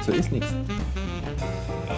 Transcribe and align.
und 0.00 0.06
so 0.06 0.12
ist 0.12 0.32
nichts. 0.32 0.54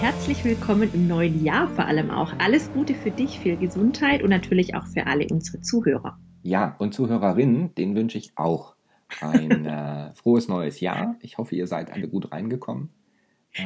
Herzlich 0.01 0.45
willkommen 0.45 0.91
im 0.93 1.07
neuen 1.07 1.45
Jahr 1.45 1.69
vor 1.69 1.85
allem 1.85 2.11
auch. 2.11 2.33
Alles 2.39 2.73
Gute 2.73 2.95
für 2.95 3.13
dich, 3.13 3.39
viel 3.39 3.57
Gesundheit 3.57 4.23
und 4.25 4.31
natürlich 4.31 4.75
auch 4.75 4.87
für 4.87 5.07
alle 5.07 5.27
unsere 5.31 5.61
Zuhörer. 5.61 6.19
Ja, 6.43 6.75
und 6.79 6.95
Zuhörerinnen, 6.95 7.75
denen 7.77 7.95
wünsche 7.95 8.19
ich 8.19 8.33
auch 8.35 8.75
ein 9.21 9.67
äh, 9.67 10.13
frohes 10.15 10.49
neues 10.49 10.81
Jahr. 10.81 11.15
Ich 11.21 11.39
hoffe, 11.39 11.55
ihr 11.55 11.69
seid 11.69 11.93
alle 11.93 12.09
gut 12.09 12.33
reingekommen. 12.33 12.91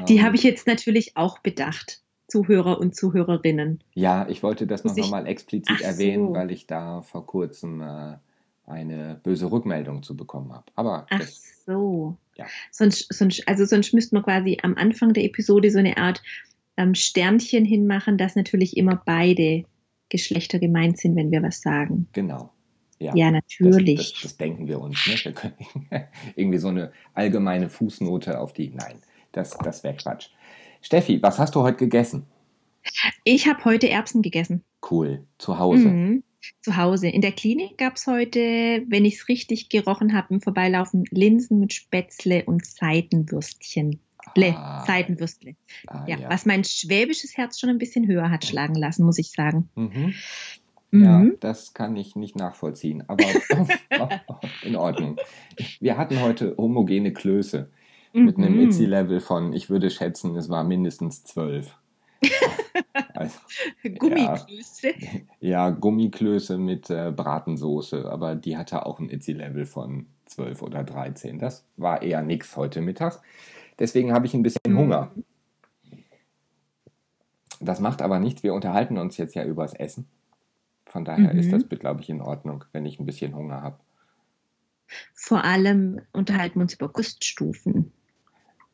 Die 0.09 0.19
ähm, 0.19 0.25
habe 0.25 0.37
ich 0.37 0.43
jetzt 0.43 0.67
natürlich 0.67 1.17
auch 1.17 1.39
bedacht. 1.39 2.03
Zuhörer 2.29 2.79
und 2.79 2.95
Zuhörerinnen. 2.95 3.83
Ja, 3.95 4.27
ich 4.29 4.43
wollte 4.43 4.67
das 4.67 4.85
noch, 4.85 4.97
noch 4.97 5.11
mal 5.11 5.27
explizit 5.27 5.79
Ach 5.79 5.85
erwähnen, 5.85 6.29
so. 6.29 6.35
weil 6.35 6.51
ich 6.51 6.67
da 6.67 7.01
vor 7.01 7.25
kurzem 7.25 7.81
äh, 7.81 8.17
eine 8.67 9.19
böse 9.23 9.51
Rückmeldung 9.51 10.03
zu 10.03 10.17
bekommen 10.17 10.53
habe. 10.53 10.65
Aber 10.75 11.07
Ach 11.09 11.21
das, 11.21 11.46
so. 11.67 12.17
Ja. 12.37 12.47
Sonst, 12.71 13.13
sonst, 13.13 13.47
also 13.49 13.65
sonst 13.65 13.93
müsste 13.93 14.15
man 14.15 14.25
quasi 14.25 14.59
am 14.63 14.75
Anfang 14.77 15.13
der 15.13 15.25
Episode 15.25 15.71
so 15.71 15.79
eine 15.79 15.97
Art 15.97 16.23
ähm, 16.77 16.95
Sternchen 16.95 17.65
hinmachen, 17.65 18.19
dass 18.19 18.37
natürlich 18.37 18.77
immer 18.77 19.03
beide 19.05 19.65
Geschlechter 20.09 20.59
gemeint 20.59 20.99
sind, 20.99 21.17
wenn 21.17 21.31
wir 21.31 21.43
was 21.43 21.61
sagen. 21.61 22.09
Genau. 22.13 22.51
Ja, 22.99 23.15
ja 23.15 23.31
natürlich. 23.31 23.97
Das, 23.97 24.13
das, 24.13 24.23
das, 24.23 24.37
denken 24.37 24.69
wir 24.69 24.81
uns. 24.81 25.07
Ne? 25.07 25.15
Wir 25.23 25.33
können 25.33 25.55
irgendwie 26.37 26.59
so 26.59 26.69
eine 26.69 26.93
allgemeine 27.15 27.69
Fußnote 27.69 28.39
auf 28.39 28.53
die. 28.53 28.71
Nein, 28.71 29.01
das, 29.33 29.51
das 29.59 29.85
wäre 29.85 29.97
Quatsch. 29.97 30.29
Steffi, 30.81 31.23
was 31.23 31.39
hast 31.39 31.55
du 31.55 31.63
heute 31.63 31.79
gegessen? 31.79 32.27
Ich 33.25 33.49
habe 33.49 33.65
heute 33.65 33.89
Erbsen 33.89 34.23
gegessen. 34.23 34.63
Cool. 34.89 35.27
Zu 35.39 35.59
Hause. 35.59 35.89
Mhm. 35.89 36.23
Zu 36.61 36.77
Hause. 36.77 37.09
In 37.09 37.21
der 37.21 37.33
Klinik 37.33 37.79
gab 37.79 37.97
es 37.97 38.07
heute, 38.07 38.41
wenn 38.89 39.05
ich 39.05 39.17
es 39.17 39.29
richtig 39.29 39.69
gerochen 39.69 40.15
habe, 40.15 40.35
im 40.35 40.41
Vorbeilaufen 40.41 41.05
Linsen 41.11 41.61
mit 41.61 41.73
Spätzle 41.73 42.45
und 42.45 42.65
Seitenwürstchen. 42.65 44.01
Ah, 44.37 44.85
Seitenwürstle. 44.85 45.57
Ah, 45.87 46.05
ja, 46.07 46.19
ja, 46.19 46.31
was 46.31 46.47
mein 46.47 46.65
schwäbisches 46.65 47.37
Herz 47.37 47.61
schon 47.61 47.71
ein 47.71 47.79
bisschen 47.79 48.07
höher 48.07 48.31
hat 48.31 48.45
schlagen 48.45 48.75
lassen, 48.75 49.05
muss 49.05 49.19
ich 49.19 49.31
sagen. 49.31 49.69
Mhm. 49.77 50.15
Ja, 50.93 51.19
mhm. 51.19 51.37
das 51.41 51.75
kann 51.75 51.97
ich 51.97 52.17
nicht 52.17 52.37
nachvollziehen, 52.37 53.05
aber 53.09 53.25
in 54.63 54.77
Ordnung. 54.77 55.17
Wir 55.81 55.97
hatten 55.97 56.21
heute 56.21 56.55
homogene 56.57 57.13
Klöße 57.13 57.71
mit 58.13 58.39
einem 58.39 58.55
mhm. 58.55 58.63
Itzy-Level 58.63 59.21
von, 59.21 59.53
ich 59.53 59.69
würde 59.69 59.91
schätzen, 59.91 60.37
es 60.37 60.49
war 60.49 60.65
mindestens 60.65 61.25
zwölf. 61.25 61.77
Also, 63.17 63.39
Gummiklöße? 63.99 64.89
Ja, 64.99 65.21
ja, 65.41 65.71
Gummiklöße 65.71 66.59
mit 66.59 66.91
äh, 66.91 67.13
Bratensoße, 67.15 68.11
aber 68.11 68.35
die 68.35 68.57
hatte 68.57 68.87
auch 68.87 68.99
ein 68.99 69.11
Itzy-Level 69.11 69.67
von 69.67 70.07
12 70.27 70.63
oder 70.63 70.85
13. 70.85 71.39
Das 71.39 71.65
war 71.77 72.03
eher 72.03 72.23
nix 72.23 72.57
heute 72.57 72.81
Mittag. 72.81 73.21
Deswegen 73.79 74.13
habe 74.13 74.27
ich 74.27 74.35
ein 74.35 74.43
bisschen 74.43 74.73
mhm. 74.73 74.79
Hunger. 74.79 75.11
Das 77.61 77.81
macht 77.81 78.03
aber 78.03 78.19
nichts. 78.19 78.43
Wir 78.43 78.55
unterhalten 78.55 78.99
uns 78.99 79.17
jetzt 79.17 79.35
ja 79.35 79.45
übers 79.45 79.75
Essen. 79.75 80.07
Von 80.87 81.05
daher 81.05 81.33
mhm. 81.33 81.39
ist 81.39 81.53
das, 81.53 81.69
glaube 81.69 82.01
ich, 82.01 82.11
in 82.11 82.21
Ordnung, 82.21 82.65
wenn 82.73 82.87
ich 82.87 83.01
ein 83.01 83.07
bisschen 83.07 83.35
Hunger 83.35 83.63
habe. 83.63 83.79
Vor 85.15 85.45
allem 85.45 86.01
unterhalten 86.13 86.57
wir 86.57 86.63
uns 86.63 86.75
über 86.75 86.89
Koststufen. 86.89 87.93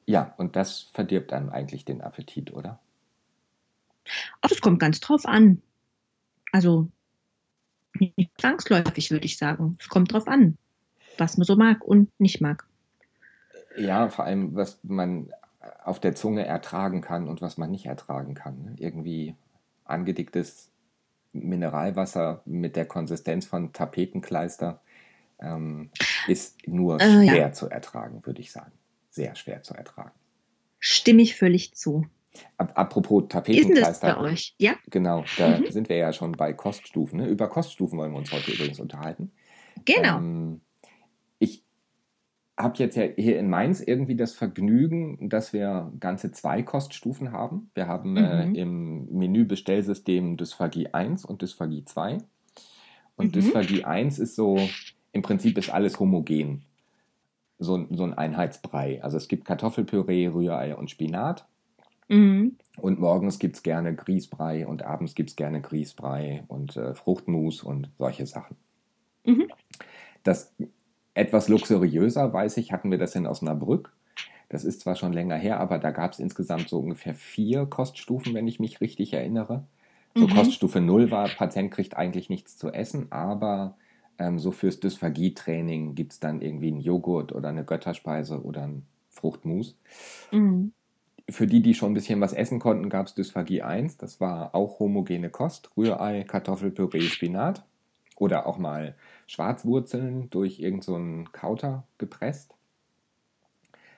Ja, 0.06 0.34
und 0.36 0.56
das 0.56 0.82
verdirbt 0.92 1.32
einem 1.32 1.50
eigentlich 1.50 1.84
den 1.84 2.00
Appetit, 2.00 2.52
oder? 2.52 2.80
Ach, 4.40 4.48
das 4.48 4.60
kommt 4.60 4.78
ganz 4.78 5.00
drauf 5.00 5.26
an. 5.26 5.62
Also 6.52 6.88
nicht 7.98 8.30
zwangsläufig, 8.38 9.10
würde 9.10 9.26
ich 9.26 9.36
sagen. 9.36 9.76
Es 9.80 9.88
kommt 9.88 10.12
drauf 10.12 10.28
an, 10.28 10.56
was 11.18 11.36
man 11.36 11.44
so 11.44 11.56
mag 11.56 11.84
und 11.84 12.08
nicht 12.20 12.40
mag. 12.40 12.66
Ja, 13.76 14.08
vor 14.08 14.24
allem, 14.24 14.54
was 14.54 14.78
man 14.82 15.32
auf 15.84 16.00
der 16.00 16.14
Zunge 16.14 16.44
ertragen 16.44 17.00
kann 17.00 17.28
und 17.28 17.40
was 17.40 17.56
man 17.56 17.70
nicht 17.70 17.86
ertragen 17.86 18.34
kann. 18.34 18.62
Ne? 18.62 18.74
Irgendwie 18.78 19.34
angedicktes 19.84 20.70
Mineralwasser 21.32 22.42
mit 22.44 22.76
der 22.76 22.86
Konsistenz 22.86 23.46
von 23.46 23.72
Tapetenkleister 23.72 24.80
ähm, 25.40 25.90
ist 26.26 26.66
nur 26.68 27.00
äh, 27.00 27.10
schwer 27.10 27.36
ja. 27.36 27.52
zu 27.52 27.68
ertragen, 27.68 28.24
würde 28.26 28.40
ich 28.40 28.52
sagen. 28.52 28.72
Sehr 29.10 29.34
schwer 29.34 29.62
zu 29.62 29.74
ertragen. 29.74 30.12
Stimme 30.78 31.22
ich 31.22 31.36
völlig 31.36 31.74
zu. 31.74 32.06
Apropos 32.56 33.24
Tapetenkleister. 33.28 33.90
Ist 33.90 34.14
bei 34.14 34.20
euch? 34.20 34.54
Ja. 34.58 34.74
Genau, 34.90 35.24
da 35.36 35.58
mhm. 35.58 35.70
sind 35.70 35.88
wir 35.88 35.96
ja 35.96 36.12
schon 36.12 36.32
bei 36.32 36.52
Koststufen. 36.52 37.18
Ne? 37.18 37.28
Über 37.28 37.48
Koststufen 37.48 37.98
wollen 37.98 38.12
wir 38.12 38.18
uns 38.18 38.32
heute 38.32 38.52
übrigens 38.52 38.80
unterhalten. 38.80 39.32
Genau. 39.84 40.18
Ähm, 40.18 40.60
ich 41.38 41.64
habe 42.58 42.78
jetzt 42.78 42.96
ja 42.96 43.04
hier 43.16 43.38
in 43.38 43.50
Mainz 43.50 43.80
irgendwie 43.80 44.16
das 44.16 44.32
Vergnügen, 44.32 45.28
dass 45.28 45.52
wir 45.52 45.92
ganze 45.98 46.32
zwei 46.32 46.62
Koststufen 46.62 47.32
haben. 47.32 47.70
Wir 47.74 47.86
haben 47.86 48.16
äh, 48.16 48.46
mhm. 48.46 48.54
äh, 48.54 48.60
im 48.60 49.18
Menü-Bestellsystem 49.18 50.36
Dysphagie 50.36 50.88
1 50.88 51.24
und 51.24 51.42
Dysphagie 51.42 51.84
2. 51.84 52.18
Und 53.16 53.26
mhm. 53.26 53.32
Dysphagie 53.32 53.84
1 53.84 54.18
ist 54.18 54.36
so, 54.36 54.58
im 55.12 55.22
Prinzip 55.22 55.58
ist 55.58 55.70
alles 55.70 55.98
homogen. 56.00 56.64
So, 57.58 57.86
so 57.90 58.04
ein 58.04 58.14
Einheitsbrei. 58.14 59.02
Also 59.02 59.16
es 59.16 59.28
gibt 59.28 59.44
Kartoffelpüree, 59.44 60.28
Rührei 60.28 60.74
und 60.74 60.90
Spinat. 60.90 61.46
Mhm. 62.08 62.56
Und 62.76 62.98
morgens 62.98 63.38
gibt 63.38 63.56
es 63.56 63.62
gerne 63.62 63.94
Grießbrei 63.94 64.66
und 64.66 64.82
abends 64.82 65.14
gibt 65.14 65.30
es 65.30 65.36
gerne 65.36 65.60
Grießbrei 65.60 66.44
und 66.48 66.76
äh, 66.76 66.94
Fruchtmus 66.94 67.62
und 67.62 67.90
solche 67.98 68.26
Sachen. 68.26 68.56
Mhm. 69.24 69.48
Das 70.22 70.54
etwas 71.14 71.48
luxuriöser, 71.48 72.32
weiß 72.32 72.56
ich, 72.56 72.72
hatten 72.72 72.90
wir 72.90 72.98
das 72.98 73.14
in 73.14 73.26
Osnabrück. 73.26 73.92
Das 74.48 74.64
ist 74.64 74.80
zwar 74.80 74.96
schon 74.96 75.12
länger 75.12 75.36
her, 75.36 75.60
aber 75.60 75.78
da 75.78 75.90
gab 75.90 76.12
es 76.12 76.18
insgesamt 76.18 76.68
so 76.68 76.78
ungefähr 76.78 77.14
vier 77.14 77.66
Koststufen, 77.66 78.34
wenn 78.34 78.46
ich 78.46 78.60
mich 78.60 78.80
richtig 78.80 79.12
erinnere. 79.12 79.64
So 80.14 80.26
mhm. 80.26 80.34
Koststufe 80.34 80.80
0 80.80 81.10
war, 81.10 81.28
Patient 81.28 81.70
kriegt 81.70 81.96
eigentlich 81.96 82.28
nichts 82.28 82.58
zu 82.58 82.70
essen, 82.70 83.10
aber 83.10 83.76
ähm, 84.18 84.38
so 84.38 84.50
fürs 84.50 84.78
Dysphagie-Training 84.80 85.94
gibt 85.94 86.12
es 86.12 86.20
dann 86.20 86.42
irgendwie 86.42 86.68
einen 86.68 86.80
Joghurt 86.80 87.32
oder 87.32 87.48
eine 87.48 87.64
Götterspeise 87.64 88.42
oder 88.42 88.64
ein 88.64 88.86
Fruchtmus. 89.08 89.78
Mhm 90.32 90.72
für 91.32 91.46
die, 91.46 91.62
die 91.62 91.74
schon 91.74 91.92
ein 91.92 91.94
bisschen 91.94 92.20
was 92.20 92.32
essen 92.32 92.58
konnten, 92.58 92.88
gab 92.88 93.06
es 93.06 93.14
Dysphagie 93.14 93.62
1. 93.62 93.96
Das 93.96 94.20
war 94.20 94.54
auch 94.54 94.78
homogene 94.78 95.30
Kost. 95.30 95.70
Rührei, 95.76 96.24
Kartoffelpüree, 96.24 97.02
Spinat. 97.02 97.64
Oder 98.16 98.46
auch 98.46 98.58
mal 98.58 98.94
Schwarzwurzeln 99.26 100.30
durch 100.30 100.60
irgendeinen 100.60 101.24
so 101.24 101.32
Kauter 101.32 101.84
gepresst. 101.98 102.54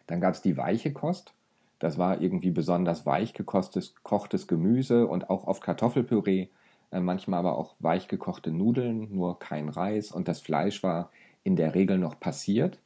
Dann 0.06 0.20
gab 0.20 0.34
es 0.34 0.42
die 0.42 0.56
weiche 0.56 0.92
Kost. 0.92 1.34
Das 1.78 1.98
war 1.98 2.20
irgendwie 2.20 2.50
besonders 2.50 3.04
weich 3.04 3.34
gekochtes 3.34 3.94
kochtes 4.02 4.46
Gemüse 4.46 5.06
und 5.06 5.28
auch 5.28 5.46
oft 5.46 5.62
Kartoffelpüree. 5.62 6.48
Äh, 6.90 7.00
manchmal 7.00 7.40
aber 7.40 7.58
auch 7.58 7.74
weich 7.80 8.08
gekochte 8.08 8.50
Nudeln, 8.50 9.14
nur 9.14 9.38
kein 9.38 9.68
Reis. 9.68 10.12
Und 10.12 10.28
das 10.28 10.40
Fleisch 10.40 10.82
war 10.82 11.10
in 11.42 11.56
der 11.56 11.74
Regel 11.74 11.98
noch 11.98 12.18
passiert. 12.18 12.78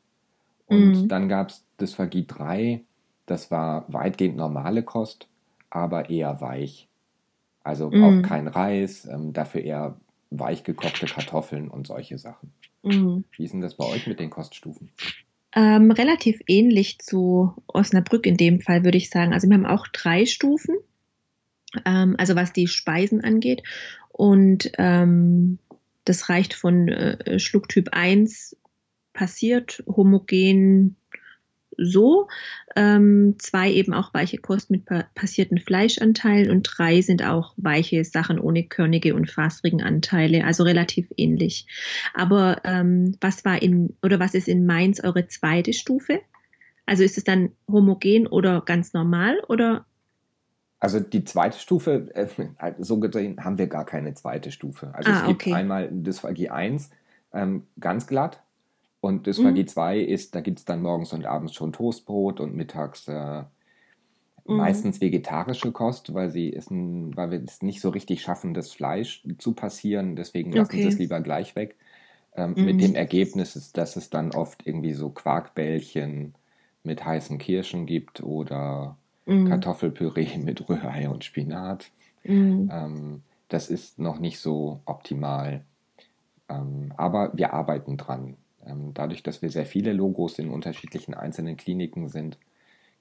Und 0.67 1.03
mhm. 1.03 1.09
dann 1.09 1.29
gab 1.29 1.51
es 1.51 1.65
Dysphagie 1.81 2.27
3 2.27 2.83
das 3.31 3.51
war 3.51 3.85
weitgehend 3.89 4.37
normale 4.37 4.83
Kost, 4.83 5.29
aber 5.71 6.11
eher 6.11 6.41
weich. 6.41 6.89
Also 7.63 7.91
mm. 7.91 8.03
auch 8.03 8.23
kein 8.23 8.49
Reis, 8.49 9.07
ähm, 9.07 9.33
dafür 9.33 9.63
eher 9.63 10.01
weich 10.31 10.65
gekochte 10.65 11.07
Kartoffeln 11.07 11.69
und 11.69 11.87
solche 11.87 12.19
Sachen. 12.19 12.53
Mm. 12.83 13.19
Wie 13.33 13.45
ist 13.45 13.53
denn 13.53 13.61
das 13.61 13.77
bei 13.77 13.85
euch 13.85 14.07
mit 14.07 14.21
den 14.21 14.31
Koststufen? 14.31 14.91
Ähm, 15.55 15.91
relativ 15.91 16.41
ähnlich 16.47 16.99
zu 16.99 17.55
Osnabrück 17.67 18.27
in 18.27 18.37
dem 18.37 18.61
Fall, 18.61 18.85
würde 18.85 18.99
ich 18.99 19.11
sagen. 19.11 19.33
Also 19.33 19.49
wir 19.49 19.55
haben 19.55 19.67
auch 19.67 19.87
drei 19.89 20.27
Stufen, 20.27 20.77
ähm, 21.85 22.17
also 22.19 22.37
was 22.37 22.53
die 22.53 22.69
Speisen 22.69 23.23
angeht. 23.23 23.63
Und 24.11 24.73
ähm, 24.79 25.59
das 26.05 26.29
reicht 26.29 26.55
von 26.55 26.89
äh, 26.89 27.39
Schlucktyp 27.39 27.91
1 27.93 28.57
passiert, 29.13 29.83
homogen, 29.87 30.97
so. 31.79 32.29
Ähm, 32.77 33.37
zwei 33.39 33.73
eben 33.73 33.95
auch 33.95 34.13
weiche 34.13 34.39
Kost 34.39 34.71
mit 34.71 34.85
passierten 35.15 35.59
Fleischanteilen 35.59 36.51
und 36.51 36.65
drei 36.65 37.01
sind 37.01 37.25
auch 37.25 37.55
weiche 37.57 38.05
Sachen 38.05 38.39
ohne 38.39 38.65
körnige 38.65 39.15
und 39.15 39.31
fasrigen 39.31 39.83
Anteile, 39.83 40.45
also 40.45 40.65
relativ 40.65 41.09
ähnlich. 41.17 41.67
Aber 42.15 42.61
ähm, 42.65 43.17
was 43.21 43.45
war 43.45 43.63
in 43.63 43.97
oder 44.03 44.21
was 44.21 44.35
ist 44.35 44.49
in 44.49 44.67
Mainz 44.67 45.03
eure 45.03 45.29
zweite 45.29 45.73
Stufe? 45.73 46.21
Also 46.85 47.05
ist 47.05 47.19
es 47.19 47.25
dann 47.25 47.53
homogen 47.71 48.27
oder 48.27 48.63
ganz 48.63 48.93
normal 48.93 49.41
oder? 49.49 49.87
Also 50.81 51.01
die 51.01 51.25
zweite 51.25 51.59
Stufe, 51.59 52.09
äh, 52.15 52.73
so 52.79 53.01
gesehen 53.01 53.45
haben 53.45 53.59
wir 53.59 53.67
gar 53.67 53.85
keine 53.85 54.15
zweite 54.15 54.53
Stufe. 54.53 54.95
Also 54.95 55.11
ah, 55.11 55.21
es 55.21 55.27
gibt 55.27 55.43
okay. 55.43 55.55
einmal 55.55 55.89
Dysphagie 55.91 56.51
1, 56.51 56.91
ähm, 57.33 57.67
ganz 57.81 58.07
glatt, 58.07 58.43
und 59.01 59.27
das 59.27 59.39
mhm. 59.39 59.67
2 59.67 60.01
ist, 60.01 60.35
da 60.35 60.41
gibt 60.41 60.59
es 60.59 60.65
dann 60.65 60.83
morgens 60.83 61.13
und 61.13 61.25
abends 61.25 61.55
schon 61.55 61.73
Toastbrot 61.73 62.41
und 62.41 62.55
mittags 62.55 63.07
äh, 63.07 63.43
mhm. 64.45 64.57
meistens 64.57 65.01
vegetarische 65.01 65.71
Kost, 65.71 66.15
weil 66.15 66.31
sie 66.31 66.49
ist 66.49 66.71
ein, 66.71 67.17
weil 67.17 67.31
wir 67.31 67.43
es 67.43 67.63
nicht 67.63 67.81
so 67.81 67.91
richtig 67.91 68.23
schaffen, 68.23 68.55
das 68.55 68.73
Fleisch 68.73 69.25
zu 69.39 69.53
passieren. 69.53 70.17
Deswegen 70.17 70.53
lassen 70.53 70.73
okay. 70.73 70.83
sie 70.83 70.89
es 70.89 70.99
lieber 70.99 71.21
gleich 71.21 71.55
weg. 71.55 71.77
Ähm, 72.35 72.55
mhm. 72.57 72.65
Mit 72.65 72.81
dem 72.81 72.95
Ergebnis, 72.95 73.55
ist, 73.55 73.77
dass 73.77 73.97
es 73.97 74.11
dann 74.11 74.33
oft 74.33 74.67
irgendwie 74.67 74.95
so 74.95 75.11
Quarkbällchen 75.11 76.35
mit 76.83 77.05
heißen 77.05 77.39
Kirschen 77.39 77.87
gibt 77.87 78.23
oder 78.23 78.97
mm. 79.27 79.47
Kartoffelpüree 79.49 80.39
mit 80.45 80.69
Rührei 80.69 81.09
und 81.09 81.25
Spinat. 81.25 81.91
Mm. 82.25 82.69
Ähm, 82.71 83.23
das 83.49 83.69
ist 83.69 83.99
noch 83.99 84.19
nicht 84.19 84.39
so 84.39 84.81
optimal. 84.85 85.65
Ähm, 86.49 86.93
aber 86.97 87.33
wir 87.35 87.53
arbeiten 87.53 87.97
dran. 87.97 88.37
Ähm, 88.69 88.93
dadurch, 88.95 89.23
dass 89.23 89.43
wir 89.43 89.51
sehr 89.51 89.67
viele 89.67 89.93
Logos 89.93 90.39
in 90.39 90.51
unterschiedlichen 90.51 91.15
einzelnen 91.15 91.57
Kliniken 91.57 92.09
sind, 92.09 92.39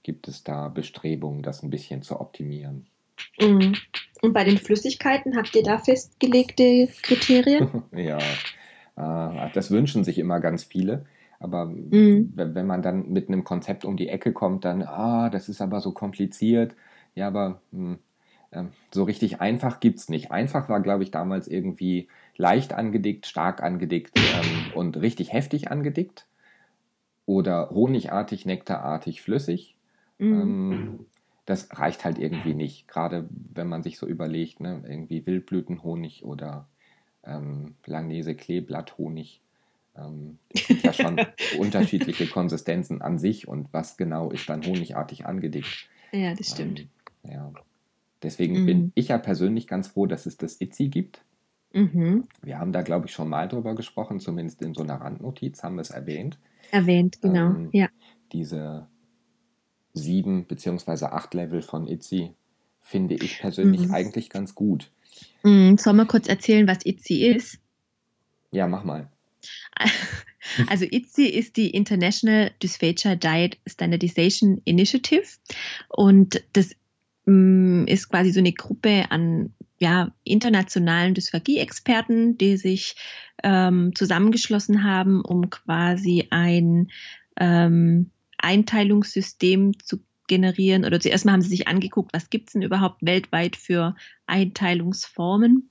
gibt 0.03 0.27
es 0.27 0.43
da 0.43 0.69
Bestrebungen, 0.69 1.43
das 1.43 1.63
ein 1.63 1.69
bisschen 1.69 2.01
zu 2.01 2.19
optimieren. 2.19 2.87
Mm. 3.39 3.73
Und 4.21 4.33
bei 4.33 4.43
den 4.43 4.57
Flüssigkeiten 4.57 5.35
habt 5.35 5.55
ihr 5.55 5.63
da 5.63 5.77
festgelegte 5.77 6.87
Kriterien? 7.01 7.83
ja, 7.91 8.17
äh, 8.95 9.49
das 9.53 9.69
wünschen 9.71 10.03
sich 10.03 10.17
immer 10.17 10.39
ganz 10.39 10.63
viele. 10.63 11.05
Aber 11.39 11.65
mhm. 11.65 12.31
wenn 12.33 12.65
man 12.65 12.81
dann 12.81 13.09
mit 13.09 13.27
einem 13.27 13.43
Konzept 13.43 13.85
um 13.85 13.95
die 13.95 14.09
Ecke 14.09 14.33
kommt, 14.33 14.65
dann, 14.65 14.81
ah, 14.81 15.29
das 15.29 15.49
ist 15.49 15.61
aber 15.61 15.81
so 15.81 15.91
kompliziert. 15.91 16.75
Ja, 17.13 17.27
aber 17.27 17.61
mh, 17.71 17.97
äh, 18.51 18.63
so 18.91 19.03
richtig 19.03 19.39
einfach 19.39 19.79
gibt 19.79 19.99
es 19.99 20.09
nicht. 20.09 20.31
Einfach 20.31 20.67
war, 20.69 20.81
glaube 20.81 21.03
ich, 21.03 21.11
damals 21.11 21.47
irgendwie 21.47 22.07
leicht 22.37 22.73
angedickt, 22.73 23.25
stark 23.25 23.61
angedickt 23.61 24.17
ähm, 24.17 24.71
und 24.73 24.97
richtig 24.97 25.33
heftig 25.33 25.71
angedickt. 25.71 26.27
Oder 27.25 27.69
honigartig, 27.71 28.45
nektarartig, 28.45 29.21
flüssig. 29.21 29.75
Mhm. 30.17 30.41
Ähm, 30.41 31.05
das 31.45 31.69
reicht 31.77 32.05
halt 32.05 32.17
irgendwie 32.19 32.53
nicht. 32.53 32.87
Gerade 32.87 33.27
wenn 33.53 33.67
man 33.67 33.83
sich 33.83 33.97
so 33.97 34.07
überlegt, 34.07 34.59
ne, 34.59 34.83
irgendwie 34.87 35.25
Wildblütenhonig 35.25 36.23
oder 36.23 36.67
ähm, 37.25 37.75
Langnese 37.85 38.35
Kleeblatthonig. 38.35 39.41
Ähm, 39.97 40.37
es 40.49 40.67
sind 40.67 40.83
ja 40.83 40.93
schon 40.93 41.19
unterschiedliche 41.59 42.27
Konsistenzen 42.27 43.01
an 43.01 43.17
sich 43.17 43.47
und 43.47 43.67
was 43.73 43.97
genau 43.97 44.29
ist 44.31 44.49
dann 44.49 44.65
honigartig 44.65 45.25
angedickt. 45.25 45.89
Ja, 46.11 46.33
das 46.33 46.51
stimmt. 46.51 46.87
Ähm, 47.23 47.31
ja. 47.31 47.51
Deswegen 48.23 48.61
mhm. 48.61 48.65
bin 48.65 48.91
ich 48.95 49.09
ja 49.09 49.17
persönlich 49.17 49.67
ganz 49.67 49.87
froh, 49.87 50.05
dass 50.05 50.25
es 50.25 50.37
das 50.37 50.59
ITZI 50.59 50.89
gibt. 50.89 51.21
Mhm. 51.73 52.27
Wir 52.41 52.59
haben 52.59 52.71
da, 52.71 52.81
glaube 52.81 53.07
ich, 53.07 53.11
schon 53.11 53.29
mal 53.29 53.47
drüber 53.47 53.75
gesprochen, 53.75 54.19
zumindest 54.19 54.61
in 54.61 54.73
so 54.73 54.83
einer 54.83 55.01
Randnotiz 55.01 55.63
haben 55.63 55.75
wir 55.75 55.81
es 55.81 55.89
erwähnt. 55.89 56.39
Erwähnt, 56.71 57.21
genau, 57.21 57.49
ähm, 57.51 57.69
ja. 57.71 57.89
Diese 58.31 58.87
sieben 59.93 60.47
beziehungsweise 60.47 61.11
acht 61.11 61.33
Level 61.33 61.61
von 61.61 61.87
ITZI 61.87 62.33
finde 62.81 63.15
ich 63.15 63.39
persönlich 63.39 63.87
mhm. 63.87 63.93
eigentlich 63.93 64.29
ganz 64.29 64.55
gut. 64.55 64.91
Mhm. 65.43 65.77
Soll 65.77 65.93
mal 65.93 66.07
kurz 66.07 66.27
erzählen, 66.27 66.67
was 66.67 66.85
ITZI 66.85 67.27
ist? 67.27 67.59
Ja, 68.51 68.67
mach 68.67 68.83
mal. 68.83 69.09
Also 70.67 70.85
ITZI 70.85 71.27
ist 71.27 71.57
die 71.57 71.71
International 71.71 72.51
Dysphagia 72.63 73.15
Diet 73.15 73.57
Standardization 73.67 74.61
Initiative 74.63 75.27
und 75.89 76.41
das 76.53 76.71
mm, 77.25 77.83
ist 77.85 78.07
quasi 78.07 78.31
so 78.31 78.39
eine 78.39 78.53
Gruppe 78.53 79.07
an 79.09 79.53
ja, 79.79 80.11
internationalen 80.23 81.13
Dysphagie-Experten, 81.13 82.37
die 82.37 82.57
sich 82.57 82.95
ähm, 83.43 83.93
zusammengeschlossen 83.95 84.83
haben, 84.83 85.21
um 85.21 85.49
quasi 85.49 86.27
ein 86.31 86.89
ähm, 87.39 88.11
Einteilungssystem 88.37 89.79
zu 89.79 89.99
generieren. 90.27 90.85
Oder 90.85 90.99
zuerst 90.99 91.25
mal 91.25 91.33
haben 91.33 91.41
sie 91.41 91.49
sich 91.49 91.67
angeguckt, 91.67 92.13
was 92.13 92.29
gibt 92.29 92.49
es 92.49 92.53
denn 92.53 92.61
überhaupt 92.61 93.05
weltweit 93.05 93.55
für 93.55 93.95
Einteilungsformen 94.25 95.69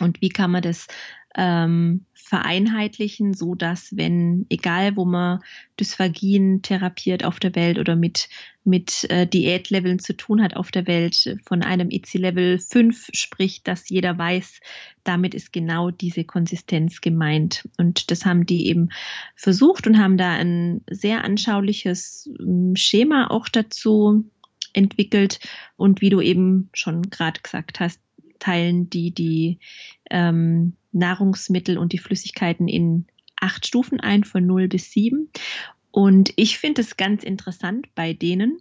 und 0.00 0.20
wie 0.20 0.28
kann 0.28 0.50
man 0.50 0.62
das 0.62 0.86
ähm, 1.36 2.06
vereinheitlichen, 2.14 3.34
so 3.34 3.54
dass 3.54 3.96
wenn, 3.96 4.46
egal 4.48 4.96
wo 4.96 5.04
man 5.04 5.40
Dysphagien 5.78 6.62
therapiert 6.62 7.24
auf 7.24 7.38
der 7.38 7.54
Welt 7.54 7.78
oder 7.78 7.94
mit, 7.94 8.28
mit 8.64 9.08
äh, 9.10 9.28
Diätleveln 9.28 10.00
zu 10.00 10.16
tun 10.16 10.42
hat 10.42 10.56
auf 10.56 10.72
der 10.72 10.88
Welt, 10.88 11.36
von 11.46 11.62
einem 11.62 11.90
IC-Level 11.90 12.58
5 12.58 13.10
spricht, 13.12 13.68
dass 13.68 13.88
jeder 13.88 14.18
weiß, 14.18 14.60
damit 15.04 15.34
ist 15.34 15.52
genau 15.52 15.90
diese 15.90 16.24
Konsistenz 16.24 17.00
gemeint. 17.00 17.68
Und 17.78 18.10
das 18.10 18.24
haben 18.24 18.44
die 18.44 18.66
eben 18.66 18.88
versucht 19.36 19.86
und 19.86 19.98
haben 19.98 20.16
da 20.16 20.32
ein 20.32 20.80
sehr 20.90 21.22
anschauliches 21.22 22.28
ähm, 22.40 22.74
Schema 22.74 23.30
auch 23.30 23.48
dazu 23.48 24.28
entwickelt. 24.72 25.38
Und 25.76 26.00
wie 26.00 26.10
du 26.10 26.20
eben 26.20 26.70
schon 26.72 27.02
gerade 27.02 27.40
gesagt 27.40 27.78
hast, 27.78 28.00
teilen 28.38 28.90
die 28.90 29.12
die 29.12 29.58
ähm, 30.10 30.74
Nahrungsmittel 30.92 31.78
und 31.78 31.92
die 31.92 31.98
Flüssigkeiten 31.98 32.68
in 32.68 33.06
acht 33.36 33.66
Stufen 33.66 34.00
ein, 34.00 34.24
von 34.24 34.46
0 34.46 34.68
bis 34.68 34.90
7. 34.92 35.30
Und 35.90 36.32
ich 36.36 36.58
finde 36.58 36.82
es 36.82 36.96
ganz 36.96 37.22
interessant 37.22 37.94
bei 37.94 38.12
denen. 38.12 38.58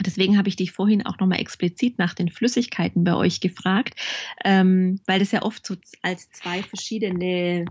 Deswegen 0.00 0.36
habe 0.36 0.48
ich 0.48 0.56
dich 0.56 0.72
vorhin 0.72 1.06
auch 1.06 1.18
nochmal 1.18 1.40
explizit 1.40 1.98
nach 1.98 2.14
den 2.14 2.28
Flüssigkeiten 2.28 3.04
bei 3.04 3.14
euch 3.14 3.40
gefragt, 3.40 3.94
ähm, 4.44 5.00
weil 5.06 5.20
das 5.20 5.30
ja 5.30 5.42
oft 5.42 5.64
so 5.64 5.76
als 6.02 6.30
zwei 6.30 6.62
verschiedene 6.62 7.64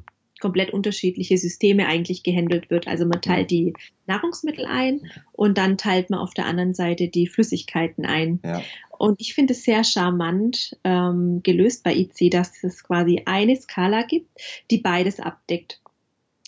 komplett 0.43 0.71
unterschiedliche 0.71 1.37
Systeme 1.37 1.87
eigentlich 1.87 2.21
gehandelt 2.21 2.69
wird. 2.69 2.85
Also 2.85 3.05
man 3.05 3.21
teilt 3.21 3.49
die 3.49 3.73
Nahrungsmittel 4.07 4.65
ein 4.65 4.99
und 5.31 5.57
dann 5.57 5.77
teilt 5.77 6.09
man 6.09 6.19
auf 6.19 6.33
der 6.33 6.47
anderen 6.47 6.73
Seite 6.73 7.07
die 7.07 7.27
Flüssigkeiten 7.27 8.05
ein. 8.05 8.41
Ja. 8.43 8.61
Und 8.97 9.21
ich 9.21 9.35
finde 9.35 9.53
es 9.53 9.63
sehr 9.63 9.85
charmant 9.85 10.77
ähm, 10.83 11.39
gelöst 11.43 11.85
bei 11.85 11.95
IC, 11.95 12.29
dass 12.29 12.61
es 12.61 12.83
quasi 12.83 13.21
eine 13.25 13.55
Skala 13.55 14.03
gibt, 14.03 14.27
die 14.69 14.79
beides 14.79 15.21
abdeckt. 15.21 15.79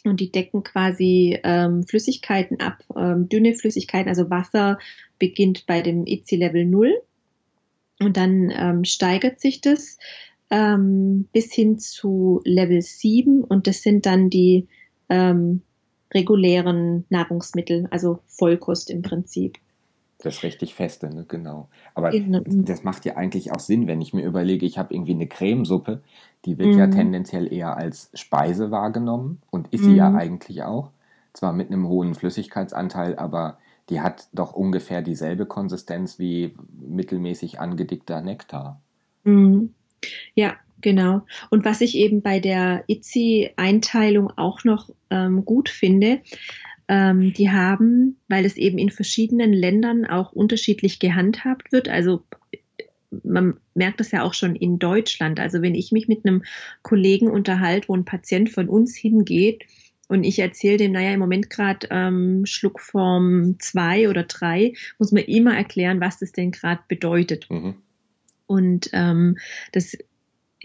Und 0.03 0.19
die 0.19 0.29
decken 0.29 0.63
quasi 0.63 1.39
ähm, 1.45 1.83
Flüssigkeiten 1.83 2.59
ab, 2.59 2.83
ähm, 2.97 3.29
dünne 3.29 3.53
Flüssigkeiten, 3.53 4.09
also 4.09 4.29
Wasser 4.29 4.77
beginnt 5.19 5.65
bei 5.67 5.81
dem 5.81 6.05
IC-Level 6.05 6.65
0 6.65 7.01
und 8.01 8.17
dann 8.17 8.51
ähm, 8.53 8.83
steigert 8.83 9.39
sich 9.39 9.61
das 9.61 9.97
ähm, 10.49 11.27
bis 11.31 11.53
hin 11.53 11.79
zu 11.79 12.41
Level 12.43 12.81
7 12.81 13.43
und 13.43 13.67
das 13.67 13.81
sind 13.81 14.05
dann 14.05 14.29
die 14.29 14.67
ähm, 15.09 15.61
regulären 16.13 17.05
Nahrungsmittel, 17.09 17.87
also 17.91 18.19
Vollkost 18.27 18.89
im 18.89 19.01
Prinzip. 19.01 19.57
Das 20.19 20.43
richtig 20.43 20.73
feste, 20.73 21.13
ne? 21.13 21.25
genau. 21.27 21.67
Aber 21.93 22.09
genau. 22.09 22.41
das 22.45 22.83
macht 22.83 23.05
ja 23.05 23.15
eigentlich 23.15 23.51
auch 23.51 23.59
Sinn, 23.59 23.85
wenn 23.85 24.01
ich 24.01 24.13
mir 24.13 24.25
überlege, 24.25 24.65
ich 24.65 24.77
habe 24.77 24.93
irgendwie 24.93 25.13
eine 25.13 25.27
Cremesuppe, 25.27 26.01
die 26.45 26.57
wird 26.57 26.69
mhm. 26.69 26.79
ja 26.79 26.87
tendenziell 26.87 27.51
eher 27.51 27.77
als 27.77 28.09
Speise 28.13 28.71
wahrgenommen 28.71 29.41
und 29.51 29.71
ist 29.73 29.83
mhm. 29.83 29.85
sie 29.85 29.95
ja 29.97 30.09
mhm. 30.09 30.15
eigentlich 30.15 30.63
auch. 30.63 30.89
Zwar 31.33 31.53
mit 31.53 31.69
einem 31.69 31.87
hohen 31.89 32.15
Flüssigkeitsanteil, 32.15 33.17
aber 33.17 33.57
die 33.89 34.01
hat 34.01 34.29
doch 34.33 34.53
ungefähr 34.53 35.03
dieselbe 35.03 35.45
Konsistenz 35.45 36.17
wie 36.17 36.55
mittelmäßig 36.79 37.59
angedickter 37.59 38.21
Nektar. 38.21 38.81
Mhm. 39.25 39.74
Ja, 40.33 40.55
genau. 40.81 41.25
Und 41.49 41.65
was 41.65 41.81
ich 41.81 41.95
eben 41.95 42.21
bei 42.21 42.39
der 42.39 42.83
ITZI-Einteilung 42.87 44.31
auch 44.37 44.63
noch 44.63 44.89
ähm, 45.09 45.45
gut 45.45 45.69
finde, 45.69 46.21
ähm, 46.87 47.33
die 47.33 47.49
haben, 47.49 48.17
weil 48.27 48.45
es 48.45 48.57
eben 48.57 48.77
in 48.77 48.89
verschiedenen 48.89 49.53
Ländern 49.53 50.05
auch 50.05 50.31
unterschiedlich 50.31 50.99
gehandhabt 50.99 51.71
wird, 51.71 51.89
also 51.89 52.23
man 53.23 53.57
merkt 53.73 53.99
das 53.99 54.11
ja 54.11 54.23
auch 54.23 54.33
schon 54.33 54.55
in 54.55 54.79
Deutschland. 54.79 55.39
Also 55.39 55.61
wenn 55.61 55.75
ich 55.75 55.91
mich 55.91 56.07
mit 56.07 56.25
einem 56.25 56.43
Kollegen 56.81 57.29
unterhalte, 57.29 57.87
wo 57.87 57.95
ein 57.95 58.05
Patient 58.05 58.49
von 58.49 58.67
uns 58.67 58.95
hingeht 58.95 59.65
und 60.07 60.23
ich 60.23 60.39
erzähle 60.39 60.77
dem, 60.77 60.91
naja, 60.91 61.13
im 61.13 61.19
Moment 61.19 61.49
gerade 61.49 61.87
ähm, 61.91 62.45
Schluckform 62.45 63.55
2 63.59 64.09
oder 64.09 64.23
3, 64.23 64.73
muss 64.99 65.11
man 65.11 65.23
immer 65.23 65.55
erklären, 65.55 66.01
was 66.01 66.19
das 66.19 66.31
denn 66.31 66.51
gerade 66.51 66.81
bedeutet. 66.87 67.47
Mhm. 67.49 67.75
Und 68.47 68.89
ähm, 68.93 69.37
das 69.71 69.97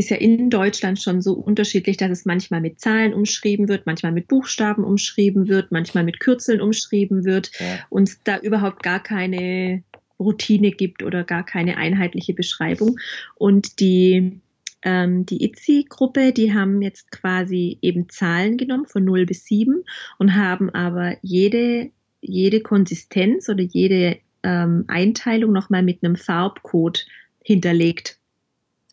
ist 0.01 0.11
ja 0.11 0.17
in 0.17 0.51
Deutschland 0.51 1.01
schon 1.01 1.21
so 1.21 1.35
unterschiedlich, 1.35 1.97
dass 1.99 2.11
es 2.11 2.25
manchmal 2.25 2.61
mit 2.61 2.81
Zahlen 2.81 3.13
umschrieben 3.13 3.69
wird, 3.69 3.87
manchmal 3.87 4.13
mit 4.13 4.29
Buchstaben 4.29 4.83
umschrieben 4.83 5.49
wird, 5.49 5.73
manchmal 5.73 6.05
mit 6.05 6.21
Kürzeln 6.21 6.61
umschrieben 6.61 7.25
wird 7.25 7.51
ja. 7.61 7.81
und 7.91 8.17
da 8.25 8.39
überhaupt 8.39 8.83
gar 8.83 9.03
keine 9.03 9.83
Routine 10.19 10.71
gibt 10.71 11.03
oder 11.03 11.25
gar 11.25 11.45
keine 11.45 11.77
einheitliche 11.77 12.35
Beschreibung. 12.35 12.99
Und 13.37 13.81
die, 13.81 14.41
ähm, 14.83 15.27
die 15.27 15.45
ITZI-Gruppe, 15.45 16.33
die 16.33 16.55
haben 16.55 16.83
jetzt 16.83 17.11
quasi 17.11 17.79
eben 17.83 18.09
Zahlen 18.09 18.57
genommen 18.57 18.87
von 18.87 19.05
0 19.05 19.27
bis 19.27 19.45
7 19.45 19.83
und 20.19 20.35
haben 20.35 20.71
aber 20.71 21.17
jede, 21.23 21.91
jede 22.21 22.61
Konsistenz 22.61 23.49
oder 23.49 23.63
jede 23.63 24.19
ähm, 24.43 24.85
Einteilung 24.89 25.53
nochmal 25.53 25.83
mit 25.83 26.03
einem 26.03 26.17
Farbcode 26.17 27.07
hinterlegt. 27.43 28.19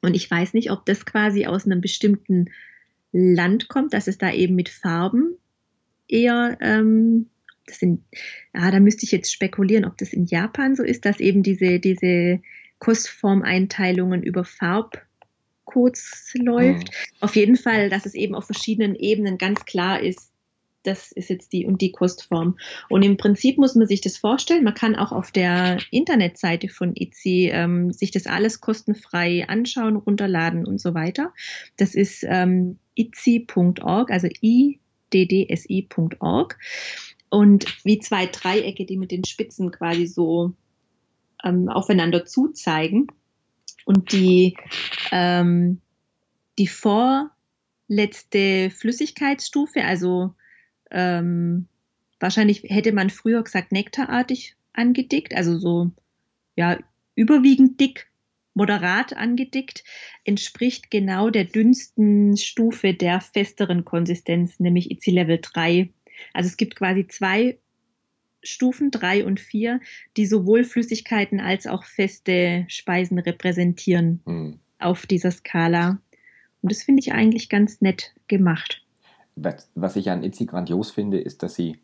Und 0.02 0.16
ich 0.16 0.30
weiß 0.30 0.54
nicht, 0.54 0.72
ob 0.72 0.86
das 0.86 1.06
quasi 1.06 1.46
aus 1.46 1.66
einem 1.66 1.82
bestimmten 1.82 2.50
Land 3.12 3.68
kommt, 3.68 3.94
dass 3.94 4.08
es 4.08 4.18
da 4.18 4.32
eben 4.32 4.56
mit 4.56 4.70
Farben 4.70 5.38
eher, 6.08 6.58
ähm, 6.62 7.28
das 7.66 7.80
sind, 7.80 8.04
ja, 8.54 8.72
da 8.72 8.80
müsste 8.80 9.06
ich 9.06 9.12
jetzt 9.12 9.32
spekulieren, 9.32 9.86
ob 9.86 9.98
das 9.98 10.14
in 10.14 10.26
Japan 10.26 10.76
so 10.76 10.84
ist, 10.84 11.06
dass 11.06 11.20
eben 11.20 11.44
diese, 11.44 11.80
diese 11.80 12.42
Kostformeinteilungen 12.80 14.24
über 14.24 14.46
Farbcodes 14.46 16.34
läuft. 16.36 16.88
Mhm. 16.88 17.18
Auf 17.20 17.36
jeden 17.36 17.58
Fall, 17.58 17.90
dass 17.90 18.06
es 18.06 18.14
eben 18.14 18.36
auf 18.36 18.46
verschiedenen 18.46 18.96
Ebenen 18.96 19.38
ganz 19.38 19.66
klar 19.66 20.02
ist, 20.02 20.32
das 20.84 21.12
ist 21.12 21.30
jetzt 21.30 21.52
die 21.54 21.66
und 21.66 21.82
die 21.82 21.92
Kostform. 21.92 22.58
Und 22.90 23.04
im 23.04 23.18
Prinzip 23.18 23.58
muss 23.58 23.76
man 23.76 23.88
sich 23.88 24.02
das 24.02 24.18
vorstellen. 24.18 24.64
Man 24.64 24.74
kann 24.74 24.96
auch 24.96 25.12
auf 25.12 25.32
der 25.32 25.78
Internetseite 25.92 26.70
von 26.70 26.96
ITSI 26.96 27.50
ähm, 27.52 27.92
sich 27.92 28.12
das 28.12 28.26
alles 28.26 28.62
kostenfrei 28.62 29.46
anschauen, 29.48 29.98
runterladen 29.98 30.66
und 30.66 30.80
so 30.80 30.94
weiter. 30.94 31.34
Das 31.76 31.94
ist 31.94 32.24
ähm, 32.28 32.80
itzi.org, 32.96 34.12
also 34.12 34.30
iddsi.org. 34.42 36.58
Und 37.30 37.86
wie 37.86 38.00
zwei 38.00 38.26
Dreiecke, 38.26 38.86
die 38.86 38.98
mit 38.98 39.12
den 39.12 39.26
Spitzen 39.26 39.72
quasi 39.72 40.08
so 40.08 40.54
ähm, 41.44 41.70
aufeinander 41.70 42.26
zuzeigen. 42.26 43.08
Und 43.86 44.12
die, 44.12 44.58
ähm, 45.12 45.82
die 46.58 46.68
vorletzte 46.68 47.30
Flüssigkeitsstufe, 48.70 49.84
also 49.84 50.34
ähm, 50.92 51.68
wahrscheinlich 52.20 52.64
hätte 52.64 52.92
man 52.92 53.10
früher 53.10 53.44
gesagt 53.44 53.72
nektarartig 53.72 54.56
angedickt, 54.74 55.36
also 55.36 55.58
so 55.58 55.92
ja 56.56 56.78
überwiegend 57.16 57.80
dick, 57.80 58.08
moderat 58.54 59.16
angedickt, 59.16 59.84
entspricht 60.24 60.90
genau 60.90 61.30
der 61.30 61.46
dünnsten 61.46 62.38
Stufe 62.38 62.94
der 62.94 63.22
festeren 63.22 63.86
Konsistenz, 63.86 64.60
nämlich 64.60 64.90
IC 64.92 65.08
Level 65.08 65.40
3. 65.42 65.90
Also 66.34 66.48
es 66.48 66.58
gibt 66.58 66.76
quasi 66.76 67.08
zwei 67.08 67.60
Stufen, 68.44 68.92
drei 68.92 69.26
und 69.26 69.40
vier, 69.40 69.80
die 70.16 70.26
sowohl 70.26 70.64
Flüssigkeiten 70.64 71.40
als 71.40 71.68
auch 71.68 71.84
feste 71.84 72.66
Speisen 72.68 73.20
repräsentieren 73.20 74.22
mhm. 74.26 74.60
auf 74.80 75.06
dieser 75.06 75.32
Skala. 75.32 76.02
Und 76.62 76.72
das 76.72 76.84
finde 76.84 77.02
ich 77.02 77.14
eigentlich 77.14 77.50
ganz 77.50 77.82
nett 77.82 78.16
gemacht 78.28 78.87
was, 79.38 79.70
was 79.76 79.96
ich 79.96 80.10
an 80.10 80.24
Itzy 80.24 80.46
grandios 80.46 80.92
finde, 80.92 81.20
ist, 81.20 81.44
dass 81.44 81.56
sie 81.56 81.80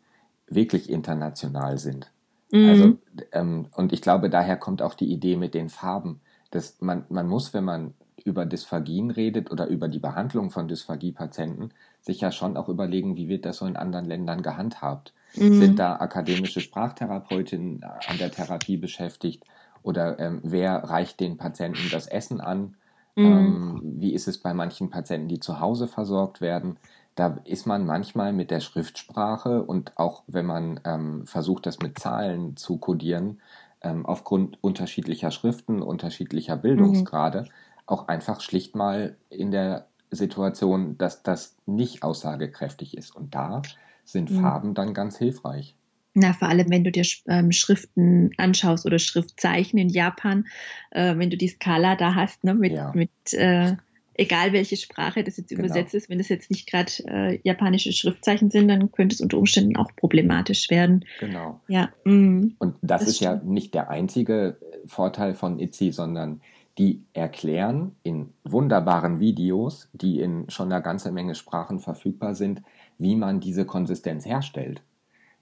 wirklich 0.48 0.90
international 0.90 1.78
sind. 1.78 2.10
Mhm. 2.52 2.68
Also, 2.68 2.98
ähm, 3.32 3.66
und 3.74 3.92
ich 3.92 4.02
glaube, 4.02 4.28
daher 4.28 4.56
kommt 4.56 4.82
auch 4.82 4.94
die 4.94 5.10
Idee 5.10 5.36
mit 5.36 5.54
den 5.54 5.68
Farben. 5.68 6.20
Dass 6.50 6.80
man, 6.80 7.04
man 7.08 7.26
muss, 7.26 7.54
wenn 7.54 7.64
man 7.64 7.94
über 8.24 8.46
Dysphagien 8.46 9.10
redet 9.10 9.50
oder 9.50 9.66
über 9.66 9.88
die 9.88 9.98
Behandlung 9.98 10.50
von 10.50 10.68
Dysphagie-Patienten, 10.68 11.70
sich 12.00 12.20
ja 12.20 12.30
schon 12.30 12.56
auch 12.56 12.68
überlegen, 12.68 13.16
wie 13.16 13.28
wird 13.28 13.44
das 13.44 13.58
so 13.58 13.66
in 13.66 13.76
anderen 13.76 14.06
Ländern 14.06 14.42
gehandhabt. 14.42 15.12
Mhm. 15.34 15.60
Sind 15.60 15.78
da 15.78 15.96
akademische 15.96 16.60
Sprachtherapeutinnen 16.60 17.82
an 17.82 18.18
der 18.18 18.30
Therapie 18.30 18.76
beschäftigt? 18.76 19.44
Oder 19.82 20.18
ähm, 20.18 20.40
wer 20.42 20.76
reicht 20.84 21.20
den 21.20 21.36
Patienten 21.36 21.90
das 21.90 22.06
Essen 22.06 22.40
an? 22.40 22.76
Mhm. 23.16 23.24
Ähm, 23.24 23.80
wie 23.82 24.14
ist 24.14 24.28
es 24.28 24.38
bei 24.38 24.54
manchen 24.54 24.90
Patienten, 24.90 25.28
die 25.28 25.40
zu 25.40 25.60
Hause 25.60 25.86
versorgt 25.86 26.40
werden? 26.40 26.78
Da 27.14 27.38
ist 27.44 27.66
man 27.66 27.86
manchmal 27.86 28.32
mit 28.32 28.50
der 28.50 28.60
Schriftsprache 28.60 29.62
und 29.62 29.96
auch 29.96 30.24
wenn 30.26 30.46
man 30.46 30.80
ähm, 30.84 31.26
versucht, 31.26 31.66
das 31.66 31.78
mit 31.78 31.98
Zahlen 31.98 32.56
zu 32.56 32.78
kodieren, 32.78 33.40
ähm, 33.82 34.04
aufgrund 34.04 34.62
unterschiedlicher 34.62 35.30
Schriften, 35.30 35.82
unterschiedlicher 35.82 36.56
Bildungsgrade, 36.56 37.42
mhm. 37.42 37.48
auch 37.86 38.08
einfach 38.08 38.40
schlicht 38.40 38.74
mal 38.74 39.16
in 39.30 39.50
der 39.50 39.86
Situation, 40.10 40.98
dass 40.98 41.22
das 41.22 41.56
nicht 41.66 42.02
aussagekräftig 42.02 42.96
ist. 42.96 43.14
Und 43.14 43.34
da 43.34 43.62
sind 44.04 44.30
mhm. 44.30 44.40
Farben 44.40 44.74
dann 44.74 44.94
ganz 44.94 45.16
hilfreich. 45.16 45.76
Na, 46.14 46.32
vor 46.32 46.48
allem, 46.48 46.70
wenn 46.70 46.84
du 46.84 46.92
dir 46.92 47.04
ähm, 47.26 47.50
Schriften 47.50 48.30
anschaust 48.36 48.86
oder 48.86 49.00
Schriftzeichen 49.00 49.78
in 49.78 49.88
Japan, 49.88 50.46
äh, 50.90 51.16
wenn 51.16 51.30
du 51.30 51.36
die 51.36 51.48
Skala 51.48 51.96
da 51.96 52.14
hast, 52.14 52.44
ne, 52.44 52.54
mit, 52.54 52.72
ja. 52.72 52.92
mit 52.94 53.10
äh, 53.32 53.74
egal 54.14 54.52
welche 54.52 54.76
Sprache 54.76 55.24
das 55.24 55.36
jetzt 55.36 55.48
genau. 55.48 55.64
übersetzt 55.64 55.94
ist, 55.94 56.08
wenn 56.08 56.18
das 56.18 56.28
jetzt 56.28 56.50
nicht 56.50 56.68
gerade 56.70 56.92
äh, 57.06 57.40
japanische 57.42 57.92
Schriftzeichen 57.92 58.50
sind, 58.50 58.68
dann 58.68 58.90
könnte 58.92 59.14
es 59.14 59.20
unter 59.20 59.38
Umständen 59.38 59.76
auch 59.76 59.90
problematisch 59.96 60.70
werden. 60.70 61.04
Genau. 61.20 61.60
Ja. 61.68 61.90
Mm, 62.04 62.54
Und 62.58 62.76
das, 62.82 63.00
das 63.00 63.08
ist 63.10 63.16
stimmt. 63.16 63.42
ja 63.44 63.50
nicht 63.50 63.74
der 63.74 63.90
einzige 63.90 64.58
äh, 64.60 64.88
Vorteil 64.88 65.34
von 65.34 65.58
Itzy, 65.58 65.92
sondern 65.92 66.40
die 66.78 67.04
erklären 67.12 67.94
in 68.02 68.32
wunderbaren 68.42 69.20
Videos, 69.20 69.88
die 69.92 70.20
in 70.20 70.50
schon 70.50 70.72
einer 70.72 70.80
ganzen 70.80 71.14
Menge 71.14 71.34
Sprachen 71.34 71.78
verfügbar 71.78 72.34
sind, 72.34 72.62
wie 72.98 73.14
man 73.14 73.40
diese 73.40 73.64
Konsistenz 73.64 74.26
herstellt, 74.26 74.82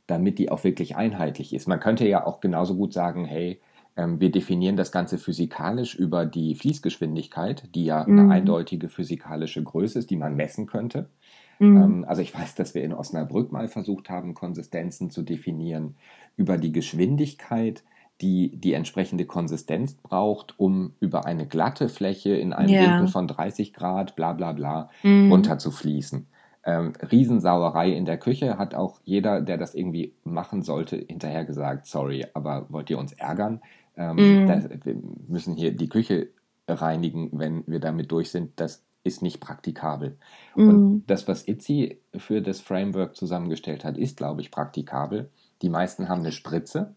damit 0.07 0.39
die 0.39 0.51
auch 0.51 0.63
wirklich 0.65 0.97
einheitlich 0.97 1.55
ist. 1.55 1.69
Man 1.69 1.81
könnte 1.81 2.07
ja 2.07 2.27
auch 2.27 2.41
genauso 2.41 2.75
gut 2.77 2.93
sagen, 2.93 3.25
hey, 3.25 3.61
wir 3.97 4.31
definieren 4.31 4.77
das 4.77 4.91
Ganze 4.93 5.19
physikalisch 5.19 5.95
über 5.95 6.25
die 6.25 6.55
Fließgeschwindigkeit, 6.55 7.75
die 7.75 7.85
ja 7.85 8.05
mhm. 8.07 8.19
eine 8.19 8.33
eindeutige 8.33 8.89
physikalische 8.89 9.63
Größe 9.63 9.99
ist, 9.99 10.11
die 10.11 10.17
man 10.17 10.35
messen 10.35 10.67
könnte. 10.67 11.11
Mhm. 11.59 11.77
Ähm, 11.77 12.05
also 12.09 12.23
ich 12.23 12.35
weiß, 12.35 12.55
dass 12.55 12.75
wir 12.75 12.83
in 12.83 12.93
Osnabrück 12.93 13.53
mal 13.53 13.69
versucht 13.69 14.11
haben, 14.11 14.35
Konsistenzen 14.35 15.11
zu 15.11 15.23
definieren 15.23 15.97
über 16.37 16.59
die 16.59 16.73
Geschwindigkeit, 16.73 17.85
die 18.21 18.57
die 18.57 18.73
entsprechende 18.73 19.27
Konsistenz 19.27 19.95
braucht, 19.95 20.59
um 20.59 20.95
über 21.01 21.25
eine 21.25 21.47
glatte 21.47 21.89
Fläche 21.89 22.35
in 22.35 22.53
einem 22.53 22.69
ja. 22.69 22.83
Winkel 22.83 23.09
von 23.09 23.27
30 23.27 23.73
Grad, 23.73 24.17
bla 24.17 24.33
bla 24.33 24.53
bla, 24.53 24.91
mhm. 25.03 25.31
runterzufließen. 25.31 26.27
Ähm, 26.65 26.93
Riesensauerei 27.11 27.91
in 27.91 28.05
der 28.05 28.19
Küche 28.19 28.57
hat 28.57 28.75
auch 28.75 29.01
jeder, 29.03 29.41
der 29.41 29.59
das 29.59 29.75
irgendwie 29.75 30.15
machen 30.23 30.63
sollte, 30.63 30.97
hinterher 30.97 31.45
gesagt, 31.45 31.87
sorry, 31.87 32.25
aber 32.35 32.67
wollt 32.69 32.89
ihr 32.91 32.99
uns 32.99 33.13
ärgern? 33.13 33.61
Ähm, 33.97 34.45
mm. 34.45 34.47
das, 34.47 34.69
wir 34.85 34.97
müssen 35.29 35.55
hier 35.55 35.73
die 35.73 35.89
Küche 35.89 36.29
reinigen, 36.69 37.31
wenn 37.33 37.65
wir 37.67 37.81
damit 37.81 38.11
durch 38.11 38.31
sind. 38.31 38.53
Das 38.57 38.83
ist 39.05 39.23
nicht 39.23 39.41
praktikabel. 39.41 40.17
Mm. 40.55 40.69
Und 40.69 41.05
das, 41.07 41.29
was 41.29 41.47
Itzy 41.47 41.99
für 42.17 42.41
das 42.41 42.61
Framework 42.61 43.17
zusammengestellt 43.17 43.85
hat, 43.85 43.99
ist, 43.99 44.17
glaube 44.17 44.41
ich, 44.41 44.51
praktikabel. 44.51 45.31
Die 45.63 45.69
meisten 45.69 46.09
haben 46.09 46.21
eine 46.21 46.33
Spritze 46.33 46.95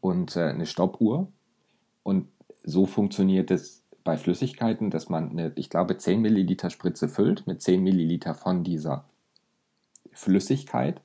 und 0.00 0.36
äh, 0.36 0.44
eine 0.44 0.66
Stoppuhr. 0.66 1.28
Und 2.02 2.28
so 2.64 2.86
funktioniert 2.86 3.50
es 3.50 3.82
bei 4.04 4.16
Flüssigkeiten, 4.16 4.90
dass 4.90 5.08
man 5.08 5.30
eine, 5.30 5.52
ich 5.56 5.70
glaube, 5.70 5.96
10 5.96 6.20
Milliliter 6.20 6.70
Spritze 6.70 7.08
füllt 7.08 7.46
mit 7.46 7.60
10 7.60 7.82
Milliliter 7.82 8.34
von 8.34 8.64
dieser 8.64 9.04
Flüssigkeit 10.12 11.00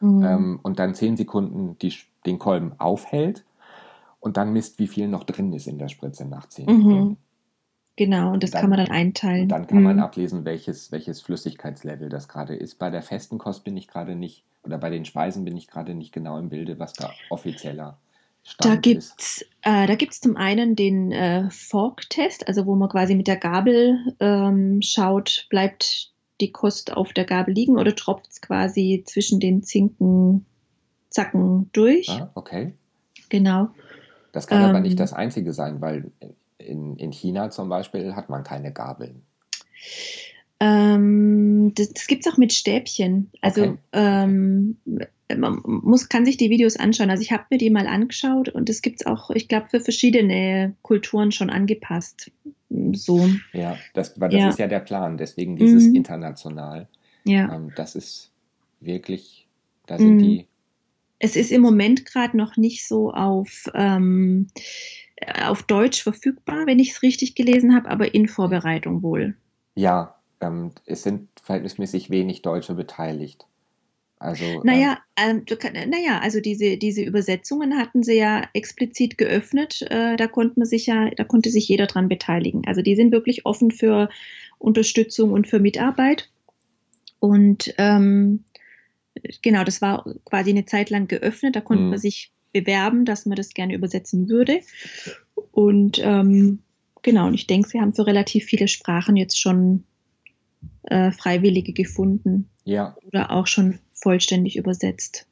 mhm. 0.00 0.22
ähm, 0.22 0.60
und 0.62 0.78
dann 0.78 0.94
10 0.94 1.16
Sekunden 1.16 1.78
die, 1.78 1.94
den 2.24 2.38
Kolben 2.38 2.72
aufhält 2.78 3.44
und 4.26 4.36
dann 4.36 4.52
misst, 4.52 4.78
wie 4.78 4.88
viel 4.88 5.08
noch 5.08 5.24
drin 5.24 5.52
ist 5.52 5.66
in 5.66 5.78
der 5.78 5.88
Spritze 5.88 6.26
nach 6.26 6.48
10 6.48 6.66
mhm. 6.66 6.76
Sekunden. 6.76 7.16
Genau, 7.96 8.32
und 8.32 8.42
das 8.42 8.50
dann, 8.50 8.60
kann 8.60 8.70
man 8.70 8.78
dann 8.80 8.90
einteilen. 8.90 9.48
Dann 9.48 9.66
kann 9.66 9.78
mhm. 9.78 9.84
man 9.84 10.00
ablesen, 10.00 10.44
welches, 10.44 10.92
welches 10.92 11.22
Flüssigkeitslevel 11.22 12.10
das 12.10 12.28
gerade 12.28 12.54
ist. 12.54 12.74
Bei 12.74 12.90
der 12.90 13.02
festen 13.02 13.38
Kost 13.38 13.64
bin 13.64 13.76
ich 13.76 13.88
gerade 13.88 14.14
nicht, 14.14 14.44
oder 14.64 14.76
bei 14.76 14.90
den 14.90 15.06
Speisen 15.06 15.44
bin 15.46 15.56
ich 15.56 15.68
gerade 15.68 15.94
nicht 15.94 16.12
genau 16.12 16.38
im 16.38 16.50
Bilde, 16.50 16.78
was 16.78 16.92
da 16.92 17.10
offizieller 17.30 17.98
Stand 18.42 18.74
da 18.74 18.80
gibt's, 18.80 19.44
äh, 19.62 19.86
da 19.86 19.94
gibt's 19.96 20.20
zum 20.20 20.36
einen 20.36 20.76
den 20.76 21.10
äh, 21.10 21.50
Fork-Test, 21.50 22.46
also 22.46 22.66
wo 22.66 22.76
man 22.76 22.88
quasi 22.88 23.14
mit 23.14 23.26
der 23.26 23.36
Gabel 23.36 23.98
ähm, 24.20 24.82
schaut, 24.82 25.46
bleibt 25.50 26.12
die 26.40 26.52
Kost 26.52 26.92
auf 26.92 27.12
der 27.12 27.24
Gabel 27.24 27.54
liegen 27.54 27.78
oder 27.78 27.96
tropft 27.96 28.28
es 28.30 28.40
quasi 28.40 29.02
zwischen 29.06 29.40
den 29.40 29.62
Zinken 29.62 30.46
Zacken 31.10 31.70
durch. 31.72 32.08
Ah, 32.10 32.30
okay. 32.34 32.74
Genau. 33.30 33.68
Das 34.36 34.46
kann 34.46 34.60
ähm, 34.60 34.68
aber 34.68 34.80
nicht 34.80 34.92
ähm. 34.92 34.98
das 34.98 35.14
Einzige 35.14 35.54
sein, 35.54 35.80
weil 35.80 36.10
in, 36.58 36.96
in 36.96 37.10
China 37.10 37.48
zum 37.48 37.70
Beispiel 37.70 38.14
hat 38.14 38.28
man 38.28 38.44
keine 38.44 38.70
Gabeln. 38.70 39.22
Ähm, 40.60 41.72
das 41.74 41.88
das 41.94 42.06
gibt 42.06 42.26
es 42.26 42.30
auch 42.30 42.36
mit 42.36 42.52
Stäbchen. 42.52 43.30
Also 43.40 43.62
okay. 43.62 43.78
ähm, 43.94 44.76
man 45.34 45.62
muss, 45.64 46.10
kann 46.10 46.26
sich 46.26 46.36
die 46.36 46.50
Videos 46.50 46.76
anschauen. 46.76 47.08
Also 47.08 47.22
ich 47.22 47.32
habe 47.32 47.44
mir 47.50 47.56
die 47.56 47.70
mal 47.70 47.86
angeschaut 47.86 48.50
und 48.50 48.68
es 48.68 48.82
gibt 48.82 49.00
es 49.00 49.06
auch, 49.06 49.30
ich 49.30 49.48
glaube, 49.48 49.68
für 49.70 49.80
verschiedene 49.80 50.74
Kulturen 50.82 51.32
schon 51.32 51.48
angepasst. 51.48 52.30
So. 52.92 53.26
Ja, 53.54 53.78
das, 53.94 54.20
weil 54.20 54.28
das 54.28 54.40
ja. 54.40 54.48
ist 54.50 54.58
ja 54.58 54.66
der 54.66 54.80
Plan, 54.80 55.16
deswegen 55.16 55.56
dieses 55.56 55.84
mhm. 55.84 55.94
international. 55.94 56.88
Ja. 57.24 57.54
Ähm, 57.54 57.72
das 57.74 57.94
ist 57.96 58.32
wirklich, 58.80 59.48
da 59.86 59.96
sind 59.96 60.16
mhm. 60.16 60.18
die 60.18 60.46
es 61.18 61.36
ist 61.36 61.50
im 61.50 61.62
Moment 61.62 62.04
gerade 62.04 62.36
noch 62.36 62.56
nicht 62.56 62.86
so 62.86 63.12
auf, 63.12 63.70
ähm, 63.74 64.48
auf 65.42 65.62
Deutsch 65.62 66.02
verfügbar, 66.02 66.66
wenn 66.66 66.78
ich 66.78 66.92
es 66.92 67.02
richtig 67.02 67.34
gelesen 67.34 67.74
habe, 67.74 67.88
aber 67.88 68.14
in 68.14 68.28
Vorbereitung 68.28 69.02
wohl. 69.02 69.34
Ja, 69.74 70.16
ähm, 70.40 70.72
es 70.84 71.02
sind 71.02 71.28
verhältnismäßig 71.42 72.10
wenig 72.10 72.42
Deutsche 72.42 72.74
beteiligt. 72.74 73.46
Also, 74.18 74.62
naja, 74.64 74.98
ähm, 75.16 75.44
ähm 75.48 75.90
naja, 75.90 76.20
also 76.22 76.40
diese, 76.40 76.78
diese 76.78 77.02
Übersetzungen 77.02 77.76
hatten 77.76 78.02
sie 78.02 78.16
ja 78.16 78.48
explizit 78.54 79.18
geöffnet. 79.18 79.82
Äh, 79.90 80.16
da 80.16 80.26
konnte 80.26 80.58
man 80.58 80.66
sich 80.66 80.86
ja, 80.86 81.10
da 81.10 81.24
konnte 81.24 81.50
sich 81.50 81.68
jeder 81.68 81.86
dran 81.86 82.08
beteiligen. 82.08 82.62
Also 82.66 82.80
die 82.80 82.96
sind 82.96 83.12
wirklich 83.12 83.44
offen 83.44 83.70
für 83.70 84.08
Unterstützung 84.58 85.32
und 85.32 85.46
für 85.46 85.58
Mitarbeit. 85.58 86.30
Und 87.20 87.74
ähm, 87.76 88.44
genau, 89.42 89.64
das 89.64 89.80
war 89.82 90.04
quasi 90.24 90.50
eine 90.50 90.64
Zeit 90.64 90.90
lang 90.90 91.08
geöffnet. 91.08 91.56
Da 91.56 91.60
konnte 91.60 91.84
mhm. 91.84 91.90
man 91.90 91.98
sich 91.98 92.32
bewerben, 92.52 93.04
dass 93.04 93.26
man 93.26 93.36
das 93.36 93.50
gerne 93.50 93.74
übersetzen 93.74 94.28
würde. 94.28 94.60
Und 95.52 96.00
ähm, 96.02 96.60
genau, 97.02 97.26
und 97.26 97.34
ich 97.34 97.46
denke, 97.46 97.68
sie 97.68 97.80
haben 97.80 97.94
für 97.94 98.06
relativ 98.06 98.44
viele 98.44 98.68
Sprachen 98.68 99.16
jetzt 99.16 99.40
schon 99.40 99.84
äh, 100.84 101.10
Freiwillige 101.10 101.72
gefunden. 101.72 102.48
Ja. 102.64 102.96
Oder 103.06 103.30
auch 103.30 103.46
schon 103.46 103.78
vollständig 103.94 104.56
übersetzt. 104.56 105.26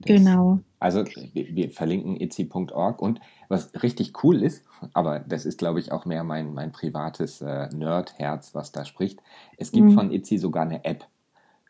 Das, 0.00 0.16
genau. 0.16 0.60
Also 0.80 1.04
wir, 1.32 1.70
verlinken 1.70 2.20
itzi.org 2.20 3.00
und 3.00 3.20
was 3.48 3.70
richtig 3.82 4.24
cool 4.24 4.42
ist, 4.42 4.64
aber 4.94 5.20
das 5.20 5.46
ist, 5.46 5.58
glaube 5.58 5.78
ich, 5.78 5.92
auch 5.92 6.06
mehr 6.06 6.24
mein, 6.24 6.54
mein 6.54 6.72
privates 6.72 7.40
äh, 7.40 7.68
Nerd-Herz, 7.72 8.52
was 8.54 8.72
da 8.72 8.84
spricht. 8.84 9.20
Es 9.56 9.70
gibt 9.70 9.90
mhm. 9.90 9.94
von 9.94 10.10
Itzi 10.10 10.38
sogar 10.38 10.64
eine 10.64 10.84
App 10.84 11.06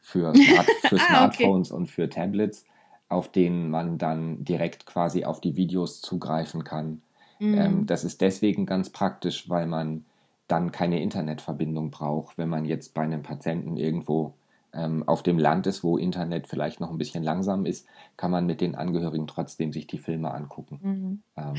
für, 0.03 0.35
Smart, 0.37 0.67
für 0.83 0.97
ah, 0.97 1.07
Smartphones 1.07 1.73
okay. 1.73 1.81
und 1.81 1.87
für 1.91 2.11
Tablets, 2.11 2.67
auf 3.09 3.33
denen 3.33 3.71
man 3.71 3.97
dann 3.97 4.45
direkt 4.45 4.85
quasi 4.85 5.25
auf 5.25 5.41
die 5.41 5.57
Videos 5.57 6.03
zugreifen 6.03 6.65
kann. 6.65 7.01
Mhm. 7.39 7.59
Ähm, 7.59 7.87
das 7.87 8.05
ist 8.05 8.21
deswegen 8.21 8.67
ganz 8.67 8.91
praktisch, 8.91 9.49
weil 9.49 9.67
man 9.67 10.05
dann 10.49 10.71
keine 10.71 11.01
Internetverbindung 11.01 11.91
braucht, 11.91 12.37
wenn 12.37 12.49
man 12.49 12.67
jetzt 12.67 12.93
bei 12.93 13.03
einem 13.03 13.23
Patienten 13.23 13.77
irgendwo 13.77 14.35
ähm, 14.75 15.07
auf 15.07 15.23
dem 15.23 15.39
Land 15.39 15.67
ist, 15.67 15.83
wo 15.83 15.97
Internet 15.97 16.47
vielleicht 16.47 16.81
noch 16.81 16.91
ein 16.91 16.99
bisschen 16.99 17.23
langsam 17.23 17.67
ist, 17.67 17.87
kann 18.17 18.31
man 18.31 18.47
mit 18.47 18.61
den 18.61 18.75
Angehörigen 18.75 19.27
trotzdem 19.27 19.73
sich 19.73 19.87
die 19.87 19.99
Filme 19.99 20.33
angucken. 20.33 20.79
Mhm. 20.83 21.23
Ähm, 21.37 21.57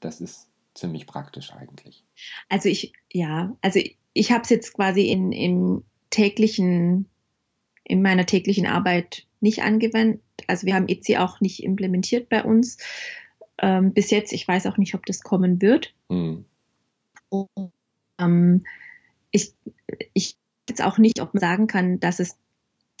das 0.00 0.20
ist 0.20 0.48
ziemlich 0.74 1.06
praktisch 1.06 1.52
eigentlich. 1.52 2.04
Also 2.48 2.68
ich, 2.68 2.92
ja, 3.12 3.54
also 3.60 3.78
ich, 3.78 3.98
ich 4.12 4.32
habe 4.32 4.42
es 4.42 4.50
jetzt 4.50 4.74
quasi 4.74 5.08
in, 5.08 5.32
in 5.32 5.84
täglichen, 6.10 7.08
in 7.84 8.02
meiner 8.02 8.26
täglichen 8.26 8.66
Arbeit 8.66 9.26
nicht 9.40 9.62
angewendet. 9.62 10.22
Also 10.46 10.66
wir 10.66 10.74
haben 10.74 10.88
EC 10.88 11.18
auch 11.18 11.40
nicht 11.40 11.62
implementiert 11.62 12.28
bei 12.28 12.44
uns 12.44 12.78
ähm, 13.58 13.92
bis 13.92 14.10
jetzt. 14.10 14.32
Ich 14.32 14.46
weiß 14.46 14.66
auch 14.66 14.76
nicht, 14.76 14.94
ob 14.94 15.06
das 15.06 15.22
kommen 15.22 15.60
wird. 15.62 15.94
Mhm. 16.08 16.44
Und, 17.28 17.72
ähm, 18.18 18.64
ich, 19.30 19.54
ich 20.12 20.36
jetzt 20.68 20.82
auch 20.82 20.98
nicht, 20.98 21.20
ob 21.20 21.34
man 21.34 21.40
sagen 21.40 21.66
kann, 21.66 21.98
dass 22.00 22.20
es 22.20 22.38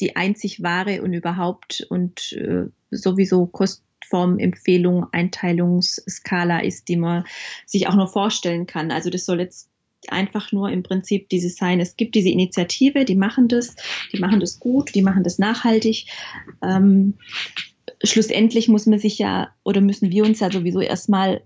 die 0.00 0.16
einzig 0.16 0.62
wahre 0.62 1.02
und 1.02 1.12
überhaupt 1.12 1.86
und 1.88 2.32
äh, 2.32 2.66
sowieso 2.90 3.46
Kostformempfehlung, 3.46 5.06
Einteilungsskala 5.12 6.60
ist, 6.60 6.88
die 6.88 6.96
man 6.96 7.24
sich 7.66 7.88
auch 7.88 7.94
nur 7.94 8.08
vorstellen 8.08 8.66
kann. 8.66 8.90
Also 8.90 9.10
das 9.10 9.24
soll 9.24 9.40
jetzt 9.40 9.71
einfach 10.08 10.52
nur 10.52 10.70
im 10.70 10.82
Prinzip 10.82 11.28
dieses 11.28 11.56
sein. 11.56 11.80
Es 11.80 11.96
gibt 11.96 12.14
diese 12.14 12.28
Initiative, 12.28 13.04
die 13.04 13.14
machen 13.14 13.48
das, 13.48 13.76
die 14.12 14.18
machen 14.18 14.40
das 14.40 14.58
gut, 14.58 14.94
die 14.94 15.02
machen 15.02 15.24
das 15.24 15.38
nachhaltig. 15.38 16.06
Ähm, 16.62 17.14
schlussendlich 18.02 18.68
muss 18.68 18.86
man 18.86 18.98
sich 18.98 19.18
ja 19.18 19.54
oder 19.62 19.80
müssen 19.80 20.10
wir 20.10 20.24
uns 20.24 20.40
ja 20.40 20.50
sowieso 20.50 20.80
erstmal 20.80 21.42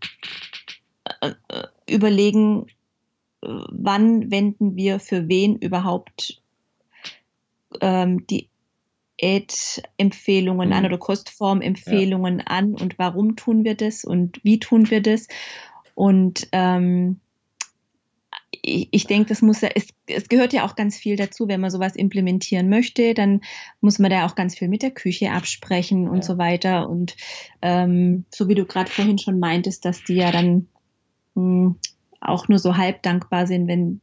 äh, 1.21 1.33
äh 1.49 1.67
überlegen, 1.89 2.67
äh, 3.43 3.49
wann 3.71 4.31
wenden 4.31 4.77
wir 4.77 4.99
für 4.99 5.29
wen 5.29 5.57
überhaupt 5.57 6.43
ähm, 7.81 8.27
die 8.27 8.49
Ad-Empfehlungen 9.21 10.69
mhm. 10.69 10.75
an 10.75 10.85
oder 10.85 10.99
Kostform-Empfehlungen 10.99 12.41
ja. 12.41 12.45
an 12.47 12.75
und 12.75 12.99
warum 12.99 13.37
tun 13.37 13.65
wir 13.65 13.75
das 13.75 14.05
und 14.05 14.41
wie 14.43 14.59
tun 14.59 14.91
wir 14.91 15.01
das. 15.01 15.29
Und 15.95 16.49
ähm, 16.53 17.21
ich, 18.63 18.89
ich 18.91 19.07
denke, 19.07 19.29
das 19.29 19.43
muss 19.43 19.61
ja, 19.61 19.71
es, 19.75 19.89
es 20.07 20.29
gehört 20.29 20.53
ja 20.53 20.65
auch 20.65 20.77
ganz 20.77 20.97
viel 20.97 21.17
dazu, 21.17 21.49
wenn 21.49 21.61
man 21.61 21.71
sowas 21.71 21.97
implementieren 21.97 22.69
möchte, 22.69 23.15
dann 23.15 23.41
muss 23.81 23.99
man 23.99 24.11
da 24.11 24.27
auch 24.27 24.35
ganz 24.35 24.57
viel 24.57 24.69
mit 24.69 24.83
der 24.83 24.91
Küche 24.91 25.33
absprechen 25.33 26.09
und 26.09 26.19
ja. 26.19 26.23
so 26.23 26.39
weiter. 26.39 26.89
Und 26.89 27.17
ähm, 27.63 28.25
so 28.35 28.49
wie 28.49 28.55
du 28.55 28.65
gerade 28.65 28.91
vorhin 28.91 29.19
schon 29.19 29.39
meintest, 29.39 29.85
dass 29.85 30.05
die 30.05 30.15
ja 30.15 30.31
dann 30.31 30.69
mh, 31.35 31.43
hm, 31.43 31.77
auch 32.21 32.49
nur 32.49 32.59
so 32.59 32.77
halb 32.77 33.03
dankbar 33.03 33.47
sind, 33.47 33.69
wenn 33.69 34.01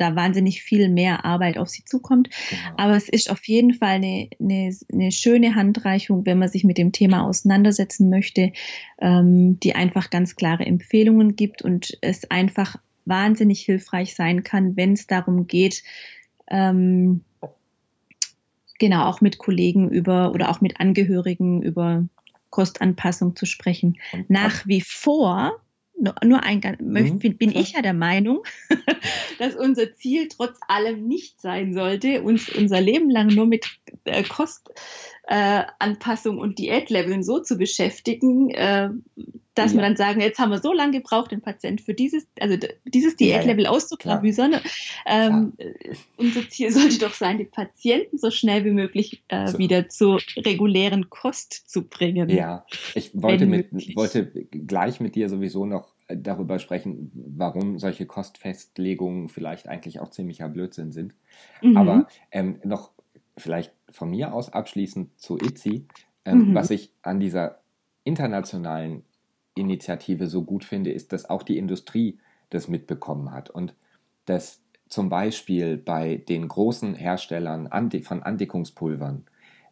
da 0.00 0.16
wahnsinnig 0.16 0.62
viel 0.62 0.88
mehr 0.88 1.24
Arbeit 1.24 1.58
auf 1.58 1.68
sie 1.68 1.84
zukommt. 1.84 2.30
Genau. 2.48 2.74
Aber 2.76 2.96
es 2.96 3.08
ist 3.08 3.30
auf 3.30 3.46
jeden 3.46 3.74
Fall 3.74 3.96
eine, 3.96 4.28
eine, 4.40 4.74
eine, 4.92 5.12
schöne 5.12 5.54
Handreichung, 5.54 6.24
wenn 6.26 6.38
man 6.38 6.48
sich 6.48 6.64
mit 6.64 6.78
dem 6.78 6.92
Thema 6.92 7.26
auseinandersetzen 7.26 8.08
möchte, 8.08 8.52
ähm, 9.00 9.60
die 9.60 9.74
einfach 9.74 10.10
ganz 10.10 10.36
klare 10.36 10.64
Empfehlungen 10.64 11.36
gibt 11.36 11.62
und 11.62 11.98
es 12.00 12.30
einfach 12.30 12.76
wahnsinnig 13.10 13.60
hilfreich 13.60 14.14
sein 14.14 14.42
kann, 14.42 14.76
wenn 14.76 14.94
es 14.94 15.06
darum 15.06 15.46
geht, 15.46 15.82
ähm, 16.48 17.22
genau 18.78 19.04
auch 19.04 19.20
mit 19.20 19.36
Kollegen 19.36 19.90
über 19.90 20.32
oder 20.32 20.48
auch 20.48 20.62
mit 20.62 20.80
Angehörigen 20.80 21.62
über 21.62 22.08
Kostanpassung 22.48 23.36
zu 23.36 23.44
sprechen. 23.44 23.98
Nach 24.28 24.66
wie 24.66 24.80
vor 24.80 25.60
nur 26.22 26.42
ein, 26.42 26.62
mhm. 26.80 27.18
bin 27.18 27.50
ich 27.50 27.72
ja 27.72 27.82
der 27.82 27.92
Meinung, 27.92 28.42
dass 29.38 29.54
unser 29.54 29.94
Ziel 29.94 30.28
trotz 30.28 30.58
allem 30.66 31.06
nicht 31.06 31.40
sein 31.42 31.74
sollte, 31.74 32.22
uns 32.22 32.48
unser 32.48 32.80
Leben 32.80 33.10
lang 33.10 33.28
nur 33.28 33.46
mit 33.46 33.66
äh, 35.30 35.62
Kostanpassung 35.78 36.38
äh, 36.38 36.40
und 36.40 36.58
Diätleveln 36.58 37.22
so 37.22 37.38
zu 37.38 37.56
beschäftigen, 37.56 38.50
äh, 38.50 38.90
dass 39.54 39.72
ja. 39.72 39.78
wir 39.78 39.82
dann 39.82 39.96
sagen, 39.96 40.20
jetzt 40.20 40.38
haben 40.38 40.50
wir 40.50 40.58
so 40.58 40.72
lange 40.72 40.92
gebraucht, 40.98 41.30
den 41.30 41.40
Patient 41.40 41.80
für 41.80 41.94
dieses, 41.94 42.26
also 42.40 42.56
dieses 42.84 43.16
Diätlevel 43.16 43.64
ja, 43.64 43.70
auszuklabüsern. 43.70 44.56
Ähm, 45.06 45.52
unser 46.16 46.48
Ziel 46.48 46.70
sollte 46.72 46.98
doch 46.98 47.14
sein, 47.14 47.38
die 47.38 47.44
Patienten 47.44 48.18
so 48.18 48.30
schnell 48.30 48.64
wie 48.64 48.70
möglich 48.70 49.22
äh, 49.28 49.48
so. 49.48 49.58
wieder 49.58 49.88
zur 49.88 50.20
regulären 50.36 51.10
Kost 51.10 51.68
zu 51.70 51.82
bringen. 51.82 52.28
Ja, 52.28 52.64
ich 52.94 53.10
wollte, 53.14 53.46
mit, 53.46 53.70
wollte 53.96 54.26
gleich 54.26 55.00
mit 55.00 55.14
dir 55.14 55.28
sowieso 55.28 55.66
noch 55.66 55.92
darüber 56.08 56.58
sprechen, 56.58 57.12
warum 57.14 57.78
solche 57.78 58.04
Kostfestlegungen 58.04 59.28
vielleicht 59.28 59.68
eigentlich 59.68 60.00
auch 60.00 60.10
ziemlicher 60.10 60.48
Blödsinn 60.48 60.90
sind. 60.90 61.14
Mhm. 61.62 61.76
Aber 61.76 62.08
ähm, 62.32 62.58
noch 62.64 62.90
vielleicht 63.40 63.72
von 63.88 64.10
mir 64.10 64.32
aus 64.34 64.52
abschließend 64.52 65.18
zu 65.20 65.36
ITZI, 65.38 65.86
ähm, 66.24 66.50
mhm. 66.50 66.54
was 66.54 66.70
ich 66.70 66.92
an 67.02 67.20
dieser 67.20 67.60
internationalen 68.04 69.04
Initiative 69.54 70.26
so 70.26 70.42
gut 70.42 70.64
finde, 70.64 70.92
ist, 70.92 71.12
dass 71.12 71.28
auch 71.28 71.42
die 71.42 71.58
Industrie 71.58 72.18
das 72.50 72.68
mitbekommen 72.68 73.32
hat 73.32 73.50
und 73.50 73.74
dass 74.26 74.62
zum 74.88 75.08
Beispiel 75.08 75.76
bei 75.76 76.16
den 76.16 76.48
großen 76.48 76.94
Herstellern 76.94 77.68
von 78.02 78.22
Andickungspulvern 78.22 79.24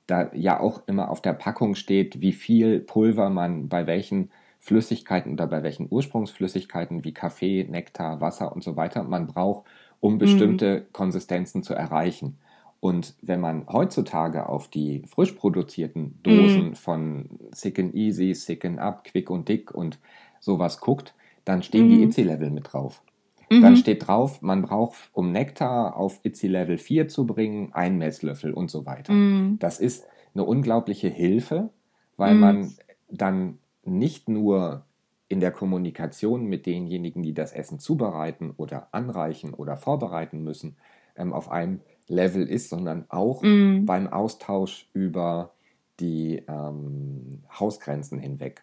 da 0.07 0.33
ja 0.33 0.59
auch 0.59 0.87
immer 0.87 1.11
auf 1.11 1.21
der 1.21 1.35
Packung 1.35 1.75
steht, 1.75 2.21
wie 2.21 2.33
viel 2.33 2.81
Pulver 2.81 3.29
man 3.29 3.69
bei 3.69 3.87
welchen 3.87 4.31
Flüssigkeiten 4.59 5.33
oder 5.33 5.47
bei 5.47 5.63
welchen 5.63 5.87
Ursprungsflüssigkeiten 5.91 7.05
wie 7.05 7.13
Kaffee, 7.13 7.65
Nektar, 7.69 8.21
Wasser 8.21 8.53
und 8.53 8.65
so 8.65 8.77
weiter 8.77 9.03
man 9.05 9.27
braucht, 9.27 9.67
um 10.01 10.15
mhm. 10.15 10.19
bestimmte 10.19 10.81
mhm. 10.81 10.93
Konsistenzen 10.93 11.63
zu 11.63 11.75
erreichen. 11.75 12.39
Und 12.81 13.15
wenn 13.23 13.41
man 13.41 13.67
heutzutage 13.67 14.49
auf 14.49 14.69
die 14.69 15.03
frisch 15.07 15.33
produzierten 15.33 16.21
Dosen 16.23 16.69
mhm. 16.69 16.75
von 16.75 17.29
Sick 17.53 17.79
and 17.79 17.95
Easy, 17.95 18.35
Sick 18.35 18.65
and 18.65 18.79
Up, 18.79 19.05
Quick 19.05 19.31
und 19.31 19.49
Dick 19.49 19.73
und 19.73 19.99
sowas 20.39 20.81
guckt, 20.81 21.15
dann 21.45 21.63
stehen 21.63 21.89
mhm. 21.89 22.11
die 22.11 22.21
IC-Level 22.21 22.51
mit 22.51 22.73
drauf. 22.73 23.03
Mhm. 23.51 23.63
Dann 23.63 23.77
steht 23.77 24.07
drauf, 24.07 24.43
man 24.43 24.63
braucht, 24.63 24.97
um 25.13 25.33
Nektar 25.33 25.97
auf 25.97 26.21
IC-Level 26.25 26.79
4 26.79 27.09
zu 27.09 27.27
bringen, 27.27 27.73
ein 27.73 27.99
Messlöffel 27.99 28.53
und 28.53 28.71
so 28.71 28.87
weiter. 28.87 29.13
Mhm. 29.13 29.59
Das 29.59 29.81
ist 29.81 30.07
eine 30.35 30.45
unglaubliche 30.45 31.09
Hilfe, 31.09 31.71
weil 32.17 32.35
mhm. 32.35 32.41
man 32.41 32.75
dann 33.11 33.59
nicht 33.85 34.29
nur 34.29 34.85
in 35.29 35.41
der 35.41 35.51
Kommunikation 35.51 36.47
mit 36.47 36.67
denjenigen, 36.67 37.23
die 37.23 37.35
das 37.35 37.53
Essen 37.53 37.79
zubereiten 37.79 38.53
oder 38.57 38.89
anreichen 38.93 39.53
oder 39.53 39.77
vorbereiten 39.77 40.43
müssen, 40.43 40.77
ähm, 41.17 41.33
auf 41.33 41.51
einem 41.51 41.81
Level 42.09 42.49
ist, 42.49 42.71
sondern 42.71 43.05
auch 43.09 43.43
mm. 43.43 43.85
beim 43.85 44.09
Austausch 44.09 44.89
über 44.93 45.53
die 46.01 46.43
ähm, 46.49 47.43
Hausgrenzen 47.59 48.19
hinweg. 48.19 48.63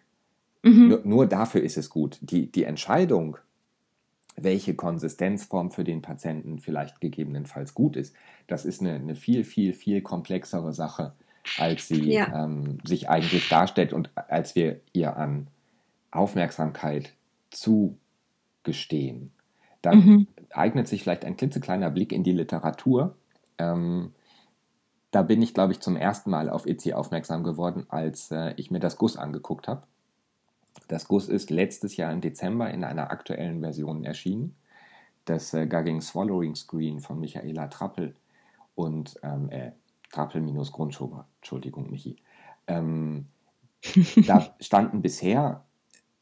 Mhm. 0.62 0.88
Nur, 0.88 1.00
nur, 1.04 1.26
dafür 1.26 1.62
ist 1.62 1.76
es 1.76 1.90
gut. 1.90 2.18
Die, 2.20 2.50
die 2.50 2.64
Entscheidung, 2.64 3.36
welche 4.36 4.74
Konsistenzform 4.74 5.70
für 5.70 5.84
den 5.84 6.02
Patienten 6.02 6.58
vielleicht 6.58 7.00
gegebenenfalls 7.00 7.74
gut 7.74 7.96
ist, 7.96 8.14
das 8.46 8.64
ist 8.64 8.80
eine, 8.80 8.94
eine 8.94 9.14
viel, 9.14 9.44
viel, 9.44 9.72
viel 9.72 10.02
komplexere 10.02 10.72
Sache, 10.72 11.12
als 11.58 11.88
sie 11.88 12.10
ja. 12.10 12.44
ähm, 12.44 12.78
sich 12.84 13.08
eigentlich 13.08 13.48
darstellt 13.48 13.92
und 13.92 14.10
als 14.16 14.54
wir 14.54 14.80
ihr 14.92 15.16
an 15.16 15.48
Aufmerksamkeit 16.10 17.12
zugestehen. 17.50 19.30
Dann 19.82 19.98
mhm. 19.98 20.26
eignet 20.50 20.88
sich 20.88 21.02
vielleicht 21.02 21.24
ein 21.24 21.36
klitzekleiner 21.36 21.90
Blick 21.90 22.12
in 22.12 22.24
die 22.24 22.32
Literatur, 22.32 23.14
ähm, 23.58 24.12
da 25.10 25.22
bin 25.22 25.40
ich, 25.40 25.54
glaube 25.54 25.72
ich, 25.72 25.80
zum 25.80 25.96
ersten 25.96 26.30
Mal 26.30 26.50
auf 26.50 26.66
Itzy 26.66 26.92
aufmerksam 26.92 27.42
geworden, 27.42 27.86
als 27.88 28.30
äh, 28.30 28.52
ich 28.56 28.70
mir 28.70 28.80
das 28.80 28.98
Guss 28.98 29.16
angeguckt 29.16 29.68
habe. 29.68 29.84
Das 30.88 31.08
Guss 31.08 31.28
ist 31.28 31.50
letztes 31.50 31.96
Jahr 31.96 32.12
im 32.12 32.20
Dezember 32.20 32.70
in 32.70 32.84
einer 32.84 33.10
aktuellen 33.10 33.60
Version 33.60 34.04
erschienen. 34.04 34.56
Das 35.24 35.54
äh, 35.54 35.66
Gagging 35.66 36.00
Swallowing 36.00 36.54
Screen 36.54 37.00
von 37.00 37.18
Michaela 37.18 37.68
Trappel 37.68 38.14
und 38.74 39.18
ähm, 39.22 39.48
äh, 39.50 39.72
Trappel 40.12 40.40
minus 40.40 40.70
Grundschober, 40.70 41.26
Entschuldigung, 41.40 41.90
Michi. 41.90 42.16
Ähm, 42.66 43.26
da 44.26 44.54
standen 44.60 45.02
bisher 45.02 45.64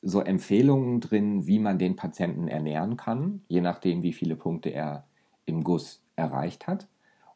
so 0.03 0.21
Empfehlungen 0.21 1.01
drin, 1.01 1.47
wie 1.47 1.59
man 1.59 1.79
den 1.79 1.97
Patienten 1.97 2.49
ernähren 2.49 2.97
kann, 2.97 3.43
je 3.49 3.61
nachdem, 3.61 4.03
wie 4.03 4.13
viele 4.13 4.37
Punkte 4.37 4.71
er 4.71 5.05
im 5.47 5.65
Guss 5.65 6.03
erreicht 6.17 6.67
hat. 6.67 6.87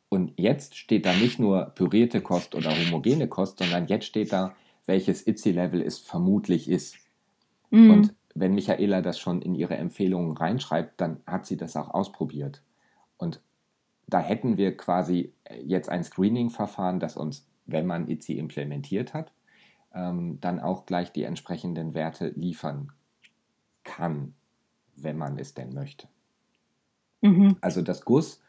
Und 0.08 0.32
jetzt 0.36 0.76
steht 0.76 1.04
da 1.04 1.12
nicht 1.12 1.38
nur 1.38 1.66
pürierte 1.74 2.20
Kost 2.20 2.54
oder 2.54 2.70
homogene 2.70 3.28
Kost, 3.28 3.58
sondern 3.58 3.86
jetzt 3.88 4.06
steht 4.06 4.32
da, 4.32 4.54
welches 4.86 5.26
ITSI-Level 5.26 5.82
es 5.82 5.98
vermutlich 5.98 6.68
ist. 6.68 6.96
Mhm. 7.70 7.90
Und 7.90 8.14
wenn 8.34 8.54
Michaela 8.54 9.02
das 9.02 9.18
schon 9.18 9.42
in 9.42 9.54
ihre 9.54 9.76
Empfehlungen 9.76 10.36
reinschreibt, 10.36 11.00
dann 11.00 11.20
hat 11.26 11.46
sie 11.46 11.56
das 11.56 11.76
auch 11.76 11.90
ausprobiert. 11.90 12.62
Und 13.18 13.42
da 14.06 14.20
hätten 14.20 14.56
wir 14.56 14.76
quasi 14.76 15.34
jetzt 15.62 15.90
ein 15.90 16.04
Screening-Verfahren, 16.04 17.00
das 17.00 17.16
uns, 17.16 17.46
wenn 17.66 17.86
man 17.86 18.08
ITSI 18.08 18.38
implementiert 18.38 19.12
hat, 19.12 19.32
ähm, 19.94 20.38
dann 20.40 20.60
auch 20.60 20.86
gleich 20.86 21.12
die 21.12 21.24
entsprechenden 21.24 21.92
Werte 21.92 22.28
liefern 22.28 22.92
kann, 23.84 24.34
wenn 24.96 25.18
man 25.18 25.38
es 25.38 25.52
denn 25.52 25.74
möchte. 25.74 26.08
Mhm. 27.20 27.56
Also 27.60 27.82
das 27.82 28.04
Guss 28.04 28.40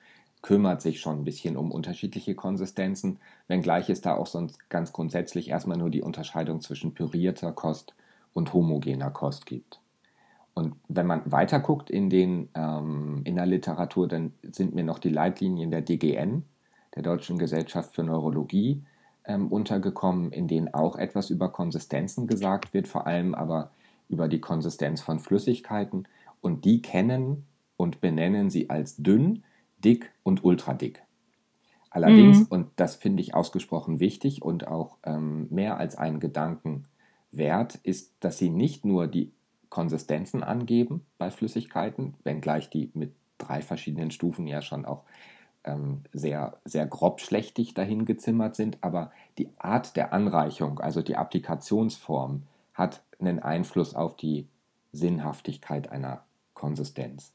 kümmert 0.41 0.81
sich 0.81 1.01
schon 1.01 1.19
ein 1.19 1.23
bisschen 1.25 1.57
um 1.57 1.71
unterschiedliche 1.71 2.35
Konsistenzen, 2.35 3.19
wenngleich 3.47 3.89
es 3.89 4.01
da 4.01 4.15
auch 4.15 4.27
sonst 4.27 4.69
ganz 4.69 4.93
grundsätzlich 4.93 5.49
erstmal 5.49 5.77
nur 5.77 5.89
die 5.89 6.01
Unterscheidung 6.01 6.61
zwischen 6.61 6.93
pürierter 6.93 7.51
Kost 7.51 7.93
und 8.33 8.53
homogener 8.53 9.11
Kost 9.11 9.45
gibt. 9.45 9.79
Und 10.53 10.75
wenn 10.87 11.07
man 11.07 11.29
weiter 11.31 11.59
guckt 11.59 11.89
in, 11.89 12.09
den, 12.09 12.49
ähm, 12.53 13.21
in 13.23 13.35
der 13.35 13.45
Literatur, 13.45 14.07
dann 14.07 14.33
sind 14.43 14.75
mir 14.75 14.83
noch 14.83 14.99
die 14.99 15.09
Leitlinien 15.09 15.71
der 15.71 15.81
DGN, 15.81 16.43
der 16.95 17.03
Deutschen 17.03 17.37
Gesellschaft 17.37 17.93
für 17.93 18.03
Neurologie, 18.03 18.83
ähm, 19.25 19.47
untergekommen, 19.47 20.31
in 20.31 20.47
denen 20.47 20.73
auch 20.73 20.95
etwas 20.95 21.29
über 21.29 21.49
Konsistenzen 21.49 22.27
gesagt 22.27 22.73
wird, 22.73 22.87
vor 22.87 23.07
allem 23.07 23.35
aber 23.35 23.71
über 24.09 24.27
die 24.27 24.41
Konsistenz 24.41 25.01
von 25.01 25.19
Flüssigkeiten. 25.19 26.07
Und 26.41 26.65
die 26.65 26.81
kennen 26.81 27.45
und 27.77 28.01
benennen 28.01 28.49
sie 28.49 28.69
als 28.69 28.97
dünn, 28.97 29.43
dick 29.83 30.11
und 30.23 30.43
ultradick. 30.43 31.01
Allerdings, 31.89 32.41
mhm. 32.41 32.47
und 32.49 32.67
das 32.75 32.95
finde 32.95 33.21
ich 33.21 33.33
ausgesprochen 33.33 33.99
wichtig 33.99 34.41
und 34.41 34.67
auch 34.67 34.97
ähm, 35.03 35.47
mehr 35.49 35.77
als 35.77 35.95
einen 35.95 36.19
Gedanken 36.19 36.83
wert, 37.31 37.75
ist, 37.83 38.13
dass 38.19 38.37
sie 38.37 38.49
nicht 38.49 38.85
nur 38.85 39.07
die 39.07 39.31
Konsistenzen 39.69 40.43
angeben 40.43 41.05
bei 41.17 41.31
Flüssigkeiten, 41.31 42.15
wenngleich 42.23 42.69
die 42.69 42.91
mit 42.93 43.13
drei 43.37 43.61
verschiedenen 43.61 44.11
Stufen 44.11 44.47
ja 44.47 44.61
schon 44.61 44.85
auch 44.85 45.03
ähm, 45.63 46.01
sehr, 46.13 46.59
sehr 46.65 46.85
grobschlächtig 46.85 47.73
dahin 47.73 48.05
gezimmert 48.05 48.55
sind, 48.55 48.77
aber 48.81 49.11
die 49.37 49.49
Art 49.57 49.95
der 49.95 50.13
Anreichung, 50.13 50.79
also 50.79 51.01
die 51.01 51.15
Applikationsform, 51.15 52.43
hat 52.73 53.03
einen 53.19 53.39
Einfluss 53.39 53.95
auf 53.95 54.15
die 54.15 54.47
Sinnhaftigkeit 54.91 55.91
einer 55.91 56.23
Konsistenz. 56.53 57.33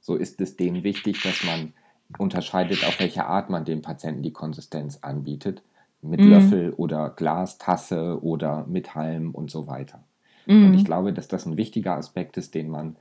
So 0.00 0.16
ist 0.16 0.40
es 0.40 0.56
denen 0.56 0.82
wichtig, 0.82 1.22
dass 1.22 1.44
man 1.44 1.72
unterscheidet, 2.18 2.84
auf 2.84 2.98
welche 3.00 3.26
Art 3.26 3.50
man 3.50 3.64
dem 3.64 3.82
Patienten 3.82 4.22
die 4.22 4.32
Konsistenz 4.32 4.98
anbietet. 5.02 5.62
Mit 6.02 6.20
mhm. 6.20 6.30
Löffel 6.30 6.72
oder 6.72 7.10
Glastasse 7.10 8.22
oder 8.22 8.64
mit 8.66 8.94
Halm 8.94 9.32
und 9.32 9.50
so 9.50 9.66
weiter. 9.66 10.02
Mhm. 10.46 10.66
Und 10.66 10.74
ich 10.74 10.84
glaube, 10.84 11.12
dass 11.12 11.28
das 11.28 11.44
ein 11.44 11.58
wichtiger 11.58 11.96
Aspekt 11.96 12.36
ist, 12.38 12.54
den 12.54 12.70
man 12.70 12.96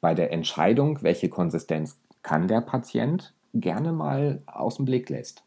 bei 0.00 0.14
der 0.14 0.32
Entscheidung, 0.32 1.02
welche 1.02 1.28
Konsistenz 1.28 2.00
kann 2.22 2.48
der 2.48 2.60
Patient, 2.60 3.34
gerne 3.54 3.92
mal 3.92 4.42
aus 4.46 4.76
dem 4.76 4.84
Blick 4.84 5.08
lässt. 5.10 5.44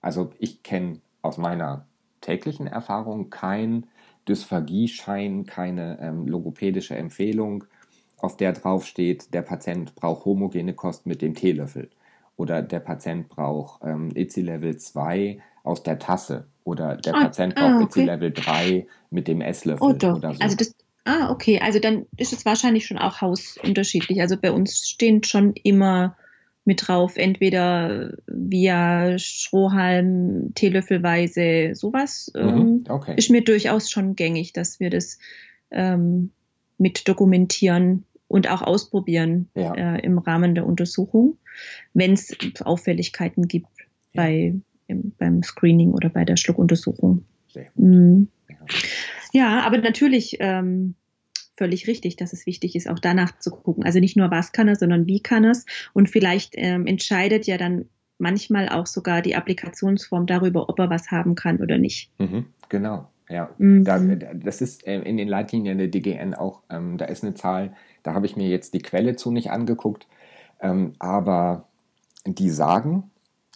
Also 0.00 0.30
ich 0.38 0.62
kenne 0.62 1.00
aus 1.22 1.38
meiner 1.38 1.86
täglichen 2.20 2.66
Erfahrung 2.66 3.30
kein 3.30 3.86
Dysphagie-Schein, 4.28 5.46
keine 5.46 5.98
ähm, 6.00 6.26
logopädische 6.26 6.96
Empfehlung, 6.96 7.64
auf 8.18 8.36
der 8.36 8.52
draufsteht, 8.52 9.32
der 9.34 9.42
Patient 9.42 9.94
braucht 9.94 10.24
homogene 10.24 10.74
Kost 10.74 11.06
mit 11.06 11.22
dem 11.22 11.34
Teelöffel 11.34 11.90
oder 12.36 12.62
der 12.62 12.80
Patient 12.80 13.28
braucht 13.28 13.82
ähm, 13.84 14.10
ITSI-Level 14.14 14.76
2 14.76 15.40
aus 15.64 15.82
der 15.82 15.98
Tasse 15.98 16.46
oder 16.64 16.96
der 16.96 17.14
ah, 17.14 17.24
Patient 17.24 17.54
braucht 17.54 17.66
ah, 17.66 17.76
okay. 17.76 17.84
ITSI-Level 17.84 18.32
3 18.32 18.86
mit 19.10 19.28
dem 19.28 19.40
Esslöffel 19.40 19.86
oh, 19.86 19.92
doch. 19.92 20.16
oder 20.16 20.34
so. 20.34 20.40
Also 20.40 20.56
das, 20.56 20.74
ah, 21.04 21.30
okay, 21.30 21.60
also 21.60 21.78
dann 21.78 22.06
ist 22.16 22.32
es 22.32 22.44
wahrscheinlich 22.44 22.86
schon 22.86 22.98
auch 22.98 23.20
hausunterschiedlich. 23.20 24.20
Also 24.20 24.36
bei 24.36 24.52
uns 24.52 24.88
stehen 24.88 25.22
schon 25.24 25.54
immer 25.62 26.16
mit 26.66 26.88
drauf, 26.88 27.16
entweder 27.16 28.14
via 28.26 29.18
Strohhalm, 29.18 30.52
Teelöffelweise, 30.54 31.70
sowas. 31.74 32.32
Mhm, 32.34 32.42
ähm, 32.42 32.84
okay. 32.88 33.14
Ist 33.16 33.30
mir 33.30 33.44
durchaus 33.44 33.88
schon 33.88 34.16
gängig, 34.16 34.52
dass 34.52 34.80
wir 34.80 34.90
das 34.90 35.18
ähm, 35.70 36.32
mit 36.76 37.08
dokumentieren 37.08 38.04
und 38.28 38.50
auch 38.50 38.62
ausprobieren 38.62 39.48
ja. 39.54 39.74
äh, 39.74 40.00
im 40.00 40.18
Rahmen 40.18 40.56
der 40.56 40.66
Untersuchung, 40.66 41.38
wenn 41.94 42.12
es 42.12 42.36
Auffälligkeiten 42.62 43.48
gibt 43.48 43.68
ja. 44.12 44.22
bei, 44.22 44.54
im, 44.86 45.12
beim 45.18 45.42
Screening 45.42 45.92
oder 45.92 46.08
bei 46.08 46.24
der 46.24 46.36
Schluckuntersuchung. 46.36 47.24
Mhm. 47.74 48.28
Ja. 49.32 49.60
aber 49.60 49.78
natürlich 49.78 50.36
ähm, 50.40 50.94
völlig 51.56 51.86
richtig, 51.86 52.16
dass 52.16 52.32
es 52.32 52.46
wichtig 52.46 52.76
ist, 52.76 52.88
auch 52.88 52.98
danach 52.98 53.38
zu 53.38 53.50
gucken. 53.50 53.84
Also 53.84 53.98
nicht 53.98 54.16
nur, 54.16 54.30
was 54.30 54.52
kann 54.52 54.68
er, 54.68 54.76
sondern 54.76 55.06
wie 55.06 55.20
kann 55.20 55.44
es. 55.44 55.64
Und 55.92 56.10
vielleicht 56.10 56.54
ähm, 56.56 56.86
entscheidet 56.86 57.46
ja 57.46 57.56
dann 57.56 57.86
manchmal 58.18 58.68
auch 58.68 58.86
sogar 58.86 59.22
die 59.22 59.36
Applikationsform 59.36 60.26
darüber, 60.26 60.68
ob 60.68 60.78
er 60.78 60.90
was 60.90 61.10
haben 61.10 61.34
kann 61.34 61.60
oder 61.60 61.78
nicht. 61.78 62.10
Mhm, 62.18 62.46
genau. 62.68 63.08
Ja, 63.28 63.50
mhm. 63.58 63.84
da, 63.84 63.98
das 63.98 64.60
ist 64.60 64.86
äh, 64.86 65.00
in 65.00 65.16
den 65.16 65.28
Leitlinien 65.28 65.78
der 65.78 65.88
DGN 65.88 66.34
auch, 66.34 66.62
ähm, 66.70 66.96
da 66.96 67.06
ist 67.06 67.24
eine 67.24 67.34
Zahl, 67.34 67.74
da 68.02 68.14
habe 68.14 68.26
ich 68.26 68.36
mir 68.36 68.48
jetzt 68.48 68.72
die 68.72 68.78
Quelle 68.78 69.16
zu 69.16 69.32
nicht 69.32 69.50
angeguckt, 69.50 70.06
ähm, 70.60 70.94
aber 71.00 71.66
die 72.34 72.50
sagen, 72.50 73.10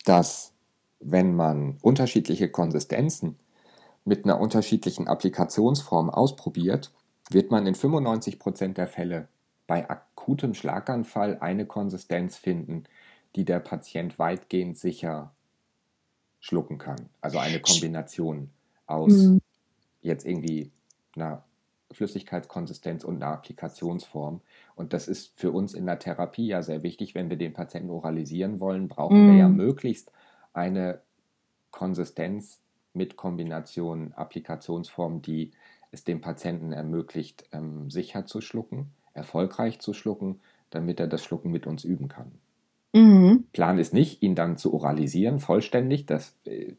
dass 0.05 0.53
wenn 1.01 1.35
man 1.35 1.79
unterschiedliche 1.83 2.51
Konsistenzen 2.51 3.37
mit 4.05 4.25
einer 4.25 4.41
unterschiedlichen 4.41 5.09
Applikationsform 5.09 6.11
ausprobiert, 6.11 6.93
wird 7.31 7.51
man 7.51 7.67
in 7.67 7.75
95% 7.75 8.75
der 8.75 8.87
Fälle 8.87 9.29
bei 9.67 9.89
akutem 9.89 10.55
Schlaganfall 10.55 11.39
eine 11.39 11.65
Konsistenz 11.65 12.37
finden, 12.37 12.85
die 13.37 13.45
der 13.45 13.61
Patient 13.61 14.19
weitgehend 14.19 14.77
sicher 14.77 15.33
schlucken 16.41 16.79
kann. 16.79 17.09
Also 17.21 17.39
eine 17.39 17.61
Kombination 17.61 18.51
aus 18.87 19.13
mhm. 19.13 19.41
jetzt 20.03 20.27
irgendwie 20.27 20.73
einer 21.15 21.45
Flüssigkeitskonsistenz 21.93 23.05
und 23.05 23.17
einer 23.17 23.33
Applikationsform. 23.33 24.41
Und 24.75 24.93
das 24.93 25.09
ist 25.09 25.39
für 25.39 25.51
uns 25.51 25.75
in 25.75 25.87
der 25.87 25.99
Therapie 25.99 26.47
ja 26.47 26.63
sehr 26.63 26.83
wichtig. 26.83 27.15
Wenn 27.15 27.31
wir 27.31 27.37
den 27.37 27.53
Patienten 27.53 27.91
oralisieren 27.91 28.61
wollen, 28.61 28.89
brauchen 28.89 29.27
mhm. 29.27 29.31
wir 29.33 29.39
ja 29.39 29.49
mhm. 29.49 29.57
möglichst 29.57 30.13
eine 30.53 31.01
Konsistenz 31.71 32.61
mit 32.93 33.17
Kombination 33.17 34.13
Applikationsform, 34.15 35.23
die 35.23 35.53
es 35.93 36.05
dem 36.05 36.21
Patienten 36.21 36.73
ermöglicht, 36.73 37.49
ähm, 37.53 37.91
sicher 37.91 38.27
zu 38.27 38.41
schlucken, 38.41 38.91
erfolgreich 39.13 39.81
zu 39.81 39.93
schlucken, 39.93 40.41
damit 40.71 41.01
er 41.01 41.09
das 41.09 41.25
Schlucken 41.25 41.51
mit 41.51 41.67
uns 41.67 41.85
üben 41.85 42.09
kann. 42.09 42.33
Mhm. 42.93 43.45
Plan 43.53 43.79
ist 43.79 43.93
nicht, 43.93 44.23
ihn 44.23 44.35
dann 44.35 44.57
zu 44.57 44.73
oralisieren, 44.75 45.41
vollständig. 45.41 46.07
Das 46.07 46.37
äh, 46.45 46.75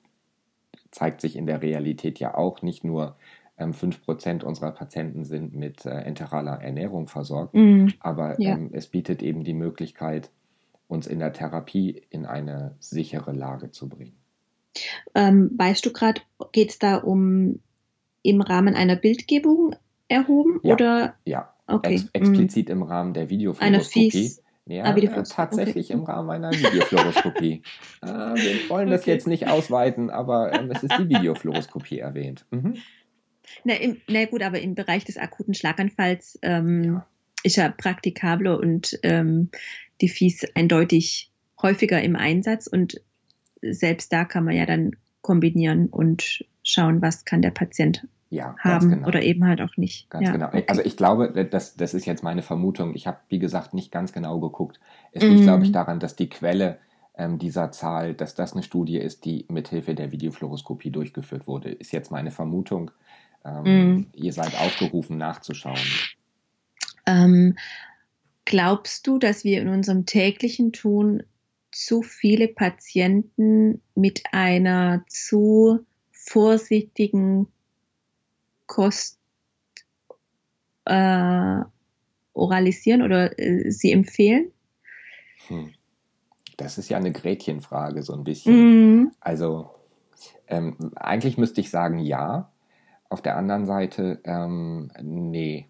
zeigt 0.91 1.21
sich 1.21 1.36
in 1.36 1.45
der 1.45 1.62
Realität 1.62 2.19
ja 2.19 2.36
auch. 2.36 2.62
Nicht 2.62 2.84
nur 2.84 3.15
ähm, 3.62 3.71
5% 3.74 4.43
unserer 4.43 4.71
Patienten 4.71 5.24
sind 5.24 5.54
mit 5.54 5.86
äh, 5.86 5.89
enteraler 5.89 6.62
Ernährung 6.62 7.08
versorgt, 7.08 7.54
mhm. 7.54 7.93
aber 8.00 8.39
ja. 8.41 8.54
ähm, 8.54 8.69
es 8.74 8.88
bietet 8.88 9.21
eben 9.21 9.43
die 9.43 9.54
Möglichkeit, 9.54 10.32
uns 10.88 11.08
in 11.08 11.19
der 11.19 11.34
Therapie 11.34 12.02
in 12.10 12.26
eine 12.26 12.76
sichere 12.80 13.32
Lage 13.32 13.71
zu 13.71 13.88
bringen. 13.88 14.13
Ähm, 15.15 15.52
weißt 15.56 15.86
du 15.86 15.93
gerade, 15.93 16.21
geht 16.52 16.71
es 16.71 16.80
da 16.80 16.97
um 16.97 17.60
im 18.24 18.41
Rahmen 18.41 18.76
einer 18.76 18.95
Bildgebung 18.95 19.76
erhoben? 20.08 20.60
Ja, 20.63 20.74
oder? 20.74 21.15
ja. 21.26 21.54
Okay. 21.67 21.93
Ex 21.93 22.10
explizit 22.12 22.69
im 22.69 22.84
Rahmen 22.84 23.13
der 23.13 23.30
Videofluoroskopie. 23.30 24.32
Ja, 24.67 24.84
ah, 24.84 24.95
äh, 24.95 25.24
tatsächlich 25.24 25.89
okay. 25.89 25.93
im 25.93 26.04
Rahmen 26.04 26.30
einer 26.30 26.52
Videofluoroskopie. 26.52 27.62
äh, 28.02 28.06
wir 28.08 28.69
wollen 28.69 28.89
das 28.89 29.02
okay. 29.02 29.12
jetzt 29.12 29.28
nicht 29.28 29.47
ausweiten, 29.47 30.10
aber 30.10 30.54
ähm, 30.54 30.69
es 30.71 30.84
ist 30.84 30.93
die 31.00 31.10
Videofluoroskopie 31.10 32.00
erwähnt. 32.00 32.45
Mhm. 32.52 32.76
Na, 33.64 33.76
im, 33.76 33.98
na, 34.08 34.26
gut, 34.26 34.44
aber 34.44 34.62
im 34.62 34.76
Bereich 34.76 35.06
des 35.06 35.18
akuten 35.18 35.54
Schlaganfalls 35.54 36.40
ähm, 36.42 36.84
ja. 36.84 37.08
ist 37.44 37.56
ja 37.58 37.70
praktikabler 37.70 38.60
und 38.60 39.00
ähm, 39.04 39.50
die 40.02 40.10
Fies 40.10 40.46
eindeutig 40.56 41.32
häufiger 41.62 42.02
im 42.02 42.16
Einsatz 42.16 42.68
und 42.68 43.02
selbst 43.62 44.12
da 44.12 44.26
kann 44.26 44.44
man 44.44 44.56
ja 44.56 44.66
dann 44.66 44.96
kombinieren 45.22 45.88
und 45.88 46.44
schauen, 46.64 47.02
was 47.02 47.26
kann 47.26 47.42
der 47.42 47.52
Patient 47.52 48.08
ja, 48.32 48.56
haben 48.60 48.90
genau. 48.90 49.08
oder 49.08 49.22
eben 49.22 49.46
halt 49.46 49.62
auch 49.62 49.76
nicht. 49.78 50.10
Ganz 50.10 50.28
ja, 50.28 50.32
genau. 50.32 50.50
Also 50.68 50.82
ich 50.82 50.96
glaube, 50.96 51.46
das, 51.46 51.76
das 51.76 51.94
ist 51.94 52.06
jetzt 52.06 52.24
meine 52.24 52.42
Vermutung. 52.42 52.96
Ich 52.96 53.06
habe, 53.06 53.18
wie 53.30 53.40
gesagt, 53.40 53.74
nicht 53.74 53.92
ganz 53.92 54.14
genau 54.14 54.40
geguckt. 54.40 54.80
Es 55.12 55.22
liegt, 55.22 55.42
mm. 55.42 55.44
glaube 55.44 55.64
ich, 55.66 55.72
daran, 55.72 56.00
dass 56.00 56.16
die 56.16 56.30
Quelle 56.30 56.80
ähm, 57.16 57.40
dieser 57.40 57.72
Zahl, 57.72 58.14
dass 58.14 58.34
das 58.34 58.54
eine 58.54 58.64
Studie 58.64 58.98
ist, 58.98 59.26
die 59.26 59.46
mithilfe 59.50 59.96
der 59.96 60.14
Videofluoroskopie 60.14 60.92
durchgeführt 60.92 61.46
wurde, 61.46 61.72
ist 61.72 61.92
jetzt 61.92 62.10
meine 62.10 62.32
Vermutung. 62.32 62.92
Ähm, 63.46 63.96
mm. 63.96 64.08
Ihr 64.14 64.34
seid 64.34 64.60
aufgerufen, 64.60 65.18
nachzuschauen. 65.18 65.80
Ähm, 67.06 67.58
glaubst 68.46 69.08
du, 69.08 69.18
dass 69.18 69.44
wir 69.44 69.62
in 69.62 69.70
unserem 69.70 70.06
täglichen 70.06 70.74
Tun 70.74 71.24
zu 71.72 72.02
viele 72.02 72.48
Patienten 72.48 73.82
mit 73.96 74.24
einer 74.32 75.04
zu 75.08 75.86
vorsichtigen 76.12 77.48
Kost 78.68 79.18
äh, 80.86 81.62
oralisieren 82.34 83.02
oder 83.02 83.38
äh, 83.40 83.72
sie 83.72 83.92
empfehlen? 83.92 84.52
Hm. 85.48 85.74
Das 86.58 86.78
ist 86.78 86.90
ja 86.90 86.98
eine 86.98 87.12
Gretchenfrage, 87.12 88.04
so 88.04 88.14
ein 88.14 88.24
bisschen. 88.24 89.00
Mhm. 89.00 89.12
Also 89.20 89.72
ähm, 90.48 90.92
eigentlich 90.96 91.38
müsste 91.38 91.62
ich 91.62 91.70
sagen 91.70 92.00
ja. 92.00 92.51
Auf 93.12 93.21
der 93.21 93.36
anderen 93.36 93.65
Seite, 93.65 94.21
ähm, 94.24 94.89
nee. 95.02 95.67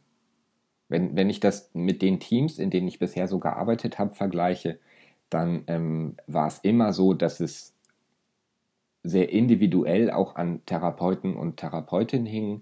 Wenn, 0.89 1.15
wenn 1.15 1.27
ich 1.27 1.39
das 1.39 1.71
mit 1.73 2.03
den 2.03 2.19
Teams, 2.19 2.59
in 2.59 2.69
denen 2.69 2.87
ich 2.87 2.99
bisher 2.99 3.27
so 3.27 3.39
gearbeitet 3.39 3.97
habe, 3.97 4.13
vergleiche, 4.13 4.77
dann 5.31 5.63
ähm, 5.65 6.17
war 6.27 6.45
es 6.45 6.59
immer 6.59 6.93
so, 6.93 7.15
dass 7.15 7.39
es 7.39 7.73
sehr 9.01 9.31
individuell 9.31 10.11
auch 10.11 10.35
an 10.35 10.63
Therapeuten 10.67 11.35
und 11.35 11.57
Therapeutinnen 11.57 12.27
hing, 12.27 12.61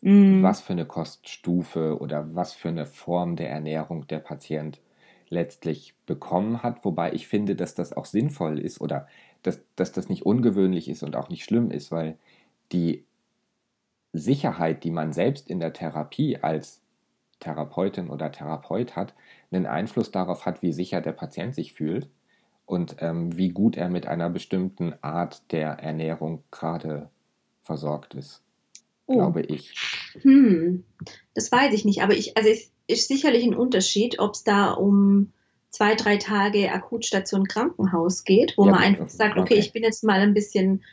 mm. 0.00 0.42
was 0.42 0.60
für 0.60 0.72
eine 0.72 0.86
Koststufe 0.86 2.00
oder 2.00 2.34
was 2.34 2.52
für 2.52 2.70
eine 2.70 2.86
Form 2.86 3.36
der 3.36 3.50
Ernährung 3.50 4.08
der 4.08 4.18
Patient 4.18 4.80
letztlich 5.28 5.94
bekommen 6.04 6.64
hat, 6.64 6.84
wobei 6.84 7.12
ich 7.12 7.28
finde, 7.28 7.54
dass 7.54 7.76
das 7.76 7.92
auch 7.92 8.06
sinnvoll 8.06 8.58
ist 8.58 8.80
oder 8.80 9.06
dass, 9.44 9.60
dass 9.76 9.92
das 9.92 10.08
nicht 10.08 10.26
ungewöhnlich 10.26 10.88
ist 10.88 11.04
und 11.04 11.14
auch 11.14 11.28
nicht 11.28 11.44
schlimm 11.44 11.70
ist, 11.70 11.92
weil 11.92 12.18
die 12.72 13.04
Sicherheit, 14.14 14.84
die 14.84 14.92
man 14.92 15.12
selbst 15.12 15.50
in 15.50 15.60
der 15.60 15.72
Therapie 15.72 16.38
als 16.40 16.80
Therapeutin 17.40 18.08
oder 18.08 18.32
Therapeut 18.32 18.96
hat, 18.96 19.12
einen 19.50 19.66
Einfluss 19.66 20.10
darauf 20.10 20.46
hat, 20.46 20.62
wie 20.62 20.72
sicher 20.72 21.00
der 21.00 21.12
Patient 21.12 21.54
sich 21.54 21.74
fühlt 21.74 22.08
und 22.64 22.96
ähm, 23.00 23.36
wie 23.36 23.50
gut 23.50 23.76
er 23.76 23.90
mit 23.90 24.06
einer 24.06 24.30
bestimmten 24.30 24.94
Art 25.02 25.42
der 25.52 25.70
Ernährung 25.80 26.44
gerade 26.50 27.10
versorgt 27.62 28.14
ist, 28.14 28.42
oh. 29.06 29.14
glaube 29.14 29.42
ich. 29.42 29.74
Hm, 30.22 30.84
das 31.34 31.50
weiß 31.50 31.74
ich 31.74 31.84
nicht, 31.84 32.02
aber 32.02 32.14
ich, 32.14 32.36
also 32.36 32.48
es 32.48 32.70
ist 32.86 33.08
sicherlich 33.08 33.44
ein 33.44 33.54
Unterschied, 33.54 34.20
ob 34.20 34.34
es 34.34 34.44
da 34.44 34.70
um 34.70 35.32
zwei, 35.70 35.96
drei 35.96 36.18
Tage 36.18 36.72
Akutstation 36.72 37.48
Krankenhaus 37.48 38.24
geht, 38.24 38.54
wo 38.56 38.66
ja, 38.66 38.72
man 38.72 38.80
einfach 38.80 39.10
sagt, 39.10 39.32
okay, 39.32 39.54
okay, 39.54 39.58
ich 39.58 39.72
bin 39.72 39.82
jetzt 39.82 40.04
mal 40.04 40.20
ein 40.20 40.34
bisschen 40.34 40.84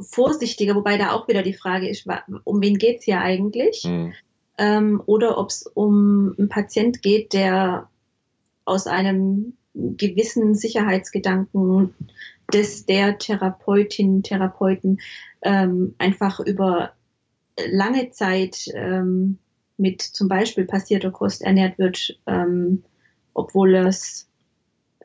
vorsichtiger, 0.00 0.74
wobei 0.74 0.96
da 0.98 1.12
auch 1.12 1.28
wieder 1.28 1.42
die 1.42 1.54
Frage 1.54 1.88
ist, 1.88 2.06
um 2.44 2.62
wen 2.62 2.78
geht 2.78 2.98
es 2.98 3.04
hier 3.04 3.20
eigentlich? 3.20 3.82
Hm. 3.84 4.12
Ähm, 4.58 5.02
oder 5.06 5.38
ob 5.38 5.50
es 5.50 5.66
um 5.66 6.34
einen 6.38 6.48
Patient 6.48 7.02
geht, 7.02 7.32
der 7.32 7.88
aus 8.64 8.86
einem 8.86 9.54
gewissen 9.74 10.54
Sicherheitsgedanken 10.54 11.94
des 12.52 12.86
der 12.86 13.18
Therapeutin, 13.18 14.22
Therapeuten 14.22 15.00
ähm, 15.42 15.94
einfach 15.98 16.40
über 16.40 16.92
lange 17.70 18.10
Zeit 18.10 18.68
ähm, 18.74 19.38
mit 19.76 20.02
zum 20.02 20.28
Beispiel 20.28 20.64
passierter 20.64 21.10
Kost 21.10 21.42
ernährt 21.42 21.78
wird, 21.78 22.18
ähm, 22.26 22.82
obwohl 23.34 23.74
es 23.76 24.28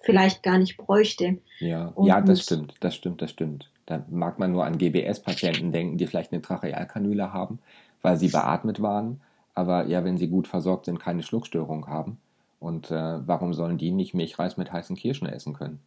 vielleicht 0.02 0.44
gar 0.44 0.58
nicht 0.58 0.78
bräuchte. 0.78 1.38
Ja, 1.60 1.94
ja, 2.02 2.22
das 2.22 2.42
stimmt, 2.42 2.76
das 2.80 2.96
stimmt, 2.96 3.22
das 3.22 3.32
stimmt. 3.32 3.70
Da 3.86 4.06
mag 4.10 4.40
man 4.40 4.52
nur 4.52 4.66
an 4.66 4.78
GBS-Patienten 4.78 5.72
denken, 5.72 5.98
die 5.98 6.08
vielleicht 6.08 6.32
eine 6.32 6.42
Trachealkanüle 6.42 7.34
haben, 7.34 7.60
weil 8.02 8.18
sie 8.18 8.30
beatmet 8.30 8.82
waren, 8.82 9.22
aber 9.54 9.86
ja, 9.88 10.04
wenn 10.04 10.18
sie 10.18 10.28
gut 10.28 10.48
versorgt 10.48 10.86
sind, 10.86 11.00
keine 11.00 11.24
Schluckstörung 11.24 11.88
haben. 11.88 12.18
Und 12.60 12.92
äh, 12.92 13.28
warum 13.28 13.54
sollen 13.54 13.78
die 13.78 13.92
nicht 13.92 14.14
Milchreis 14.14 14.58
mit 14.58 14.72
heißen 14.72 14.96
Kirschen 14.96 15.28
essen 15.28 15.54
können? 15.54 15.80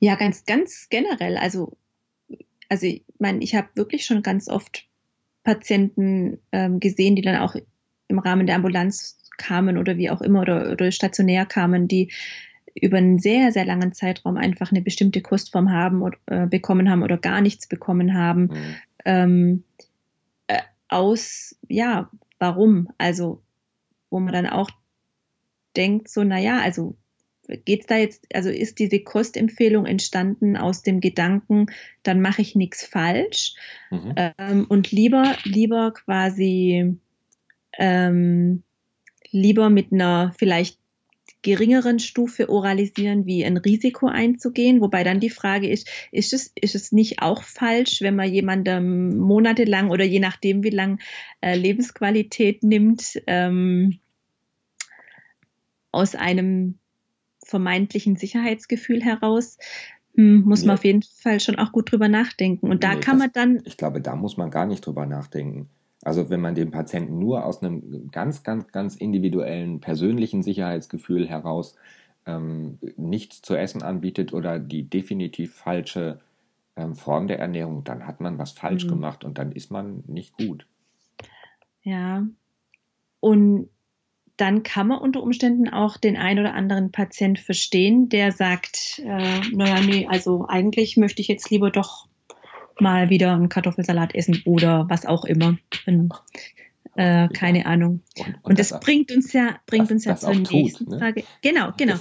Ja, 0.00 0.16
ganz, 0.16 0.44
ganz 0.44 0.88
generell. 0.90 1.36
Also, 1.36 1.76
also 2.68 2.86
ich 2.86 3.04
meine, 3.18 3.42
ich 3.42 3.54
habe 3.54 3.68
wirklich 3.74 4.04
schon 4.04 4.22
ganz 4.22 4.48
oft 4.48 4.84
Patienten 5.44 6.38
ähm, 6.52 6.80
gesehen, 6.80 7.16
die 7.16 7.22
dann 7.22 7.36
auch 7.36 7.54
im 8.08 8.18
Rahmen 8.18 8.46
der 8.46 8.56
Ambulanz 8.56 9.18
kamen 9.38 9.78
oder 9.78 9.96
wie 9.96 10.10
auch 10.10 10.20
immer 10.20 10.42
oder, 10.42 10.72
oder 10.72 10.90
stationär 10.90 11.46
kamen, 11.46 11.88
die 11.88 12.10
über 12.80 12.98
einen 12.98 13.18
sehr, 13.18 13.52
sehr 13.52 13.64
langen 13.64 13.92
Zeitraum 13.92 14.36
einfach 14.36 14.70
eine 14.70 14.82
bestimmte 14.82 15.20
Kostform 15.20 15.70
haben 15.70 16.02
oder, 16.02 16.18
äh, 16.26 16.46
bekommen 16.46 16.90
haben 16.90 17.02
oder 17.02 17.18
gar 17.18 17.40
nichts 17.40 17.66
bekommen 17.66 18.14
haben. 18.14 18.42
Mhm. 18.42 18.74
Ähm, 19.04 19.64
äh, 20.46 20.60
aus, 20.88 21.56
ja, 21.68 22.10
warum? 22.38 22.88
Also, 22.98 23.42
wo 24.10 24.20
man 24.20 24.32
dann 24.32 24.46
auch 24.46 24.70
denkt 25.76 26.08
so, 26.08 26.24
naja, 26.24 26.60
also 26.60 26.96
geht's 27.64 27.86
da 27.86 27.96
jetzt, 27.96 28.26
also 28.34 28.50
ist 28.50 28.78
diese 28.78 29.00
Kostempfehlung 29.00 29.86
entstanden 29.86 30.56
aus 30.56 30.82
dem 30.82 31.00
Gedanken, 31.00 31.66
dann 32.02 32.20
mache 32.20 32.42
ich 32.42 32.54
nichts 32.54 32.84
falsch 32.84 33.54
mhm. 33.90 34.14
ähm, 34.16 34.66
und 34.68 34.90
lieber, 34.90 35.34
lieber 35.44 35.92
quasi 35.92 36.98
ähm, 37.78 38.62
lieber 39.30 39.70
mit 39.70 39.92
einer 39.92 40.32
vielleicht 40.38 40.78
geringeren 41.42 41.98
Stufe 41.98 42.48
oralisieren, 42.48 43.26
wie 43.26 43.44
ein 43.44 43.56
Risiko 43.56 44.06
einzugehen. 44.06 44.80
Wobei 44.80 45.04
dann 45.04 45.20
die 45.20 45.30
Frage 45.30 45.68
ist, 45.68 45.88
ist 46.10 46.32
es, 46.32 46.52
ist 46.54 46.74
es 46.74 46.92
nicht 46.92 47.22
auch 47.22 47.42
falsch, 47.42 48.00
wenn 48.00 48.16
man 48.16 48.32
jemandem 48.32 49.16
monatelang 49.16 49.90
oder 49.90 50.04
je 50.04 50.20
nachdem, 50.20 50.64
wie 50.64 50.70
lang 50.70 51.00
äh, 51.40 51.56
Lebensqualität 51.56 52.62
nimmt, 52.62 53.20
ähm, 53.26 53.98
aus 55.92 56.14
einem 56.14 56.78
vermeintlichen 57.44 58.16
Sicherheitsgefühl 58.16 59.02
heraus, 59.02 59.58
hm, 60.14 60.42
muss 60.42 60.64
man 60.64 60.74
auf 60.74 60.84
jeden 60.84 61.02
Fall 61.02 61.40
schon 61.40 61.56
auch 61.56 61.72
gut 61.72 61.92
drüber 61.92 62.08
nachdenken. 62.08 62.70
Und 62.70 62.84
da 62.84 62.94
nee, 62.94 63.00
kann 63.00 63.18
man 63.18 63.30
dann. 63.32 63.62
Ich 63.64 63.76
glaube, 63.76 64.00
da 64.00 64.16
muss 64.16 64.36
man 64.36 64.50
gar 64.50 64.66
nicht 64.66 64.84
drüber 64.84 65.06
nachdenken. 65.06 65.70
Also 66.02 66.30
wenn 66.30 66.40
man 66.40 66.54
dem 66.54 66.70
Patienten 66.70 67.18
nur 67.18 67.44
aus 67.44 67.62
einem 67.62 68.10
ganz, 68.10 68.42
ganz, 68.42 68.68
ganz 68.68 68.96
individuellen, 68.96 69.80
persönlichen 69.80 70.42
Sicherheitsgefühl 70.42 71.28
heraus 71.28 71.74
ähm, 72.26 72.78
nichts 72.96 73.42
zu 73.42 73.56
essen 73.56 73.82
anbietet 73.82 74.32
oder 74.32 74.58
die 74.58 74.84
definitiv 74.84 75.54
falsche 75.54 76.20
ähm, 76.76 76.94
Form 76.94 77.26
der 77.26 77.40
Ernährung, 77.40 77.82
dann 77.84 78.06
hat 78.06 78.20
man 78.20 78.38
was 78.38 78.52
falsch 78.52 78.84
mhm. 78.84 78.90
gemacht 78.90 79.24
und 79.24 79.38
dann 79.38 79.50
ist 79.52 79.70
man 79.70 80.04
nicht 80.06 80.36
gut. 80.36 80.66
Ja. 81.82 82.26
Und 83.20 83.68
dann 84.36 84.62
kann 84.62 84.86
man 84.86 85.00
unter 85.00 85.20
Umständen 85.22 85.68
auch 85.68 85.96
den 85.96 86.16
ein 86.16 86.38
oder 86.38 86.54
anderen 86.54 86.92
Patient 86.92 87.40
verstehen, 87.40 88.08
der 88.08 88.30
sagt, 88.30 89.00
äh, 89.04 89.40
naja, 89.52 89.80
nee, 89.80 90.06
also 90.06 90.46
eigentlich 90.46 90.96
möchte 90.96 91.20
ich 91.20 91.28
jetzt 91.28 91.50
lieber 91.50 91.72
doch 91.72 92.06
mal 92.80 93.10
wieder 93.10 93.34
einen 93.34 93.48
Kartoffelsalat 93.48 94.14
essen 94.14 94.42
oder 94.44 94.86
was 94.88 95.06
auch 95.06 95.24
immer. 95.24 95.58
Und, 95.86 96.12
äh, 96.96 97.28
keine 97.28 97.66
Ahnung. 97.66 98.02
Und, 98.16 98.26
und, 98.26 98.36
und 98.42 98.58
das, 98.58 98.70
das, 98.70 98.80
bringt 98.80 99.12
uns 99.12 99.32
ja, 99.32 99.58
bringt 99.66 99.84
das, 99.84 99.92
uns 99.92 100.04
ja 100.04 100.16
zur 100.16 100.34
nächsten 100.34 100.84
tut, 100.84 100.88
ne? 100.88 100.98
Frage. 100.98 101.24
Genau, 101.42 101.72
genau. 101.76 101.94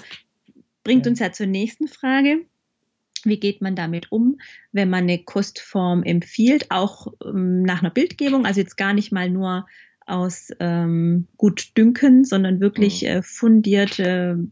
Bringt 0.84 1.06
ja. 1.06 1.10
uns 1.12 1.20
ja 1.20 1.32
zur 1.32 1.48
nächsten 1.48 1.88
Frage. 1.88 2.46
Wie 3.24 3.40
geht 3.40 3.62
man 3.62 3.76
damit 3.76 4.12
um, 4.12 4.40
wenn 4.72 4.90
man 4.90 5.04
eine 5.04 5.20
Kostform 5.20 6.04
empfiehlt, 6.04 6.72
auch 6.72 7.08
ähm, 7.26 7.64
nach 7.64 7.82
einer 7.82 7.90
Bildgebung, 7.90 8.46
also 8.46 8.62
jetzt 8.62 8.78
gar 8.78 8.94
nicht 8.94 9.12
mal 9.12 9.30
nur 9.30 9.66
aus 10.06 10.50
ähm, 10.60 11.28
gut 11.36 11.78
dünken, 11.78 12.24
sondern 12.24 12.62
wirklich 12.62 13.02
mhm. 13.02 13.08
äh, 13.08 13.22
fundierte 13.24 14.48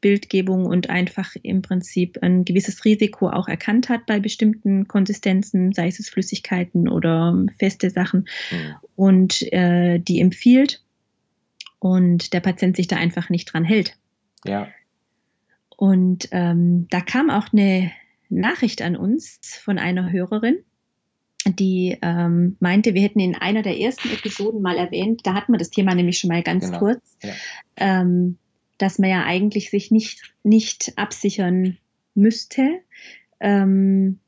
Bildgebung 0.00 0.66
und 0.66 0.90
einfach 0.90 1.36
im 1.42 1.62
Prinzip 1.62 2.18
ein 2.22 2.44
gewisses 2.44 2.84
Risiko 2.84 3.28
auch 3.28 3.48
erkannt 3.48 3.88
hat 3.88 4.06
bei 4.06 4.18
bestimmten 4.20 4.88
Konsistenzen, 4.88 5.72
sei 5.72 5.88
es 5.88 6.08
Flüssigkeiten 6.08 6.88
oder 6.88 7.46
feste 7.58 7.90
Sachen 7.90 8.28
mhm. 8.50 8.74
und 8.96 9.52
äh, 9.52 9.98
die 9.98 10.20
empfiehlt 10.20 10.82
und 11.78 12.32
der 12.32 12.40
Patient 12.40 12.76
sich 12.76 12.88
da 12.88 12.96
einfach 12.96 13.28
nicht 13.28 13.52
dran 13.52 13.64
hält. 13.64 13.96
Ja. 14.44 14.68
Und 15.76 16.28
ähm, 16.30 16.86
da 16.90 17.00
kam 17.00 17.30
auch 17.30 17.52
eine 17.52 17.90
Nachricht 18.28 18.82
an 18.82 18.96
uns 18.96 19.40
von 19.62 19.78
einer 19.78 20.12
Hörerin, 20.12 20.58
die 21.46 21.98
ähm, 22.02 22.56
meinte, 22.60 22.94
wir 22.94 23.02
hätten 23.02 23.20
in 23.20 23.34
einer 23.34 23.62
der 23.62 23.78
ersten 23.78 24.10
Episoden 24.10 24.60
mal 24.60 24.76
erwähnt, 24.76 25.22
da 25.24 25.34
hatten 25.34 25.52
wir 25.52 25.58
das 25.58 25.70
Thema 25.70 25.94
nämlich 25.94 26.18
schon 26.18 26.28
mal 26.28 26.42
ganz 26.42 26.66
genau. 26.66 26.78
kurz, 26.78 27.16
ja. 27.22 27.32
ähm, 27.76 28.36
dass 28.80 28.98
man 28.98 29.10
ja 29.10 29.24
eigentlich 29.24 29.70
sich 29.70 29.90
nicht, 29.90 30.34
nicht 30.42 30.94
absichern 30.96 31.76
müsste, 32.14 32.80
ähm, 33.38 34.18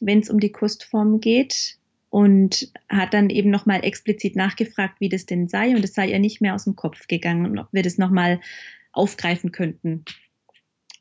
wenn 0.00 0.20
es 0.20 0.28
um 0.28 0.38
die 0.38 0.52
Kostform 0.52 1.20
geht 1.20 1.78
und 2.10 2.72
hat 2.88 3.14
dann 3.14 3.30
eben 3.30 3.50
nochmal 3.50 3.84
explizit 3.84 4.36
nachgefragt, 4.36 5.00
wie 5.00 5.08
das 5.08 5.24
denn 5.24 5.48
sei 5.48 5.74
und 5.74 5.84
es 5.84 5.94
sei 5.94 6.10
ihr 6.10 6.18
nicht 6.18 6.40
mehr 6.40 6.54
aus 6.54 6.64
dem 6.64 6.76
Kopf 6.76 7.06
gegangen 7.06 7.46
und 7.46 7.58
ob 7.58 7.68
wir 7.72 7.82
das 7.82 7.96
nochmal 7.96 8.40
aufgreifen 8.92 9.50
könnten. 9.50 10.04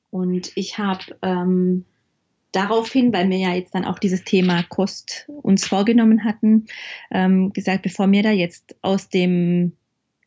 Und 0.09 0.51
ich 0.55 0.77
habe 0.77 1.17
ähm, 1.21 1.85
daraufhin, 2.53 3.11
weil 3.11 3.29
wir 3.29 3.37
ja 3.37 3.53
jetzt 3.53 3.75
dann 3.75 3.85
auch 3.85 3.99
dieses 3.99 4.23
Thema 4.23 4.63
Kost 4.63 5.29
uns 5.41 5.67
vorgenommen 5.67 6.23
hatten, 6.23 6.67
ähm, 7.11 7.51
gesagt, 7.51 7.81
bevor 7.81 8.09
wir 8.09 8.23
da 8.23 8.31
jetzt 8.31 8.75
aus 8.81 9.09
dem 9.09 9.73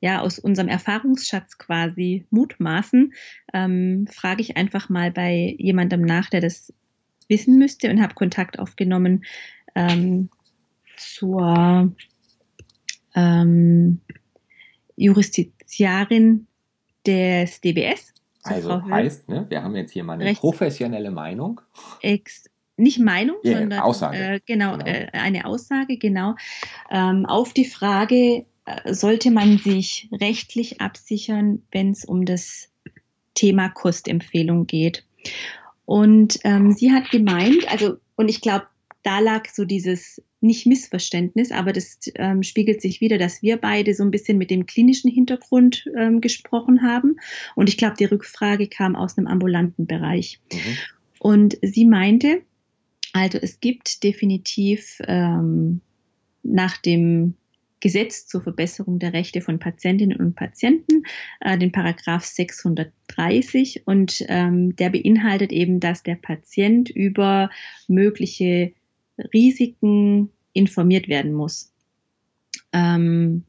ja 0.02 0.20
aus 0.20 0.38
unserem 0.38 0.68
Erfahrungsschatz 0.68 1.58
quasi 1.58 2.26
mutmaßen, 2.30 3.14
ähm, 3.54 4.06
frage 4.10 4.42
ich 4.42 4.56
einfach 4.56 4.88
mal 4.88 5.12
bei 5.12 5.54
jemandem 5.58 6.02
nach, 6.02 6.28
der 6.28 6.40
das 6.40 6.74
wissen 7.28 7.56
müsste 7.56 7.88
und 7.88 8.02
habe 8.02 8.14
Kontakt 8.14 8.58
aufgenommen 8.58 9.24
ähm, 9.76 10.28
zur 10.96 11.94
ähm, 13.14 14.00
Justiziarin 14.96 16.48
des 17.06 17.60
DBS. 17.60 18.12
Also 18.42 18.84
heißt, 18.84 19.28
ne, 19.28 19.46
wir 19.48 19.62
haben 19.62 19.76
jetzt 19.76 19.92
hier 19.92 20.02
mal 20.02 20.14
eine 20.14 20.24
Rechts 20.24 20.40
professionelle 20.40 21.12
Meinung. 21.12 21.60
Ex 22.00 22.50
nicht 22.76 22.98
Meinung, 22.98 23.36
yeah, 23.44 23.58
sondern 23.60 23.80
Aussage. 23.80 24.16
Äh, 24.16 24.40
genau, 24.44 24.72
genau. 24.72 24.84
Äh, 24.84 25.08
eine 25.12 25.44
Aussage, 25.44 25.98
genau, 25.98 26.34
ähm, 26.90 27.24
auf 27.26 27.52
die 27.52 27.66
Frage, 27.66 28.46
sollte 28.86 29.30
man 29.30 29.58
sich 29.58 30.08
rechtlich 30.12 30.80
absichern, 30.80 31.62
wenn 31.72 31.90
es 31.90 32.04
um 32.04 32.24
das 32.24 32.70
Thema 33.34 33.68
Kostempfehlung 33.68 34.66
geht. 34.66 35.04
Und 35.84 36.38
ähm, 36.44 36.72
sie 36.72 36.92
hat 36.92 37.10
gemeint, 37.10 37.70
also, 37.70 37.96
und 38.16 38.28
ich 38.28 38.40
glaube, 38.40 38.66
da 39.02 39.18
lag 39.18 39.48
so 39.48 39.64
dieses 39.64 40.22
nicht 40.40 40.66
Missverständnis, 40.66 41.52
aber 41.52 41.72
das 41.72 41.98
ähm, 42.16 42.42
spiegelt 42.42 42.80
sich 42.82 43.00
wieder, 43.00 43.18
dass 43.18 43.42
wir 43.42 43.56
beide 43.56 43.94
so 43.94 44.02
ein 44.02 44.10
bisschen 44.10 44.38
mit 44.38 44.50
dem 44.50 44.66
klinischen 44.66 45.10
Hintergrund 45.10 45.84
ähm, 45.96 46.20
gesprochen 46.20 46.82
haben. 46.82 47.16
Und 47.54 47.68
ich 47.68 47.76
glaube, 47.76 47.96
die 47.98 48.04
Rückfrage 48.04 48.68
kam 48.68 48.96
aus 48.96 49.16
einem 49.16 49.28
ambulanten 49.28 49.86
Bereich. 49.86 50.40
Mhm. 50.52 50.58
Und 51.18 51.58
sie 51.62 51.84
meinte, 51.84 52.42
also 53.12 53.38
es 53.38 53.60
gibt 53.60 54.02
definitiv 54.02 55.00
ähm, 55.06 55.80
nach 56.42 56.76
dem 56.76 57.34
Gesetz 57.82 58.26
zur 58.26 58.42
Verbesserung 58.42 58.98
der 58.98 59.12
Rechte 59.12 59.42
von 59.42 59.58
Patientinnen 59.58 60.18
und 60.18 60.34
Patienten, 60.34 61.02
äh, 61.40 61.58
den 61.58 61.72
Paragraph 61.72 62.24
630. 62.24 63.82
Und 63.86 64.24
ähm, 64.28 64.74
der 64.76 64.88
beinhaltet 64.88 65.52
eben, 65.52 65.80
dass 65.80 66.02
der 66.02 66.14
Patient 66.14 66.88
über 66.88 67.50
mögliche 67.88 68.72
Risiken 69.34 70.30
informiert 70.54 71.08
werden 71.08 71.32
muss. 71.32 71.72
Ähm, 72.72 73.44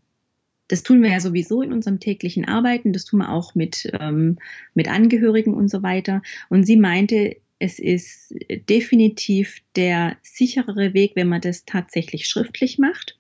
das 0.68 0.82
tun 0.82 1.04
wir 1.04 1.12
ja 1.12 1.20
sowieso 1.20 1.62
in 1.62 1.72
unserem 1.72 2.00
täglichen 2.00 2.46
Arbeiten, 2.46 2.94
das 2.94 3.06
tun 3.06 3.20
wir 3.20 3.32
auch 3.32 3.54
mit, 3.54 3.92
ähm, 4.00 4.40
mit 4.74 4.88
Angehörigen 4.88 5.54
und 5.54 5.70
so 5.70 5.84
weiter. 5.84 6.24
Und 6.50 6.64
sie 6.64 6.78
meinte, 6.78 7.36
es 7.60 7.80
ist 7.80 8.34
definitiv 8.68 9.62
der 9.76 10.18
sicherere 10.22 10.94
Weg, 10.94 11.12
wenn 11.16 11.30
man 11.30 11.42
das 11.42 11.64
tatsächlich 11.66 12.28
schriftlich 12.28 12.78
macht. 12.78 13.18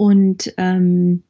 Und 0.00 0.54
ähm, 0.56 1.24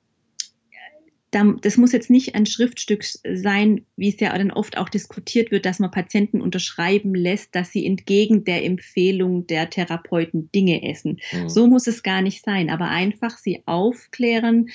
das 1.32 1.76
muss 1.76 1.90
jetzt 1.90 2.08
nicht 2.08 2.36
ein 2.36 2.46
Schriftstück 2.46 3.02
sein, 3.02 3.84
wie 3.96 4.10
es 4.10 4.20
ja 4.20 4.36
dann 4.38 4.52
oft 4.52 4.78
auch 4.78 4.88
diskutiert 4.88 5.50
wird, 5.50 5.66
dass 5.66 5.80
man 5.80 5.90
Patienten 5.90 6.40
unterschreiben 6.40 7.12
lässt, 7.16 7.52
dass 7.56 7.72
sie 7.72 7.84
entgegen 7.84 8.44
der 8.44 8.64
Empfehlung 8.64 9.48
der 9.48 9.70
Therapeuten 9.70 10.52
Dinge 10.52 10.88
essen. 10.88 11.18
Mhm. 11.32 11.48
So 11.48 11.66
muss 11.66 11.88
es 11.88 12.04
gar 12.04 12.22
nicht 12.22 12.44
sein, 12.44 12.70
aber 12.70 12.88
einfach 12.90 13.38
sie 13.38 13.64
aufklären, 13.66 14.70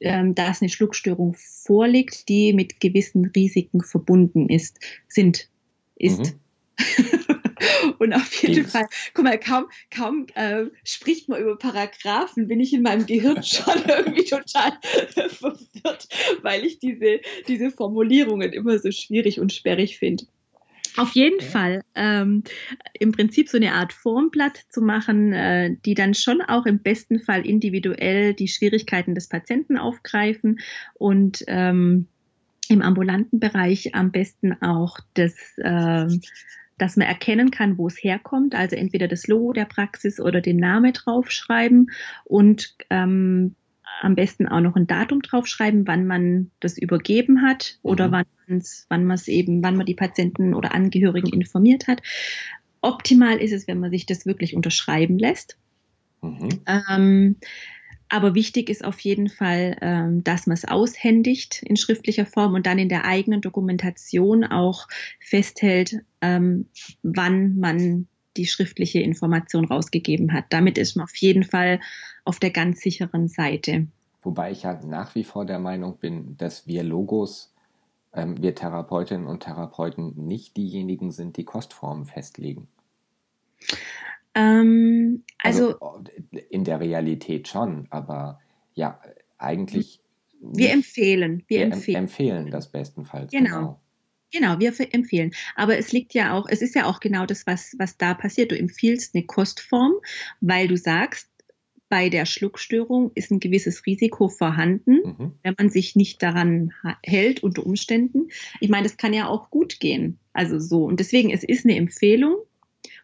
ähm, 0.00 0.36
dass 0.36 0.62
eine 0.62 0.68
Schluckstörung 0.68 1.34
vorliegt, 1.36 2.28
die 2.28 2.52
mit 2.52 2.78
gewissen 2.78 3.32
Risiken 3.34 3.82
verbunden 3.82 4.48
ist, 4.50 4.78
sind, 5.08 5.48
ist. 5.96 6.20
Mhm. 6.20 6.38
Und 7.98 8.12
auf 8.12 8.42
jeden. 8.42 8.66
Fall, 8.66 8.86
guck 9.14 9.24
mal, 9.24 9.38
kaum, 9.38 9.66
kaum 9.90 10.26
äh, 10.34 10.64
spricht 10.84 11.28
man 11.28 11.40
über 11.40 11.56
Paragraphen, 11.56 12.48
bin 12.48 12.60
ich 12.60 12.72
in 12.72 12.82
meinem 12.82 13.06
Gehirn 13.06 13.42
schon 13.42 13.82
irgendwie 13.86 14.24
total 14.24 14.72
verwirrt, 15.10 16.08
weil 16.42 16.64
ich 16.64 16.78
diese, 16.78 17.20
diese 17.48 17.70
Formulierungen 17.70 18.52
immer 18.52 18.78
so 18.78 18.90
schwierig 18.90 19.40
und 19.40 19.52
sperrig 19.52 19.98
finde. 19.98 20.24
Auf 20.96 21.12
jeden 21.12 21.40
ja. 21.40 21.46
Fall 21.46 21.84
ähm, 21.94 22.42
im 22.98 23.12
Prinzip 23.12 23.48
so 23.48 23.56
eine 23.56 23.72
Art 23.72 23.94
Formblatt 23.94 24.58
zu 24.68 24.82
machen, 24.82 25.32
äh, 25.32 25.76
die 25.86 25.94
dann 25.94 26.12
schon 26.12 26.42
auch 26.42 26.66
im 26.66 26.80
besten 26.80 27.20
Fall 27.20 27.46
individuell 27.46 28.34
die 28.34 28.48
Schwierigkeiten 28.48 29.14
des 29.14 29.28
Patienten 29.28 29.78
aufgreifen 29.78 30.60
und 30.94 31.44
ähm, 31.46 32.08
im 32.68 32.82
ambulanten 32.82 33.40
Bereich 33.40 33.94
am 33.94 34.12
besten 34.12 34.52
auch 34.60 34.98
das 35.14 35.34
ähm, 35.62 36.20
dass 36.82 36.96
man 36.96 37.06
erkennen 37.06 37.52
kann, 37.52 37.78
wo 37.78 37.86
es 37.86 38.02
herkommt, 38.02 38.56
also 38.56 38.74
entweder 38.74 39.06
das 39.06 39.28
Logo 39.28 39.52
der 39.52 39.66
Praxis 39.66 40.18
oder 40.18 40.40
den 40.40 40.56
Namen 40.56 40.92
draufschreiben 40.92 41.92
und 42.24 42.74
ähm, 42.90 43.54
am 44.00 44.16
besten 44.16 44.48
auch 44.48 44.58
noch 44.58 44.74
ein 44.74 44.88
Datum 44.88 45.22
draufschreiben, 45.22 45.86
wann 45.86 46.08
man 46.08 46.50
das 46.58 46.76
übergeben 46.76 47.42
hat 47.42 47.78
oder 47.82 48.08
mhm. 48.08 48.12
wann, 48.12 48.62
wann 48.88 49.04
man 49.04 49.14
es 49.14 49.28
eben, 49.28 49.62
wann 49.62 49.76
man 49.76 49.86
die 49.86 49.94
Patienten 49.94 50.54
oder 50.54 50.74
Angehörigen 50.74 51.32
informiert 51.32 51.86
hat. 51.86 52.02
Optimal 52.80 53.38
ist 53.38 53.52
es, 53.52 53.68
wenn 53.68 53.78
man 53.78 53.92
sich 53.92 54.04
das 54.04 54.26
wirklich 54.26 54.56
unterschreiben 54.56 55.20
lässt. 55.20 55.58
Mhm. 56.20 56.62
Ähm, 56.66 57.36
aber 58.12 58.34
wichtig 58.34 58.68
ist 58.68 58.84
auf 58.84 59.00
jeden 59.00 59.30
Fall, 59.30 59.78
ähm, 59.80 60.22
dass 60.22 60.46
man 60.46 60.52
es 60.52 60.68
aushändigt 60.68 61.62
in 61.62 61.76
schriftlicher 61.76 62.26
Form 62.26 62.52
und 62.52 62.66
dann 62.66 62.78
in 62.78 62.90
der 62.90 63.06
eigenen 63.06 63.40
Dokumentation 63.40 64.44
auch 64.44 64.86
festhält, 65.18 66.04
ähm, 66.20 66.66
wann 67.02 67.58
man 67.58 68.06
die 68.36 68.46
schriftliche 68.46 69.00
Information 69.00 69.64
rausgegeben 69.64 70.34
hat. 70.34 70.44
Damit 70.50 70.76
ist 70.76 70.94
man 70.94 71.04
auf 71.04 71.16
jeden 71.16 71.42
Fall 71.42 71.80
auf 72.26 72.38
der 72.38 72.50
ganz 72.50 72.80
sicheren 72.80 73.28
Seite. 73.28 73.86
Wobei 74.20 74.50
ich 74.52 74.64
ja 74.64 74.78
nach 74.84 75.14
wie 75.14 75.24
vor 75.24 75.46
der 75.46 75.58
Meinung 75.58 75.96
bin, 75.96 76.36
dass 76.36 76.66
wir 76.66 76.82
Logos, 76.82 77.54
ähm, 78.12 78.42
wir 78.42 78.54
Therapeutinnen 78.54 79.26
und 79.26 79.44
Therapeuten 79.44 80.12
nicht 80.26 80.58
diejenigen 80.58 81.12
sind, 81.12 81.38
die 81.38 81.44
Kostformen 81.44 82.04
festlegen. 82.04 82.68
Ähm, 84.34 85.24
also, 85.38 85.78
also, 85.78 86.04
in 86.50 86.64
der 86.64 86.80
Realität 86.80 87.48
schon, 87.48 87.86
aber 87.90 88.40
ja, 88.74 89.00
eigentlich. 89.38 90.00
Wir 90.40 90.70
empfehlen. 90.72 91.44
Wir, 91.46 91.58
wir 91.58 91.64
empfehlen. 91.66 91.96
empfehlen 91.96 92.50
das 92.50 92.70
bestenfalls. 92.70 93.30
Genau. 93.30 93.58
genau. 93.58 93.78
Genau, 94.34 94.58
wir 94.58 94.72
empfehlen. 94.94 95.32
Aber 95.56 95.76
es 95.76 95.92
liegt 95.92 96.14
ja 96.14 96.32
auch, 96.32 96.46
es 96.48 96.62
ist 96.62 96.74
ja 96.74 96.86
auch 96.86 97.00
genau 97.00 97.26
das, 97.26 97.46
was, 97.46 97.76
was 97.78 97.98
da 97.98 98.14
passiert. 98.14 98.50
Du 98.50 98.58
empfiehlst 98.58 99.14
eine 99.14 99.26
Kostform, 99.26 99.92
weil 100.40 100.68
du 100.68 100.78
sagst, 100.78 101.28
bei 101.90 102.08
der 102.08 102.24
Schluckstörung 102.24 103.12
ist 103.14 103.30
ein 103.30 103.40
gewisses 103.40 103.84
Risiko 103.84 104.30
vorhanden, 104.30 105.00
mhm. 105.04 105.32
wenn 105.42 105.54
man 105.58 105.68
sich 105.68 105.94
nicht 105.94 106.22
daran 106.22 106.72
hält 107.02 107.42
unter 107.42 107.66
Umständen. 107.66 108.30
Ich 108.60 108.70
meine, 108.70 108.84
das 108.84 108.96
kann 108.96 109.12
ja 109.12 109.28
auch 109.28 109.50
gut 109.50 109.78
gehen. 109.78 110.18
Also 110.32 110.58
so. 110.58 110.86
Und 110.86 111.00
deswegen, 111.00 111.28
es 111.28 111.44
ist 111.44 111.66
eine 111.66 111.76
Empfehlung 111.76 112.36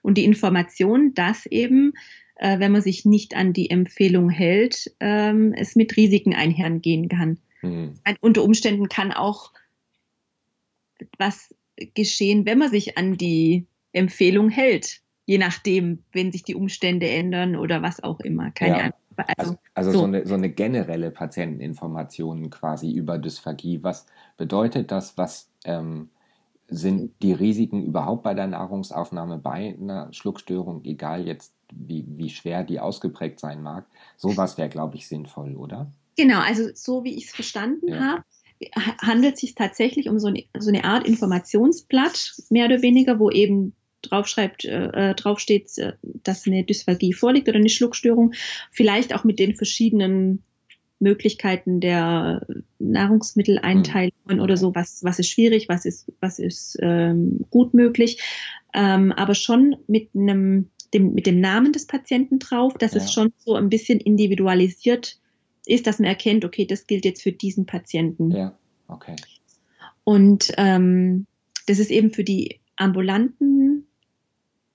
und 0.03 0.19
die 0.19 0.25
Information, 0.25 1.15
dass 1.15 1.47
eben, 1.47 1.93
äh, 2.37 2.59
wenn 2.59 2.73
man 2.73 2.83
sich 2.83 3.05
nicht 3.05 3.35
an 3.37 3.53
die 3.53 3.71
Empfehlung 3.71 4.31
hält, 4.31 4.93
ähm, 5.01 5.53
es 5.57 5.77
mit 5.77 5.97
Risiken 5.97 6.35
einhergehen 6.35 7.09
kann. 7.09 7.39
Mhm. 7.63 7.95
Unter 8.21 8.45
Umständen 8.45 8.89
kann 8.89 9.13
auch 9.13 9.53
was 11.19 11.55
geschehen, 11.95 12.47
wenn 12.47 12.59
man 12.59 12.71
sich 12.71 12.99
an 12.99 13.17
die 13.17 13.67
Empfehlung 13.93 14.51
hält. 14.51 15.01
Je 15.27 15.39
nachdem, 15.39 16.05
wenn 16.13 16.33
sich 16.33 16.43
die 16.43 16.55
Umstände 16.55 17.09
ändern 17.09 17.57
oder 17.57 17.83
was 17.83 18.03
auch 18.03 18.21
immer. 18.21 18.51
Keine 18.51 18.77
ja. 18.77 18.81
Ahnung. 18.85 18.95
Also, 19.17 19.33
also, 19.37 19.59
also 19.75 19.93
so. 19.93 19.99
so. 19.99 20.05
eine, 20.05 20.27
so 20.27 20.35
eine 20.35 20.49
generelle 20.49 21.11
Patienteninformation 21.11 22.51
quasi 22.51 22.93
über 22.93 23.19
Dysphagie. 23.19 23.83
Was 23.83 24.07
bedeutet 24.37 24.91
das? 24.91 25.19
Was 25.19 25.51
ähm, 25.65 26.11
sind 26.69 27.13
die 27.23 27.33
Risiken 27.33 27.83
überhaupt 27.83 28.23
bei 28.23 28.35
der 28.35 28.47
Nahrungsaufnahme 28.47 29.39
bei 29.39 29.77
einer 29.81 30.13
Schluckstörung, 30.13 30.85
egal 30.85 31.27
jetzt 31.27 31.55
wie, 31.73 32.05
wie 32.09 32.29
schwer 32.29 32.65
die 32.65 32.81
ausgeprägt 32.81 33.41
sein 33.41 33.63
mag? 33.63 33.87
Sowas 34.17 34.59
wäre, 34.59 34.69
glaube 34.69 34.97
ich, 34.97 35.09
sinnvoll, 35.09 35.57
oder? 35.57 35.91
Genau, 36.17 36.41
also 36.41 36.69
so 36.75 37.05
wie 37.05 37.17
ich 37.17 37.27
es 37.27 37.35
verstanden 37.35 37.89
ja. 37.89 38.01
habe, 38.01 38.23
handelt 39.01 39.35
es 39.35 39.41
sich 39.41 39.55
tatsächlich 39.55 40.09
um 40.09 40.19
so 40.19 40.29
eine, 40.29 40.45
so 40.59 40.69
eine 40.69 40.85
Art 40.85 41.07
Informationsblatt, 41.07 42.35
mehr 42.51 42.67
oder 42.67 42.83
weniger, 42.83 43.19
wo 43.19 43.31
eben 43.31 43.75
draufschreibt, 44.03 44.65
äh, 44.65 45.15
draufsteht, 45.15 45.77
äh, 45.79 45.93
dass 46.03 46.47
eine 46.47 46.65
Dysphagie 46.65 47.13
vorliegt 47.13 47.49
oder 47.49 47.59
eine 47.59 47.69
Schluckstörung, 47.69 48.35
vielleicht 48.71 49.15
auch 49.15 49.25
mit 49.25 49.39
den 49.39 49.55
verschiedenen 49.55 50.43
Möglichkeiten 51.01 51.81
der 51.81 52.47
Nahrungsmitteleinteilungen 52.79 54.13
mhm. 54.27 54.41
oder 54.41 54.57
so, 54.57 54.75
was, 54.75 55.05
was 55.05 55.19
ist 55.19 55.29
schwierig, 55.29 55.69
was 55.69 55.85
ist, 55.85 56.13
was 56.21 56.39
ist 56.39 56.77
ähm, 56.81 57.45
gut 57.51 57.75
möglich, 57.75 58.21
ähm, 58.75 59.13
aber 59.13 59.35
schon 59.35 59.77
mit 59.87 60.11
einem 60.15 60.71
dem, 60.95 61.15
mit 61.15 61.27
dem 61.27 61.41
Namen 61.41 61.73
des 61.73 61.87
Patienten 61.87 62.39
drauf, 62.39 62.75
dass 62.75 62.95
ja. 62.95 63.01
es 63.01 63.13
schon 63.13 63.33
so 63.39 63.55
ein 63.55 63.69
bisschen 63.69 64.01
individualisiert 64.01 65.19
ist, 65.67 65.87
dass 65.87 65.99
man 65.99 66.09
erkennt, 66.09 66.45
okay, 66.45 66.65
das 66.65 66.87
gilt 66.87 67.05
jetzt 67.05 67.23
für 67.23 67.33
diesen 67.33 67.67
Patienten. 67.67 68.31
Ja, 68.31 68.59
okay. 68.87 69.17
Und 70.05 70.53
ähm, 70.57 71.27
das 71.67 71.79
ist 71.79 71.91
eben 71.91 72.11
für 72.11 72.25
die 72.25 72.61
ambulanten 72.77 73.87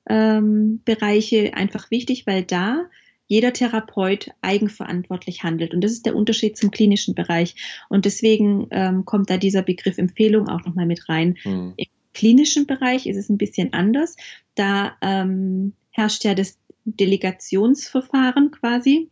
ähm, 0.07 0.81
Bereiche 0.85 1.55
einfach 1.55 1.89
wichtig, 1.89 2.27
weil 2.27 2.43
da 2.43 2.85
jeder 3.27 3.53
Therapeut 3.53 4.29
eigenverantwortlich 4.41 5.43
handelt. 5.43 5.73
Und 5.73 5.83
das 5.83 5.91
ist 5.91 6.05
der 6.05 6.15
Unterschied 6.15 6.57
zum 6.57 6.71
klinischen 6.71 7.15
Bereich. 7.15 7.55
Und 7.89 8.05
deswegen 8.05 8.67
ähm, 8.71 9.05
kommt 9.05 9.29
da 9.29 9.37
dieser 9.37 9.61
Begriff 9.61 9.97
Empfehlung 9.97 10.47
auch 10.49 10.65
nochmal 10.65 10.85
mit 10.85 11.07
rein. 11.09 11.37
Mhm. 11.43 11.73
Im 11.77 11.87
klinischen 12.13 12.67
Bereich 12.67 13.07
ist 13.07 13.17
es 13.17 13.29
ein 13.29 13.37
bisschen 13.37 13.73
anders. 13.73 14.15
Da 14.55 14.95
ähm, 15.01 15.73
herrscht 15.91 16.23
ja 16.25 16.35
das 16.35 16.59
Delegationsverfahren 16.85 18.51
quasi. 18.51 19.09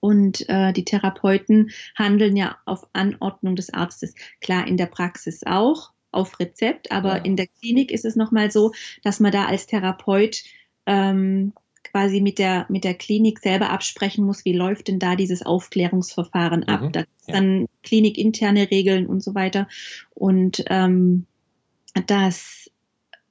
Und 0.00 0.46
äh, 0.50 0.74
die 0.74 0.84
Therapeuten 0.84 1.70
handeln 1.94 2.36
ja 2.36 2.58
auf 2.66 2.86
Anordnung 2.92 3.56
des 3.56 3.72
Arztes. 3.72 4.14
Klar, 4.42 4.66
in 4.68 4.76
der 4.76 4.86
Praxis 4.86 5.44
auch, 5.46 5.92
auf 6.12 6.38
Rezept, 6.38 6.92
aber 6.92 7.16
ja. 7.16 7.24
in 7.24 7.36
der 7.36 7.46
Klinik 7.46 7.90
ist 7.90 8.04
es 8.04 8.14
nochmal 8.14 8.50
so, 8.50 8.72
dass 9.02 9.18
man 9.18 9.32
da 9.32 9.46
als 9.46 9.66
Therapeut 9.66 10.44
ähm, 10.86 11.54
quasi 11.94 12.20
mit 12.20 12.40
der, 12.40 12.66
mit 12.68 12.82
der 12.82 12.94
Klinik 12.94 13.38
selber 13.38 13.70
absprechen 13.70 14.24
muss, 14.24 14.44
wie 14.44 14.52
läuft 14.52 14.88
denn 14.88 14.98
da 14.98 15.14
dieses 15.14 15.46
Aufklärungsverfahren 15.46 16.62
mhm, 16.62 16.68
ab. 16.68 16.92
Da 16.92 17.00
ja. 17.00 17.06
dann 17.34 17.66
klinikinterne 17.84 18.68
Regeln 18.68 19.06
und 19.06 19.22
so 19.22 19.36
weiter. 19.36 19.68
Und 20.12 20.64
ähm, 20.70 21.26
das, 22.08 22.68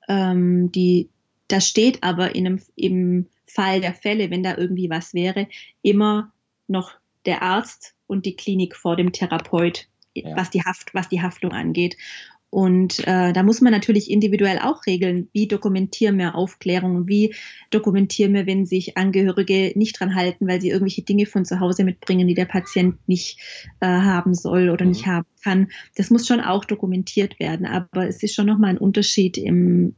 ähm, 0.07 0.72
die, 0.72 1.09
das 1.49 1.68
steht 1.68 2.03
aber 2.03 2.36
in 2.36 2.47
einem, 2.47 2.61
im 2.78 3.28
Fall 3.45 3.82
der 3.82 3.93
Fälle, 3.93 4.32
wenn 4.32 4.43
da 4.43 4.55
irgendwie 4.57 4.89
was 4.89 5.14
wäre, 5.14 5.49
immer 5.82 6.32
noch 6.70 6.93
der 7.26 7.41
Arzt 7.41 7.95
und 8.07 8.26
die 8.26 8.38
Klinik 8.38 8.78
vor 8.78 8.95
dem 8.95 9.11
Therapeut, 9.11 9.89
ja. 10.14 10.38
was, 10.38 10.51
die 10.51 10.64
Haft, 10.64 10.93
was 10.93 11.09
die 11.09 11.22
Haftung 11.22 11.51
angeht. 11.51 11.97
Und 12.54 12.99
äh, 13.08 13.34
da 13.34 13.41
muss 13.41 13.62
man 13.62 13.74
natürlich 13.74 14.12
individuell 14.12 14.60
auch 14.60 14.86
regeln, 14.86 15.28
wie 15.34 15.47
dokumentieren 15.47 16.20
wir 16.20 16.36
Aufklärung, 16.36 17.08
wie 17.08 17.34
dokumentieren 17.72 18.32
wir, 18.36 18.45
wenn 18.45 18.68
sich 18.68 18.95
Angehörige 18.95 19.72
nicht 19.74 19.99
dran 19.99 20.14
halten, 20.14 20.47
weil 20.47 20.62
sie 20.62 20.70
irgendwelche 20.70 21.01
Dinge 21.01 21.26
von 21.26 21.45
zu 21.45 21.60
Hause 21.60 21.84
mitbringen, 21.84 22.28
die 22.28 22.36
der 22.36 22.45
Patient 22.45 22.97
nicht 23.08 23.39
äh, 23.80 23.88
haben 23.88 24.36
soll 24.36 24.70
oder 24.70 24.86
mhm. 24.86 24.91
nicht 24.91 25.08
haben 25.08 25.26
kann. 25.43 25.72
Das 25.95 26.12
muss 26.12 26.28
schon 26.28 26.41
auch 26.41 26.64
dokumentiert 26.64 27.39
werden, 27.39 27.66
aber 27.66 28.08
es 28.08 28.22
ist 28.22 28.36
schon 28.36 28.45
nochmal 28.45 28.70
ein 28.70 28.78
Unterschied 28.78 29.39
im, 29.39 29.95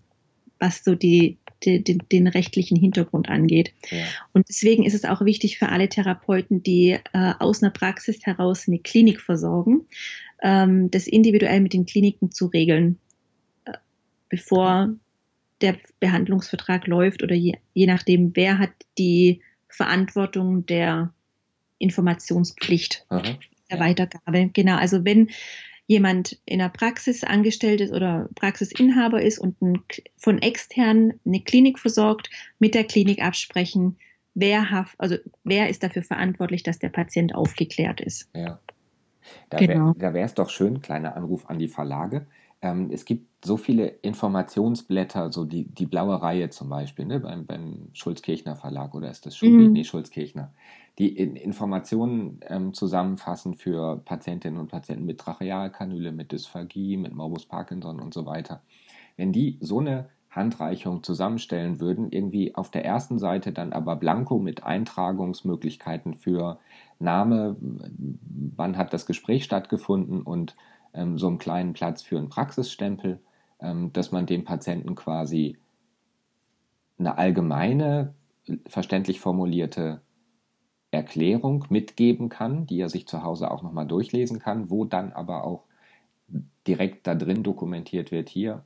was 0.58 0.82
so 0.82 0.96
die, 0.96 1.38
die, 1.66 1.84
den, 1.84 2.04
den 2.10 2.28
rechtlichen 2.28 2.78
Hintergrund 2.78 3.28
angeht. 3.28 3.74
Ja. 3.92 3.98
Und 4.32 4.48
deswegen 4.48 4.86
ist 4.86 4.96
es 4.96 5.04
auch 5.04 5.26
wichtig 5.26 5.60
für 5.60 5.68
alle 5.68 5.90
Therapeuten, 5.90 6.64
die 6.64 7.00
äh, 7.12 7.34
aus 7.38 7.62
einer 7.62 7.72
Praxis 7.74 8.26
heraus 8.26 8.70
eine 8.70 8.80
Klinik 8.80 9.20
versorgen, 9.20 9.88
ähm, 10.42 10.92
das 10.92 11.08
individuell 11.08 11.62
mit 11.62 11.74
den 11.74 11.86
Kliniken 11.86 12.32
zu 12.32 12.48
regeln, 12.48 13.00
äh, 13.66 13.74
bevor 14.30 14.90
der 15.62 15.78
Behandlungsvertrag 16.00 16.88
läuft 16.88 17.24
oder 17.24 17.36
je, 17.36 17.54
je 17.74 17.88
nachdem, 17.88 18.36
wer 18.36 18.60
hat 18.60 18.72
die 18.98 19.42
Verantwortung 19.68 20.66
der 20.66 21.14
Informationspflicht 21.78 23.06
Aha. 23.10 23.38
der 23.70 23.80
Weitergabe. 23.80 24.50
Genau, 24.54 24.76
also 24.78 25.06
wenn 25.06 25.30
jemand 25.88 26.40
in 26.46 26.60
der 26.60 26.70
Praxis 26.70 27.24
angestellt 27.24 27.82
ist 27.82 27.94
oder 27.94 28.30
Praxisinhaber 28.36 29.22
ist 29.22 29.40
und 29.40 29.62
ein, 29.62 29.84
von 30.18 30.42
extern 30.42 31.14
eine 31.26 31.42
Klinik 31.42 31.80
versorgt, 31.80 32.30
mit 32.60 32.74
der 32.74 32.86
Klinik 32.86 33.22
absprechen, 33.22 33.98
wer, 34.34 34.72
haft, 34.72 35.00
also 35.00 35.18
wer 35.44 35.70
ist 35.70 35.84
dafür 35.84 36.04
verantwortlich, 36.04 36.64
dass 36.64 36.80
der 36.80 36.90
Patient 36.90 37.36
aufgeklärt 37.36 38.02
ist. 38.02 38.30
Ja. 38.34 38.60
Da 39.50 39.58
genau. 39.58 39.94
wäre 39.98 40.20
es 40.20 40.34
doch 40.34 40.50
schön, 40.50 40.82
kleiner 40.82 41.16
Anruf 41.16 41.50
an 41.50 41.60
die 41.60 41.68
Verlage. 41.68 42.28
Ähm, 42.62 42.90
es 42.92 43.06
gibt 43.06 43.46
so 43.46 43.58
viele 43.58 43.88
Informationsblätter, 43.88 45.32
so 45.32 45.46
die, 45.46 45.66
die 45.66 45.86
blaue 45.86 46.22
Reihe 46.22 46.50
zum 46.50 46.70
Beispiel, 46.70 47.06
ne, 47.06 47.20
beim, 47.20 47.46
beim 47.46 47.90
Schulz-Kirchner 47.94 48.56
Verlag 48.56 48.96
oder 48.96 49.12
ist 49.12 49.26
das 49.26 49.38
Schubi? 49.38 49.68
Mhm. 49.68 49.74
Nee, 49.74 49.84
Schulz-Kirchner. 49.84 50.52
Die 50.98 51.10
in 51.16 51.36
Informationen 51.36 52.40
ähm, 52.48 52.74
zusammenfassen 52.74 53.54
für 53.54 53.98
Patientinnen 53.98 54.60
und 54.60 54.72
Patienten 54.72 55.06
mit 55.06 55.20
Trachealkanüle, 55.20 56.12
mit 56.12 56.32
Dysphagie, 56.32 56.98
mit 56.98 57.14
Morbus 57.14 57.46
Parkinson 57.46 58.00
und 58.00 58.14
so 58.14 58.26
weiter. 58.26 58.64
Wenn 59.18 59.32
die 59.32 59.58
so 59.62 59.80
eine 59.80 60.10
Handreichung 60.36 61.04
zusammenstellen 61.04 61.80
würden, 61.80 62.12
irgendwie 62.12 62.56
auf 62.56 62.70
der 62.70 62.86
ersten 62.86 63.20
Seite 63.20 63.52
dann 63.52 63.74
aber 63.74 63.96
blanko 63.96 64.40
mit 64.40 64.64
Eintragungsmöglichkeiten 64.64 66.14
für 66.14 66.60
Name, 67.00 67.56
wann 68.56 68.78
hat 68.78 68.94
das 68.94 69.06
Gespräch 69.06 69.44
stattgefunden 69.44 70.22
und 70.22 70.56
ähm, 70.94 71.18
so 71.18 71.28
einen 71.28 71.38
kleinen 71.38 71.74
Platz 71.74 72.02
für 72.02 72.18
einen 72.18 72.30
Praxisstempel, 72.30 73.20
ähm, 73.60 73.92
dass 73.94 74.12
man 74.12 74.26
dem 74.26 74.44
Patienten 74.44 74.96
quasi 74.96 75.58
eine 76.98 77.18
allgemeine, 77.18 78.14
verständlich 78.68 79.20
formulierte 79.20 80.02
Erklärung 80.92 81.66
mitgeben 81.70 82.30
kann, 82.30 82.66
die 82.68 82.80
er 82.80 82.90
sich 82.90 83.08
zu 83.08 83.24
Hause 83.24 83.52
auch 83.52 83.64
nochmal 83.64 83.88
durchlesen 83.88 84.40
kann, 84.40 84.70
wo 84.70 84.86
dann 84.86 85.12
aber 85.14 85.44
auch 85.44 85.66
direkt 86.68 87.06
da 87.08 87.16
drin 87.16 87.44
dokumentiert 87.44 88.12
wird, 88.12 88.30
hier, 88.30 88.64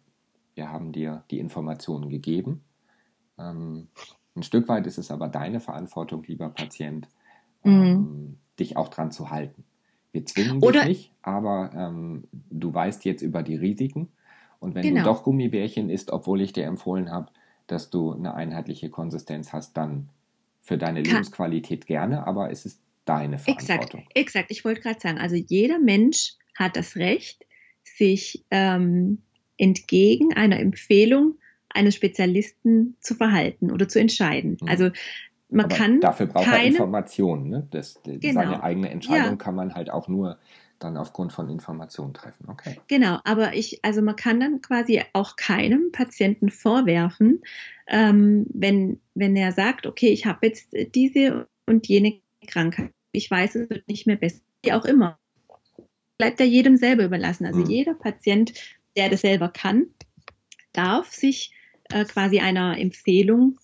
wir 0.60 0.70
haben 0.74 0.92
dir 0.92 1.24
die 1.32 1.40
Informationen 1.40 2.10
gegeben. 2.10 2.66
Ähm, 3.40 3.88
ein 4.36 4.44
Stück 4.44 4.68
weit 4.68 4.88
ist 4.88 4.98
es 4.98 5.10
aber 5.10 5.30
deine 5.30 5.62
Verantwortung, 5.62 6.22
lieber 6.24 6.50
Patient, 6.50 7.08
mhm. 7.64 7.72
ähm, 7.72 8.38
dich 8.60 8.76
auch 8.76 8.90
dran 8.90 9.10
zu 9.12 9.30
halten. 9.30 9.64
Wir 10.12 10.26
zwingen 10.26 10.62
Oder, 10.62 10.82
dich 10.82 10.88
nicht, 10.88 11.14
aber 11.22 11.72
ähm, 11.74 12.26
du 12.34 12.74
weißt 12.74 13.06
jetzt 13.06 13.22
über 13.22 13.42
die 13.42 13.56
Risiken. 13.56 14.10
Und 14.60 14.76
wenn 14.76 14.82
genau. 14.82 15.00
du 15.00 15.06
doch 15.06 15.24
Gummibärchen 15.24 15.90
isst, 15.90 16.12
obwohl 16.12 16.42
ich 16.42 16.52
dir 16.52 16.66
empfohlen 16.66 17.10
habe, 17.10 17.32
dass 17.68 17.90
du 17.90 18.12
eine 18.12 18.34
einheitliche 18.34 18.90
Konsistenz 18.90 19.54
hast, 19.54 19.78
dann 19.78 20.10
für 20.62 20.78
deine 20.78 21.04
Kann. 21.04 21.14
Lebensqualität 21.14 21.86
gerne, 21.86 22.28
aber 22.28 22.52
es 22.52 22.66
ist 22.66 22.82
deine 23.06 23.38
Verantwortung. 23.38 24.02
Exakt, 24.02 24.18
exakt. 24.18 24.52
Ich 24.52 24.66
wollte 24.66 24.82
gerade 24.82 25.00
sagen, 25.00 25.20
also 25.20 25.38
jeder 25.38 25.80
Mensch 25.80 26.34
hat 26.54 26.76
das 26.76 26.98
Recht, 26.98 27.46
sich 27.84 28.44
ähm, 28.52 29.22
entgegen 29.60 30.34
einer 30.34 30.60
Empfehlung 30.60 31.36
eines 31.70 31.94
Spezialisten 31.94 32.96
zu 33.00 33.14
verhalten 33.14 33.72
oder 33.72 33.88
zu 33.88 34.00
entscheiden. 34.00 34.58
Mhm. 34.60 34.68
Also 34.68 34.90
man 35.50 35.66
Aber 35.66 35.76
kann 35.76 36.02
dafür 36.02 36.28
braucht 36.28 36.46
keine, 36.46 36.64
er 36.64 36.68
Informationen. 36.68 37.50
Ne? 37.50 37.68
Das, 37.72 38.00
genau. 38.04 38.34
Seine 38.34 38.64
eigene 38.64 38.90
Entscheidung 38.90 39.32
ja. 39.32 39.36
kann 39.36 39.56
man 39.56 39.76
halt 39.76 39.90
auch 39.90 40.08
nur 40.08 40.38
dann 40.80 40.98
aufgrund 40.98 41.34
von 41.34 41.50
Informationen 41.50 42.14
treffen. 42.14 42.48
Okay. 42.48 42.80
Genau, 42.88 43.20
aber 43.26 43.54
ich, 43.54 43.84
also 43.84 44.02
man 44.02 44.16
kann 44.16 44.40
dann 44.40 44.62
quasi 44.62 45.02
auch 45.14 45.36
keinem 45.36 45.92
Patienten 45.92 46.50
vorwerfen, 46.50 47.42
ähm, 47.88 48.46
wenn, 48.54 49.00
wenn 49.14 49.36
er 49.36 49.52
sagt, 49.52 49.86
okay, 49.86 50.10
ich 50.10 50.26
habe 50.26 50.48
jetzt 50.48 50.74
diese 50.96 51.48
und 51.66 51.88
jene 51.88 52.22
Krankheit, 52.48 52.92
ich 53.12 53.30
weiß, 53.30 53.56
es 53.56 53.70
wird 53.70 53.88
nicht 53.88 54.08
mehr 54.08 54.16
besser, 54.16 54.42
wie 54.64 54.74
auch 54.74 54.86
immer. 54.86 55.20
Bleibt 56.18 56.40
ja 56.40 56.46
jedem 56.46 56.78
selber 56.78 57.06
überlassen. 57.06 57.46
Also 57.46 57.62
hm. 57.62 57.70
jeder 57.70 57.94
Patient, 57.94 58.54
der 58.96 59.10
das 59.10 59.22
selber 59.22 59.50
kann, 59.50 59.88
darf 60.74 61.12
sich 61.12 61.52
äh, 61.92 62.06
quasi 62.06 62.40
einer 62.40 62.78
Empfehlung 62.78 63.58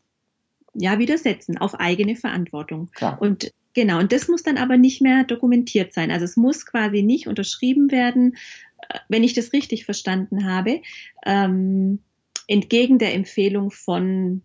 ja, 0.74 1.00
widersetzen 1.00 1.58
auf 1.58 1.76
eigene 1.76 2.16
Verantwortung. 2.16 2.90
Klar. 2.92 3.22
Und 3.22 3.54
genau, 3.74 4.00
und 4.00 4.12
das 4.12 4.28
muss 4.28 4.44
dann 4.44 4.58
aber 4.58 4.78
nicht 4.78 5.02
mehr 5.02 5.24
dokumentiert 5.24 5.94
sein. 5.94 6.12
Also 6.12 6.26
es 6.26 6.36
muss 6.36 6.66
quasi 6.66 7.02
nicht 7.02 7.28
unterschrieben 7.28 7.92
werden, 7.92 8.36
äh, 8.90 9.00
wenn 9.08 9.24
ich 9.24 9.34
das 9.34 9.54
richtig 9.54 9.86
verstanden 9.86 10.46
habe, 10.46 10.82
ähm, 11.26 12.00
entgegen 12.48 13.00
der 13.00 13.14
Empfehlung 13.14 13.72
von 13.72 14.42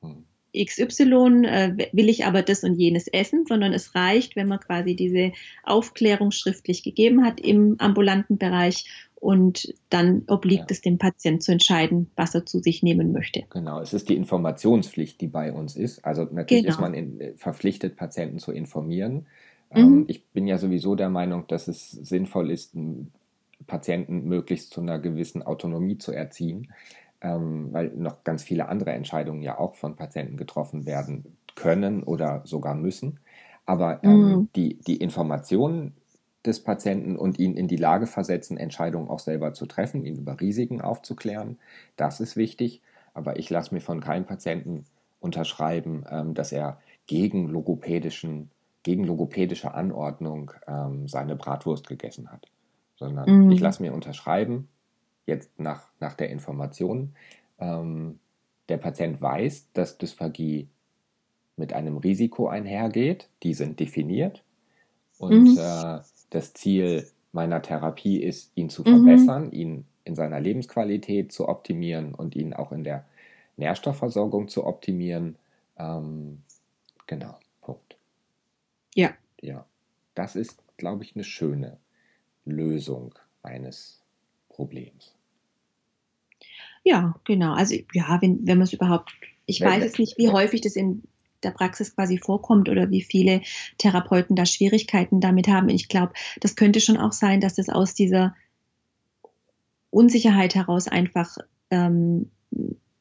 hm. 0.00 0.24
XY 0.56 1.44
äh, 1.44 1.88
will 1.92 2.08
ich 2.08 2.24
aber 2.24 2.42
das 2.42 2.64
und 2.64 2.76
jenes 2.76 3.08
essen, 3.08 3.44
sondern 3.46 3.72
es 3.72 3.94
reicht, 3.94 4.36
wenn 4.36 4.48
man 4.48 4.60
quasi 4.60 4.96
diese 4.96 5.32
Aufklärung 5.64 6.30
schriftlich 6.30 6.82
gegeben 6.82 7.24
hat 7.24 7.40
im 7.40 7.76
ambulanten 7.78 8.38
Bereich 8.38 8.86
und 9.20 9.74
dann 9.90 10.22
obliegt 10.28 10.62
ja. 10.62 10.66
es 10.70 10.80
dem 10.80 10.98
Patienten 10.98 11.40
zu 11.40 11.52
entscheiden, 11.52 12.10
was 12.16 12.34
er 12.34 12.46
zu 12.46 12.60
sich 12.60 12.82
nehmen 12.82 13.12
möchte. 13.12 13.44
Genau, 13.50 13.80
es 13.80 13.92
ist 13.92 14.08
die 14.08 14.16
Informationspflicht, 14.16 15.20
die 15.20 15.26
bei 15.26 15.52
uns 15.52 15.76
ist. 15.76 16.04
Also 16.04 16.24
natürlich 16.24 16.64
genau. 16.64 16.74
ist 16.74 16.80
man 16.80 16.94
in, 16.94 17.20
äh, 17.20 17.32
verpflichtet, 17.36 17.96
Patienten 17.96 18.38
zu 18.38 18.52
informieren. 18.52 19.26
Mhm. 19.72 19.78
Ähm, 19.78 20.04
ich 20.08 20.24
bin 20.26 20.46
ja 20.46 20.58
sowieso 20.58 20.94
der 20.94 21.08
Meinung, 21.08 21.46
dass 21.48 21.68
es 21.68 21.90
sinnvoll 21.90 22.50
ist, 22.50 22.76
Patienten 23.66 24.24
möglichst 24.24 24.70
zu 24.70 24.80
einer 24.80 24.98
gewissen 24.98 25.42
Autonomie 25.42 25.98
zu 25.98 26.12
erziehen, 26.12 26.72
ähm, 27.20 27.72
weil 27.72 27.88
noch 27.88 28.22
ganz 28.22 28.42
viele 28.42 28.68
andere 28.68 28.92
Entscheidungen 28.92 29.42
ja 29.42 29.58
auch 29.58 29.74
von 29.74 29.96
Patienten 29.96 30.36
getroffen 30.36 30.86
werden 30.86 31.36
können 31.56 32.04
oder 32.04 32.42
sogar 32.44 32.74
müssen. 32.74 33.18
Aber 33.66 34.02
ähm, 34.04 34.28
mhm. 34.28 34.48
die, 34.54 34.78
die 34.78 34.96
Informationen 34.96 35.94
des 36.48 36.60
Patienten 36.60 37.16
und 37.16 37.38
ihn 37.38 37.54
in 37.54 37.68
die 37.68 37.76
Lage 37.76 38.06
versetzen, 38.06 38.56
Entscheidungen 38.56 39.08
auch 39.08 39.20
selber 39.20 39.54
zu 39.54 39.66
treffen, 39.66 40.04
ihn 40.04 40.16
über 40.16 40.40
Risiken 40.40 40.80
aufzuklären. 40.80 41.58
Das 41.96 42.20
ist 42.20 42.36
wichtig. 42.36 42.82
Aber 43.14 43.38
ich 43.38 43.50
lasse 43.50 43.74
mir 43.74 43.80
von 43.80 44.00
keinem 44.00 44.24
Patienten 44.24 44.84
unterschreiben, 45.20 46.04
ähm, 46.10 46.34
dass 46.34 46.52
er 46.52 46.80
gegen 47.06 47.48
logopädischen, 47.48 48.50
gegen 48.82 49.04
logopädische 49.04 49.74
Anordnung 49.74 50.52
ähm, 50.66 51.08
seine 51.08 51.36
Bratwurst 51.36 51.86
gegessen 51.86 52.30
hat. 52.30 52.48
Sondern 52.96 53.44
mhm. 53.44 53.50
ich 53.50 53.60
lasse 53.60 53.82
mir 53.82 53.92
unterschreiben, 53.92 54.68
jetzt 55.26 55.58
nach, 55.58 55.88
nach 56.00 56.14
der 56.14 56.30
Information, 56.30 57.14
ähm, 57.58 58.18
der 58.68 58.78
Patient 58.78 59.20
weiß, 59.20 59.72
dass 59.72 59.98
Dysphagie 59.98 60.68
mit 61.56 61.72
einem 61.72 61.96
Risiko 61.96 62.48
einhergeht. 62.48 63.28
Die 63.42 63.54
sind 63.54 63.80
definiert. 63.80 64.44
Und 65.18 65.54
mhm. 65.54 65.58
äh, 65.58 66.00
das 66.30 66.54
Ziel 66.54 67.08
meiner 67.32 67.62
Therapie 67.62 68.22
ist, 68.22 68.52
ihn 68.54 68.70
zu 68.70 68.82
verbessern, 68.82 69.46
mhm. 69.46 69.52
ihn 69.52 69.84
in 70.04 70.14
seiner 70.14 70.40
Lebensqualität 70.40 71.32
zu 71.32 71.48
optimieren 71.48 72.14
und 72.14 72.34
ihn 72.34 72.54
auch 72.54 72.72
in 72.72 72.84
der 72.84 73.04
Nährstoffversorgung 73.56 74.48
zu 74.48 74.64
optimieren. 74.64 75.36
Ähm, 75.76 76.42
genau, 77.06 77.36
Punkt. 77.60 77.96
Ja. 78.94 79.10
Ja, 79.40 79.66
das 80.14 80.34
ist, 80.36 80.62
glaube 80.76 81.04
ich, 81.04 81.14
eine 81.14 81.24
schöne 81.24 81.78
Lösung 82.44 83.14
eines 83.42 84.00
Problems. 84.48 85.14
Ja, 86.84 87.14
genau. 87.24 87.52
Also 87.52 87.76
ja, 87.92 88.18
wenn, 88.22 88.46
wenn 88.46 88.58
man 88.58 88.64
es 88.64 88.72
überhaupt, 88.72 89.12
ich 89.46 89.60
wenn, 89.60 89.68
weiß 89.68 89.82
jetzt 89.84 89.98
nicht, 89.98 90.16
wie 90.16 90.30
häufig 90.30 90.62
das 90.62 90.74
in 90.74 91.02
der 91.42 91.50
Praxis 91.50 91.94
quasi 91.94 92.18
vorkommt 92.18 92.68
oder 92.68 92.90
wie 92.90 93.02
viele 93.02 93.42
Therapeuten 93.78 94.36
da 94.36 94.46
Schwierigkeiten 94.46 95.20
damit 95.20 95.48
haben. 95.48 95.68
Ich 95.68 95.88
glaube, 95.88 96.12
das 96.40 96.56
könnte 96.56 96.80
schon 96.80 96.96
auch 96.96 97.12
sein, 97.12 97.40
dass 97.40 97.54
das 97.54 97.68
aus 97.68 97.94
dieser 97.94 98.34
Unsicherheit 99.90 100.54
heraus 100.54 100.88
einfach 100.88 101.38
ähm, 101.70 102.30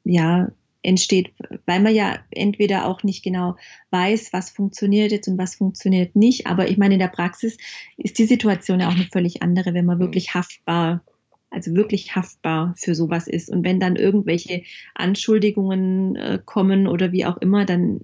ja 0.04 0.50
entsteht, 0.84 1.34
weil 1.66 1.82
man 1.82 1.94
ja 1.94 2.20
entweder 2.32 2.86
auch 2.86 3.04
nicht 3.04 3.24
genau 3.24 3.58
weiß, 3.90 4.32
was 4.32 4.52
funktioniert 4.52 5.12
jetzt 5.12 5.28
und 5.28 5.38
was 5.38 5.56
funktioniert 5.56 6.16
nicht. 6.16 6.48
Aber 6.48 6.70
ich 6.70 6.78
meine, 6.78 6.94
in 6.94 7.00
der 7.00 7.08
Praxis 7.10 7.58
ist 7.98 8.18
die 8.18 8.26
Situation 8.26 8.80
ja 8.80 8.88
auch 8.88 8.96
eine 8.96 9.08
völlig 9.12 9.42
andere, 9.42 9.74
wenn 9.74 9.86
man 9.86 10.00
wirklich 10.00 10.34
haftbar, 10.34 11.04
also 11.50 11.76
wirklich 11.76 12.16
haftbar 12.16 12.74
für 12.78 12.96
sowas 12.96 13.28
ist. 13.28 13.50
Und 13.50 13.64
wenn 13.64 13.80
dann 13.80 13.96
irgendwelche 13.96 14.64
Anschuldigungen 14.96 16.16
äh, 16.16 16.40
kommen 16.44 16.88
oder 16.88 17.12
wie 17.12 17.26
auch 17.26 17.38
immer, 17.38 17.66
dann 17.66 18.02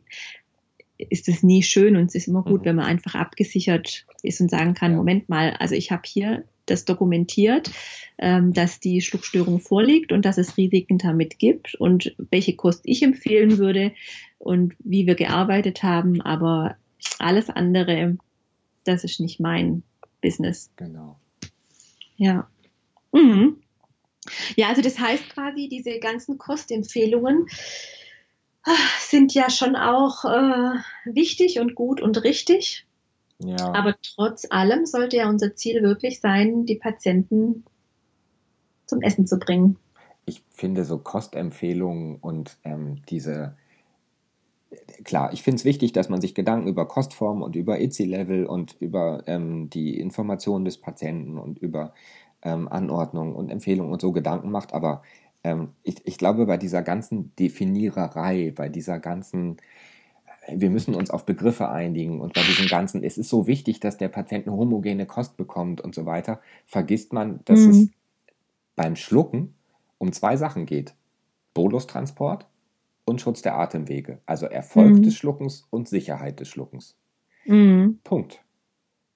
ist 0.97 1.27
es 1.27 1.43
nie 1.43 1.63
schön 1.63 1.95
und 1.95 2.05
es 2.05 2.15
ist 2.15 2.27
immer 2.27 2.43
gut, 2.43 2.61
mhm. 2.61 2.65
wenn 2.65 2.75
man 2.77 2.85
einfach 2.85 3.15
abgesichert 3.15 4.05
ist 4.21 4.39
und 4.41 4.49
sagen 4.49 4.73
kann, 4.73 4.91
ja. 4.91 4.97
Moment 4.97 5.29
mal, 5.29 5.51
also 5.59 5.75
ich 5.75 5.91
habe 5.91 6.03
hier 6.05 6.43
das 6.65 6.85
dokumentiert, 6.85 7.71
ähm, 8.17 8.53
dass 8.53 8.79
die 8.79 9.01
Schluckstörung 9.01 9.59
vorliegt 9.59 10.11
und 10.11 10.23
dass 10.23 10.37
es 10.37 10.57
Risiken 10.57 10.97
damit 10.97 11.39
gibt 11.39 11.75
und 11.75 12.15
welche 12.17 12.55
Kost 12.55 12.81
ich 12.85 13.03
empfehlen 13.03 13.57
würde 13.57 13.91
und 14.39 14.73
wie 14.79 15.05
wir 15.05 15.15
gearbeitet 15.15 15.83
haben. 15.83 16.21
Aber 16.21 16.77
alles 17.19 17.49
andere, 17.49 18.17
das 18.85 19.03
ist 19.03 19.19
nicht 19.19 19.41
mein 19.41 19.83
Business. 20.21 20.71
Genau. 20.77 21.17
Ja. 22.15 22.47
Mhm. 23.13 23.61
Ja, 24.55 24.69
also 24.69 24.81
das 24.81 24.99
heißt 24.99 25.29
quasi, 25.29 25.69
diese 25.69 25.99
ganzen 25.99 26.37
Kostempfehlungen 26.37 27.47
ah, 28.63 28.71
sind 28.99 29.33
ja 29.33 29.49
schon 29.49 29.75
auch 29.75 30.25
äh, 30.25 30.79
wichtig 31.05 31.59
und 31.59 31.75
gut 31.75 32.01
und 32.01 32.23
richtig. 32.23 32.85
Ja. 33.39 33.73
Aber 33.73 33.95
trotz 34.01 34.47
allem 34.49 34.85
sollte 34.85 35.17
ja 35.17 35.29
unser 35.29 35.55
Ziel 35.55 35.81
wirklich 35.83 36.19
sein, 36.19 36.65
die 36.65 36.75
Patienten 36.75 37.65
zum 38.85 39.01
Essen 39.01 39.27
zu 39.27 39.37
bringen. 39.37 39.77
Ich 40.25 40.43
finde 40.51 40.85
so 40.85 40.97
Kostempfehlungen 40.97 42.17
und 42.17 42.57
ähm, 42.63 43.01
diese, 43.09 43.57
klar, 45.03 45.33
ich 45.33 45.43
finde 45.43 45.57
es 45.57 45.65
wichtig, 45.65 45.91
dass 45.91 46.07
man 46.07 46.21
sich 46.21 46.33
Gedanken 46.33 46.69
über 46.69 46.87
Kostform 46.87 47.41
und 47.41 47.57
über 47.57 47.81
ITSI-Level 47.81 48.45
und 48.45 48.77
über 48.79 49.23
ähm, 49.27 49.69
die 49.69 49.99
Informationen 49.99 50.63
des 50.63 50.77
Patienten 50.77 51.37
und 51.37 51.59
über 51.59 51.93
ähm, 52.43 52.67
Anordnung 52.67 53.35
und 53.35 53.49
Empfehlungen 53.49 53.91
und 53.91 54.01
so 54.01 54.11
Gedanken 54.11 54.51
macht, 54.51 54.73
aber 54.73 55.01
ähm, 55.43 55.69
ich, 55.83 56.05
ich 56.05 56.17
glaube, 56.17 56.45
bei 56.45 56.57
dieser 56.57 56.83
ganzen 56.83 57.35
Definiererei, 57.35 58.53
bei 58.55 58.69
dieser 58.69 58.99
ganzen 58.99 59.57
wir 60.47 60.69
müssen 60.69 60.95
uns 60.95 61.09
auf 61.09 61.25
Begriffe 61.25 61.69
einigen 61.69 62.19
und 62.19 62.33
bei 62.33 62.41
diesem 62.41 62.67
ganzen, 62.67 63.03
es 63.03 63.17
ist 63.17 63.29
so 63.29 63.47
wichtig, 63.47 63.79
dass 63.79 63.97
der 63.97 64.09
Patient 64.09 64.47
eine 64.47 64.55
homogene 64.55 65.05
Kost 65.05 65.37
bekommt 65.37 65.81
und 65.81 65.95
so 65.95 66.05
weiter, 66.05 66.41
vergisst 66.65 67.13
man, 67.13 67.39
dass 67.45 67.61
mhm. 67.61 67.69
es 67.69 67.89
beim 68.75 68.95
Schlucken 68.95 69.55
um 69.97 70.11
zwei 70.11 70.35
Sachen 70.35 70.65
geht. 70.65 70.93
Bolustransport 71.53 72.47
und 73.05 73.21
Schutz 73.21 73.41
der 73.41 73.57
Atemwege. 73.57 74.19
Also 74.25 74.47
Erfolg 74.47 74.95
mhm. 74.95 75.03
des 75.03 75.15
Schluckens 75.15 75.67
und 75.69 75.87
Sicherheit 75.87 76.39
des 76.39 76.49
Schluckens. 76.49 76.97
Mhm. 77.45 77.99
Punkt. 78.03 78.43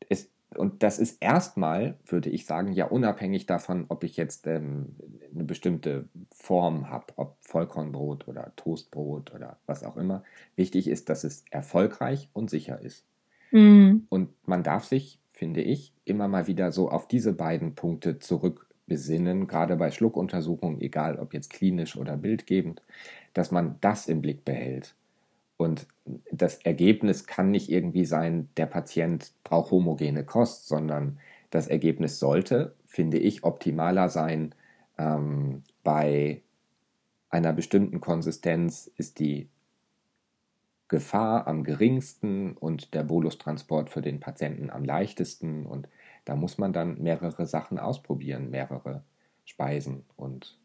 Es, 0.07 0.29
und 0.55 0.81
das 0.83 0.97
ist 0.97 1.21
erstmal, 1.21 1.95
würde 2.05 2.29
ich 2.29 2.45
sagen, 2.45 2.71
ja 2.71 2.85
unabhängig 2.85 3.45
davon, 3.45 3.85
ob 3.89 4.03
ich 4.03 4.15
jetzt 4.15 4.47
ähm, 4.47 4.95
eine 5.33 5.43
bestimmte 5.43 6.05
Form 6.33 6.89
habe, 6.89 7.05
ob 7.17 7.37
Vollkornbrot 7.41 8.27
oder 8.27 8.53
Toastbrot 8.55 9.33
oder 9.33 9.57
was 9.65 9.83
auch 9.83 9.97
immer. 9.97 10.23
Wichtig 10.55 10.87
ist, 10.87 11.09
dass 11.09 11.23
es 11.23 11.43
erfolgreich 11.51 12.29
und 12.33 12.49
sicher 12.49 12.81
ist. 12.81 13.03
Mhm. 13.51 14.05
Und 14.09 14.29
man 14.47 14.63
darf 14.63 14.85
sich, 14.85 15.19
finde 15.31 15.61
ich, 15.61 15.93
immer 16.05 16.27
mal 16.27 16.47
wieder 16.47 16.71
so 16.71 16.89
auf 16.89 17.07
diese 17.07 17.33
beiden 17.33 17.75
Punkte 17.75 18.19
zurückbesinnen, 18.19 19.47
gerade 19.47 19.75
bei 19.75 19.91
Schluckuntersuchungen, 19.91 20.79
egal 20.79 21.19
ob 21.19 21.33
jetzt 21.33 21.49
klinisch 21.49 21.97
oder 21.97 22.15
bildgebend, 22.15 22.81
dass 23.33 23.51
man 23.51 23.75
das 23.81 24.07
im 24.07 24.21
Blick 24.21 24.45
behält. 24.45 24.95
Und 25.57 25.87
das 26.31 26.57
Ergebnis 26.57 27.25
kann 27.25 27.51
nicht 27.51 27.69
irgendwie 27.69 28.05
sein, 28.05 28.49
der 28.57 28.67
Patient 28.67 29.33
braucht 29.43 29.71
homogene 29.71 30.23
Kost, 30.23 30.67
sondern 30.67 31.19
das 31.49 31.67
Ergebnis 31.67 32.19
sollte, 32.19 32.75
finde 32.85 33.17
ich, 33.17 33.43
optimaler 33.43 34.09
sein. 34.09 34.53
Ähm, 34.97 35.63
bei 35.83 36.41
einer 37.29 37.53
bestimmten 37.53 37.99
Konsistenz 38.01 38.89
ist 38.95 39.19
die 39.19 39.49
Gefahr 40.87 41.47
am 41.47 41.63
geringsten 41.63 42.55
und 42.55 42.93
der 42.93 43.03
Bolustransport 43.03 43.89
für 43.89 44.01
den 44.01 44.19
Patienten 44.19 44.69
am 44.69 44.85
leichtesten. 44.85 45.65
Und 45.65 45.89
da 46.23 46.35
muss 46.35 46.57
man 46.57 46.71
dann 46.71 47.01
mehrere 47.01 47.45
Sachen 47.45 47.79
ausprobieren, 47.79 48.49
mehrere 48.49 49.03
Speisen 49.43 50.05
und 50.15 50.57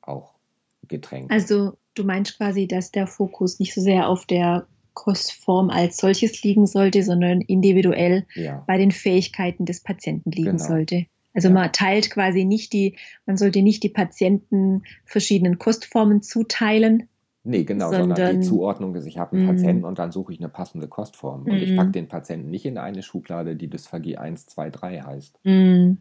auch 0.00 0.37
Getränke. 0.86 1.32
Also 1.32 1.72
du 1.94 2.04
meinst 2.04 2.36
quasi, 2.36 2.66
dass 2.66 2.90
der 2.90 3.06
Fokus 3.06 3.58
nicht 3.58 3.74
so 3.74 3.80
sehr 3.80 4.08
auf 4.08 4.26
der 4.26 4.66
Kostform 4.94 5.70
als 5.70 5.96
solches 5.96 6.42
liegen 6.42 6.66
sollte, 6.66 7.02
sondern 7.02 7.40
individuell 7.40 8.26
ja. 8.34 8.64
bei 8.66 8.78
den 8.78 8.90
Fähigkeiten 8.90 9.64
des 9.64 9.80
Patienten 9.80 10.30
liegen 10.30 10.56
genau. 10.56 10.64
sollte. 10.64 11.06
Also 11.34 11.48
ja. 11.48 11.54
man 11.54 11.72
teilt 11.72 12.10
quasi 12.10 12.44
nicht 12.44 12.72
die, 12.72 12.96
man 13.24 13.36
sollte 13.36 13.62
nicht 13.62 13.84
die 13.84 13.90
Patienten 13.90 14.82
verschiedenen 15.04 15.58
Kostformen 15.58 16.20
zuteilen. 16.20 17.08
Nee, 17.44 17.62
genau, 17.62 17.90
sondern, 17.90 18.16
sondern 18.16 18.40
die 18.40 18.46
Zuordnung 18.46 18.94
ist, 18.96 19.06
ich 19.06 19.18
habe 19.18 19.36
einen 19.36 19.46
mm. 19.46 19.48
Patienten 19.48 19.84
und 19.84 20.00
dann 20.00 20.10
suche 20.10 20.32
ich 20.32 20.40
eine 20.40 20.48
passende 20.48 20.88
Kostform. 20.88 21.44
Und 21.44 21.52
mm. 21.52 21.62
ich 21.62 21.76
packe 21.76 21.92
den 21.92 22.08
Patienten 22.08 22.50
nicht 22.50 22.66
in 22.66 22.76
eine 22.76 23.02
Schublade, 23.02 23.54
die 23.54 23.70
Dysphagie 23.70 24.16
1, 24.16 24.46
2, 24.46 24.70
3 24.70 25.00
heißt. 25.02 25.38
Mm. 25.44 25.92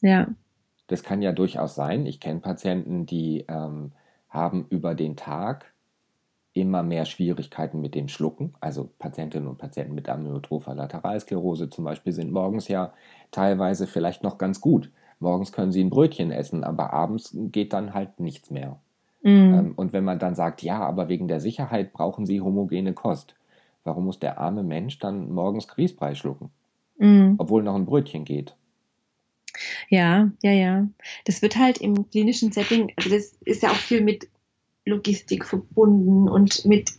Ja. 0.00 0.28
Das 0.86 1.02
kann 1.02 1.20
ja 1.20 1.32
durchaus 1.32 1.74
sein. 1.74 2.06
Ich 2.06 2.18
kenne 2.18 2.40
Patienten, 2.40 3.04
die 3.04 3.44
ähm, 3.48 3.92
haben 4.30 4.66
über 4.70 4.94
den 4.94 5.16
Tag 5.16 5.72
immer 6.52 6.82
mehr 6.82 7.04
Schwierigkeiten 7.04 7.80
mit 7.80 7.94
dem 7.94 8.08
Schlucken. 8.08 8.54
Also 8.60 8.90
Patientinnen 8.98 9.48
und 9.48 9.58
Patienten 9.58 9.94
mit 9.94 10.08
amyotropher 10.08 10.74
Lateralsklerose 10.74 11.70
zum 11.70 11.84
Beispiel 11.84 12.12
sind 12.12 12.32
morgens 12.32 12.68
ja 12.68 12.92
teilweise 13.30 13.86
vielleicht 13.86 14.22
noch 14.22 14.38
ganz 14.38 14.60
gut. 14.60 14.90
Morgens 15.20 15.52
können 15.52 15.70
sie 15.70 15.84
ein 15.84 15.90
Brötchen 15.90 16.30
essen, 16.30 16.64
aber 16.64 16.92
abends 16.92 17.36
geht 17.36 17.72
dann 17.72 17.94
halt 17.94 18.20
nichts 18.20 18.50
mehr. 18.50 18.78
Mhm. 19.22 19.74
und 19.76 19.92
wenn 19.92 20.04
man 20.04 20.18
dann 20.18 20.34
sagt, 20.34 20.62
ja, 20.62 20.80
aber 20.80 21.10
wegen 21.10 21.28
der 21.28 21.40
Sicherheit 21.40 21.92
brauchen 21.92 22.24
sie 22.24 22.40
homogene 22.40 22.94
Kost, 22.94 23.34
warum 23.84 24.06
muss 24.06 24.18
der 24.18 24.38
arme 24.38 24.62
Mensch 24.62 24.98
dann 24.98 25.30
morgens 25.30 25.68
Grießbrei 25.68 26.14
schlucken? 26.14 26.50
Mhm. 26.98 27.34
Obwohl 27.36 27.62
noch 27.62 27.74
ein 27.74 27.84
Brötchen 27.84 28.24
geht. 28.24 28.56
Ja, 29.88 30.30
ja, 30.42 30.52
ja. 30.52 30.88
Das 31.24 31.42
wird 31.42 31.56
halt 31.56 31.78
im 31.78 32.08
klinischen 32.10 32.52
Setting, 32.52 32.92
also 32.96 33.10
das 33.10 33.36
ist 33.44 33.62
ja 33.62 33.70
auch 33.70 33.76
viel 33.76 34.02
mit 34.02 34.28
Logistik 34.84 35.44
verbunden 35.44 36.28
und 36.28 36.64
mit 36.64 36.90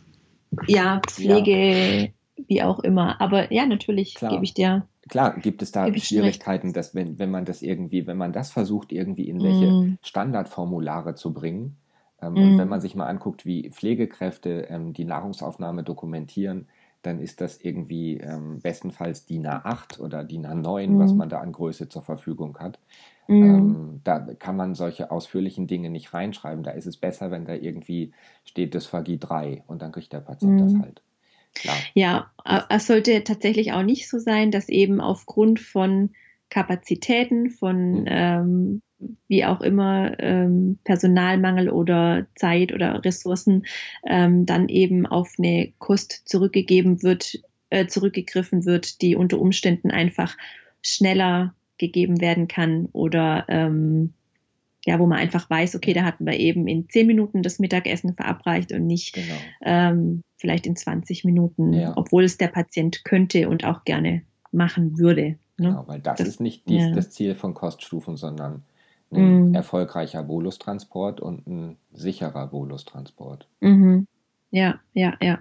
ja, 0.66 1.00
Pflege, 1.06 2.04
ja. 2.04 2.08
wie 2.48 2.62
auch 2.62 2.80
immer. 2.80 3.20
Aber 3.20 3.52
ja, 3.52 3.66
natürlich 3.66 4.14
gebe 4.14 4.44
ich 4.44 4.54
dir. 4.54 4.86
Klar, 5.08 5.38
gibt 5.40 5.62
es 5.62 5.72
da 5.72 5.92
Schwierigkeiten, 5.98 6.72
dass 6.72 6.94
wenn, 6.94 7.18
wenn 7.18 7.30
man 7.30 7.44
das 7.44 7.62
irgendwie, 7.62 8.06
wenn 8.06 8.16
man 8.16 8.32
das 8.32 8.52
versucht, 8.52 8.92
irgendwie 8.92 9.28
in 9.28 9.42
welche 9.42 9.66
mm. 9.66 9.98
Standardformulare 10.00 11.16
zu 11.16 11.32
bringen, 11.32 11.76
ähm, 12.22 12.34
mm. 12.34 12.36
und 12.36 12.58
wenn 12.58 12.68
man 12.68 12.80
sich 12.80 12.94
mal 12.94 13.06
anguckt, 13.06 13.44
wie 13.44 13.68
Pflegekräfte 13.70 14.68
ähm, 14.70 14.92
die 14.92 15.04
Nahrungsaufnahme 15.04 15.82
dokumentieren, 15.82 16.68
dann 17.02 17.20
ist 17.20 17.40
das 17.40 17.60
irgendwie 17.60 18.18
ähm, 18.18 18.60
bestenfalls 18.60 19.26
DIN 19.26 19.46
A8 19.46 20.00
oder 20.00 20.24
DIN 20.24 20.46
A9, 20.46 20.88
mhm. 20.88 20.98
was 20.98 21.12
man 21.12 21.28
da 21.28 21.40
an 21.40 21.52
Größe 21.52 21.88
zur 21.88 22.02
Verfügung 22.02 22.58
hat. 22.58 22.78
Mhm. 23.28 23.44
Ähm, 23.44 24.00
da 24.04 24.20
kann 24.20 24.56
man 24.56 24.74
solche 24.74 25.10
ausführlichen 25.10 25.66
Dinge 25.66 25.90
nicht 25.90 26.14
reinschreiben. 26.14 26.62
Da 26.62 26.72
ist 26.72 26.86
es 26.86 26.96
besser, 26.96 27.30
wenn 27.30 27.44
da 27.44 27.54
irgendwie 27.54 28.12
steht 28.44 28.74
Dysphagie 28.74 29.18
3 29.18 29.64
und 29.66 29.82
dann 29.82 29.92
kriegt 29.92 30.12
der 30.12 30.20
Patient 30.20 30.52
mhm. 30.52 30.58
das 30.58 30.82
halt. 30.82 31.02
Klar. 31.54 31.76
Ja, 31.92 32.30
es 32.70 32.86
sollte 32.86 33.24
tatsächlich 33.24 33.72
auch 33.72 33.82
nicht 33.82 34.08
so 34.08 34.18
sein, 34.18 34.50
dass 34.50 34.68
eben 34.68 35.00
aufgrund 35.00 35.60
von 35.60 36.10
Kapazitäten, 36.52 37.48
von 37.48 38.02
mhm. 38.02 38.06
ähm, 38.08 38.82
wie 39.26 39.44
auch 39.46 39.62
immer 39.62 40.20
ähm, 40.20 40.78
Personalmangel 40.84 41.70
oder 41.70 42.26
Zeit 42.36 42.74
oder 42.74 43.02
Ressourcen 43.02 43.64
ähm, 44.06 44.44
dann 44.44 44.68
eben 44.68 45.06
auf 45.06 45.32
eine 45.38 45.72
Kost 45.78 46.28
zurückgegeben 46.28 47.02
wird, 47.02 47.42
äh, 47.70 47.86
zurückgegriffen 47.86 48.66
wird, 48.66 49.00
die 49.00 49.16
unter 49.16 49.40
Umständen 49.40 49.90
einfach 49.90 50.36
schneller 50.82 51.54
gegeben 51.78 52.20
werden 52.20 52.48
kann 52.48 52.86
oder 52.92 53.46
ähm, 53.48 54.12
ja, 54.84 54.98
wo 54.98 55.06
man 55.06 55.18
einfach 55.18 55.48
weiß, 55.48 55.74
okay, 55.74 55.94
da 55.94 56.02
hatten 56.02 56.26
wir 56.26 56.38
eben 56.38 56.68
in 56.68 56.88
zehn 56.88 57.06
Minuten 57.06 57.42
das 57.42 57.60
Mittagessen 57.60 58.14
verabreicht 58.14 58.72
und 58.72 58.86
nicht 58.86 59.14
genau. 59.14 59.34
ähm, 59.62 60.22
vielleicht 60.36 60.66
in 60.66 60.76
20 60.76 61.24
Minuten, 61.24 61.72
ja. 61.72 61.92
obwohl 61.96 62.24
es 62.24 62.36
der 62.36 62.48
Patient 62.48 63.04
könnte 63.04 63.48
und 63.48 63.64
auch 63.64 63.84
gerne 63.84 64.22
machen 64.50 64.98
würde. 64.98 65.38
Ne? 65.58 65.68
Genau, 65.68 65.84
weil 65.86 66.00
das, 66.00 66.18
das 66.18 66.28
ist 66.28 66.40
nicht 66.40 66.68
dies, 66.68 66.82
ja. 66.82 66.92
das 66.92 67.10
Ziel 67.10 67.34
von 67.34 67.54
Koststufen, 67.54 68.16
sondern 68.16 68.62
ein 69.10 69.48
mhm. 69.48 69.54
erfolgreicher 69.54 70.22
Bolustransport 70.22 71.20
und 71.20 71.46
ein 71.46 71.76
sicherer 71.92 72.46
Bolustransport. 72.46 73.46
Mhm. 73.60 74.06
Ja, 74.50 74.80
ja, 74.94 75.14
ja. 75.20 75.40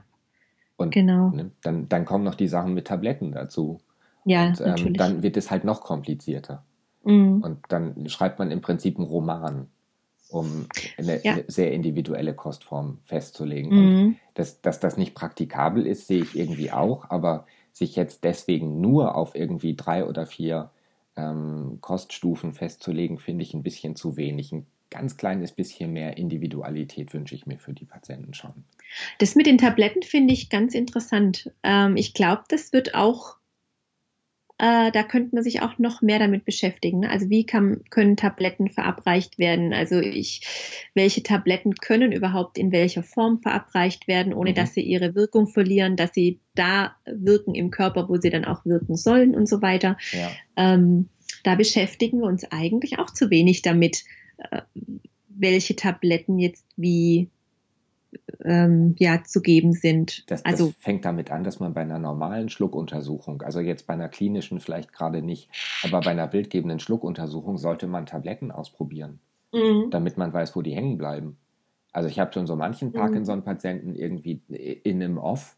Und 0.77 0.91
genau. 0.91 1.29
Ne, 1.29 1.51
dann, 1.61 1.87
dann 1.89 2.05
kommen 2.05 2.23
noch 2.23 2.35
die 2.35 2.47
Sachen 2.47 2.73
mit 2.73 2.87
Tabletten 2.87 3.31
dazu. 3.31 3.79
Ja, 4.25 4.47
und, 4.47 4.61
ähm, 4.61 4.93
dann 4.93 5.23
wird 5.23 5.37
es 5.37 5.49
halt 5.51 5.63
noch 5.63 5.81
komplizierter. 5.81 6.63
Mhm. 7.03 7.41
Und 7.41 7.59
dann 7.69 8.07
schreibt 8.09 8.39
man 8.39 8.51
im 8.51 8.61
Prinzip 8.61 8.97
einen 8.97 9.07
Roman, 9.07 9.67
um 10.29 10.67
eine, 10.97 11.23
ja. 11.23 11.37
sehr 11.47 11.71
individuelle 11.71 12.33
Kostform 12.33 12.99
festzulegen. 13.03 13.71
Mhm. 13.71 14.05
Und 14.05 14.17
dass, 14.33 14.61
dass 14.61 14.79
das 14.79 14.97
nicht 14.97 15.13
praktikabel 15.13 15.85
ist, 15.85 16.07
sehe 16.07 16.23
ich 16.23 16.37
irgendwie 16.37 16.71
auch, 16.71 17.09
aber 17.09 17.45
sich 17.71 17.95
jetzt 17.95 18.23
deswegen 18.23 18.81
nur 18.81 19.15
auf 19.15 19.35
irgendwie 19.35 19.75
drei 19.75 20.05
oder 20.05 20.25
vier 20.25 20.71
ähm, 21.15 21.79
Koststufen 21.81 22.53
festzulegen, 22.53 23.17
finde 23.17 23.43
ich 23.43 23.53
ein 23.53 23.63
bisschen 23.63 23.95
zu 23.95 24.17
wenig. 24.17 24.51
Ein 24.51 24.65
ganz 24.89 25.17
kleines 25.17 25.51
bisschen 25.53 25.93
mehr 25.93 26.17
Individualität 26.17 27.13
wünsche 27.13 27.35
ich 27.35 27.45
mir 27.45 27.57
für 27.57 27.73
die 27.73 27.85
Patienten 27.85 28.33
schon. 28.33 28.65
Das 29.19 29.35
mit 29.35 29.45
den 29.45 29.57
Tabletten 29.57 30.03
finde 30.03 30.33
ich 30.33 30.49
ganz 30.49 30.75
interessant. 30.75 31.51
Ähm, 31.63 31.95
ich 31.95 32.13
glaube, 32.13 32.43
das 32.49 32.73
wird 32.73 32.93
auch 32.93 33.37
äh, 34.61 34.91
da 34.91 35.01
könnte 35.01 35.33
man 35.33 35.43
sich 35.43 35.63
auch 35.63 35.79
noch 35.79 36.03
mehr 36.03 36.19
damit 36.19 36.45
beschäftigen. 36.45 36.99
Ne? 36.99 37.09
Also 37.09 37.31
wie 37.31 37.47
kann, 37.47 37.81
können 37.89 38.15
Tabletten 38.15 38.69
verabreicht 38.69 39.39
werden? 39.39 39.73
Also 39.73 39.99
ich, 39.99 40.89
welche 40.93 41.23
Tabletten 41.23 41.73
können 41.73 42.11
überhaupt 42.11 42.59
in 42.59 42.71
welcher 42.71 43.01
Form 43.01 43.41
verabreicht 43.41 44.07
werden, 44.07 44.35
ohne 44.35 44.51
mhm. 44.51 44.55
dass 44.55 44.75
sie 44.75 44.81
ihre 44.81 45.15
Wirkung 45.15 45.47
verlieren, 45.47 45.95
dass 45.95 46.13
sie 46.13 46.39
da 46.53 46.95
wirken 47.07 47.55
im 47.55 47.71
Körper, 47.71 48.07
wo 48.07 48.17
sie 48.17 48.29
dann 48.29 48.45
auch 48.45 48.63
wirken 48.63 48.95
sollen 48.97 49.33
und 49.33 49.49
so 49.49 49.63
weiter. 49.63 49.97
Ja. 50.11 50.29
Ähm, 50.55 51.09
da 51.43 51.55
beschäftigen 51.55 52.19
wir 52.19 52.27
uns 52.27 52.43
eigentlich 52.51 52.99
auch 52.99 53.09
zu 53.09 53.31
wenig 53.31 53.63
damit, 53.63 54.03
äh, 54.37 54.61
welche 55.27 55.75
Tabletten 55.75 56.37
jetzt 56.37 56.67
wie 56.77 57.31
ähm, 58.43 58.95
ja, 58.97 59.23
zu 59.23 59.41
geben 59.41 59.73
sind. 59.73 60.29
Das, 60.29 60.43
also, 60.45 60.67
das 60.67 60.75
fängt 60.77 61.05
damit 61.05 61.31
an, 61.31 61.43
dass 61.43 61.59
man 61.59 61.73
bei 61.73 61.81
einer 61.81 61.99
normalen 61.99 62.49
Schluckuntersuchung, 62.49 63.41
also 63.41 63.59
jetzt 63.59 63.87
bei 63.87 63.93
einer 63.93 64.09
klinischen 64.09 64.59
vielleicht 64.59 64.93
gerade 64.93 65.21
nicht, 65.21 65.49
aber 65.83 66.01
bei 66.01 66.11
einer 66.11 66.27
bildgebenden 66.27 66.79
Schluckuntersuchung 66.79 67.57
sollte 67.57 67.87
man 67.87 68.05
Tabletten 68.05 68.51
ausprobieren, 68.51 69.19
mhm. 69.53 69.89
damit 69.91 70.17
man 70.17 70.33
weiß, 70.33 70.55
wo 70.55 70.61
die 70.61 70.75
hängen 70.75 70.97
bleiben. 70.97 71.37
Also 71.91 72.07
ich 72.07 72.19
habe 72.19 72.33
schon 72.33 72.47
so 72.47 72.55
manchen 72.55 72.89
mhm. 72.89 72.93
Parkinson-Patienten 72.93 73.95
irgendwie 73.95 74.41
in 74.49 75.01
einem 75.01 75.17
Off 75.17 75.57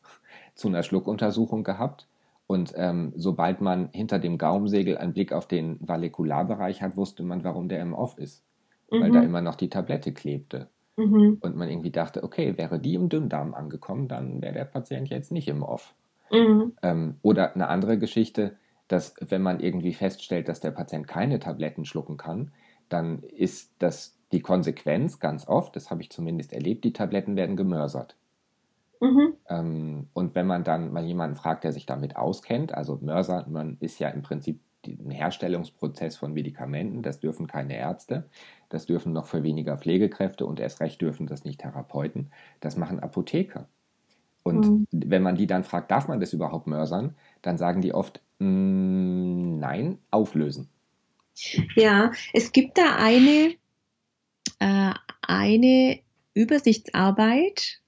zu 0.56 0.68
einer 0.68 0.84
Schluckuntersuchung 0.84 1.64
gehabt. 1.64 2.08
Und 2.46 2.74
ähm, 2.76 3.14
sobald 3.16 3.62
man 3.62 3.90
hinter 3.94 4.20
dem 4.20 4.38
Gaumsegel 4.38 4.98
einen 4.98 5.14
Blick 5.14 5.32
auf 5.32 5.48
den 5.48 5.78
Valikularbereich 5.80 6.82
hat, 6.82 6.98
wusste 6.98 7.24
man, 7.24 7.44
warum 7.44 7.70
der 7.70 7.82
im 7.82 7.94
Off 7.94 8.18
ist. 8.18 8.44
Mhm. 8.92 9.02
Weil 9.02 9.12
da 9.12 9.20
mhm. 9.20 9.28
immer 9.28 9.42
noch 9.42 9.56
die 9.56 9.70
Tablette 9.70 10.12
klebte. 10.12 10.68
Mhm. 10.96 11.38
Und 11.42 11.56
man 11.56 11.70
irgendwie 11.70 11.92
dachte, 11.92 12.24
okay, 12.24 12.58
wäre 12.58 12.80
die 12.80 12.96
im 12.96 13.10
Dünndarm 13.10 13.54
angekommen, 13.54 14.08
dann 14.08 14.42
wäre 14.42 14.54
der 14.54 14.66
Patient 14.66 15.10
jetzt 15.10 15.32
nicht 15.32 15.48
im 15.48 15.64
Off. 15.64 15.94
Mhm. 16.32 16.74
Ähm, 16.82 17.16
oder 17.22 17.56
eine 17.56 17.68
andere 17.68 17.98
Geschichte, 17.98 18.56
dass 18.88 19.16
wenn 19.20 19.42
man 19.42 19.60
irgendwie 19.60 19.94
feststellt, 19.94 20.50
dass 20.50 20.60
der 20.60 20.72
Patient 20.72 21.08
keine 21.08 21.40
Tabletten 21.40 21.86
schlucken 21.86 22.18
kann, 22.18 22.52
dann 22.90 23.24
ist 23.24 23.72
das 23.80 24.18
die 24.32 24.42
Konsequenz 24.42 25.20
ganz 25.20 25.48
oft, 25.48 25.76
das 25.76 25.90
habe 25.90 26.02
ich 26.02 26.10
zumindest 26.10 26.54
erlebt, 26.54 26.84
die 26.84 26.94
Tabletten 26.94 27.36
werden 27.36 27.56
gemörsert. 27.56 28.16
Mhm. 29.00 29.34
Ähm, 29.50 30.08
und 30.14 30.36
wenn 30.36 30.48
man 30.48 30.64
dann 30.64 30.92
mal 30.92 31.04
jemanden 31.04 31.36
fragt, 31.36 31.64
der 31.64 31.72
sich 31.72 31.86
damit 31.86 32.16
auskennt, 32.16 32.74
also 32.74 33.00
Mörser, 33.02 33.46
man 33.50 33.78
ist 33.80 34.00
ja 34.00 34.10
im 34.10 34.22
Prinzip 34.22 34.60
den 34.86 35.12
Herstellungsprozess 35.12 36.18
von 36.18 36.34
Medikamenten. 36.34 37.04
Das 37.04 37.20
dürfen 37.20 37.48
keine 37.48 37.78
Ärzte, 37.78 38.26
das 38.74 38.88
dürfen 38.88 39.14
noch 39.14 39.28
für 39.28 39.44
weniger 39.44 39.78
Pflegekräfte 39.78 40.48
und 40.48 40.60
erst 40.60 40.82
recht 40.82 41.00
dürfen 41.00 41.28
das 41.28 41.44
nicht 41.44 41.60
Therapeuten. 41.60 42.32
Das 42.60 42.76
machen 42.76 43.00
Apotheker. 43.00 43.68
Und 44.42 44.66
mhm. 44.66 44.88
wenn 44.92 45.22
man 45.22 45.36
die 45.36 45.46
dann 45.46 45.64
fragt, 45.64 45.92
darf 45.92 46.08
man 46.08 46.20
das 46.20 46.34
überhaupt 46.34 46.66
mörsern, 46.66 47.16
dann 47.44 47.60
sagen 47.60 47.82
die 47.82 47.94
oft, 47.94 48.20
mm, 48.40 49.60
nein, 49.60 50.00
auflösen. 50.10 50.70
Ja, 51.76 52.12
es 52.34 52.52
gibt 52.52 52.80
da 52.80 52.96
eine, 52.98 53.54
äh, 54.58 54.94
eine 55.22 56.00
Übersichtsarbeit, 56.34 57.80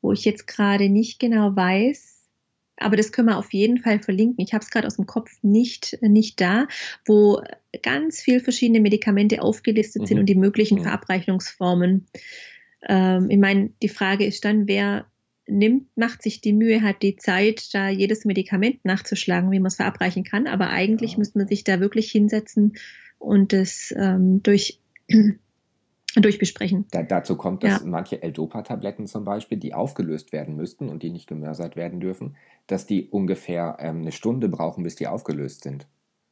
wo 0.00 0.12
ich 0.12 0.24
jetzt 0.24 0.46
gerade 0.46 0.88
nicht 0.88 1.18
genau 1.18 1.54
weiß, 1.54 2.13
aber 2.76 2.96
das 2.96 3.12
können 3.12 3.28
wir 3.28 3.38
auf 3.38 3.52
jeden 3.52 3.78
Fall 3.78 4.00
verlinken. 4.00 4.44
Ich 4.44 4.52
habe 4.52 4.64
es 4.64 4.70
gerade 4.70 4.86
aus 4.86 4.96
dem 4.96 5.06
Kopf 5.06 5.30
nicht, 5.42 5.98
nicht 6.00 6.40
da, 6.40 6.66
wo 7.04 7.40
ganz 7.82 8.20
viele 8.20 8.40
verschiedene 8.40 8.80
Medikamente 8.80 9.42
aufgelistet 9.42 10.02
mhm. 10.02 10.06
sind 10.06 10.18
und 10.18 10.26
die 10.26 10.34
möglichen 10.34 10.78
mhm. 10.78 10.82
Verabreichungsformen. 10.82 12.06
Ähm, 12.86 13.30
ich 13.30 13.38
meine, 13.38 13.70
die 13.82 13.88
Frage 13.88 14.24
ist 14.24 14.44
dann, 14.44 14.66
wer 14.66 15.06
nimmt, 15.46 15.96
macht 15.96 16.22
sich 16.22 16.40
die 16.40 16.52
Mühe, 16.52 16.82
hat 16.82 17.02
die 17.02 17.16
Zeit, 17.16 17.74
da 17.74 17.88
jedes 17.88 18.24
Medikament 18.24 18.84
nachzuschlagen, 18.84 19.50
wie 19.50 19.60
man 19.60 19.68
es 19.68 19.76
verabreichen 19.76 20.24
kann. 20.24 20.46
Aber 20.46 20.70
eigentlich 20.70 21.12
ja. 21.12 21.18
müsste 21.18 21.38
man 21.38 21.48
sich 21.48 21.64
da 21.64 21.80
wirklich 21.80 22.10
hinsetzen 22.10 22.74
und 23.18 23.52
das 23.52 23.94
ähm, 23.96 24.42
durch 24.42 24.80
durchbesprechen. 26.20 26.86
Da, 26.90 27.02
dazu 27.02 27.36
kommt, 27.36 27.62
dass 27.62 27.80
ja. 27.80 27.86
manche 27.86 28.22
L-Dopa-Tabletten 28.22 29.06
zum 29.06 29.24
Beispiel, 29.24 29.58
die 29.58 29.74
aufgelöst 29.74 30.32
werden 30.32 30.56
müssten 30.56 30.88
und 30.88 31.02
die 31.02 31.10
nicht 31.10 31.26
gemörsert 31.26 31.76
werden 31.76 32.00
dürfen, 32.00 32.36
dass 32.66 32.86
die 32.86 33.08
ungefähr 33.08 33.76
ähm, 33.80 34.02
eine 34.02 34.12
Stunde 34.12 34.48
brauchen, 34.48 34.84
bis 34.84 34.96
die 34.96 35.06
aufgelöst 35.06 35.62
sind. 35.62 35.86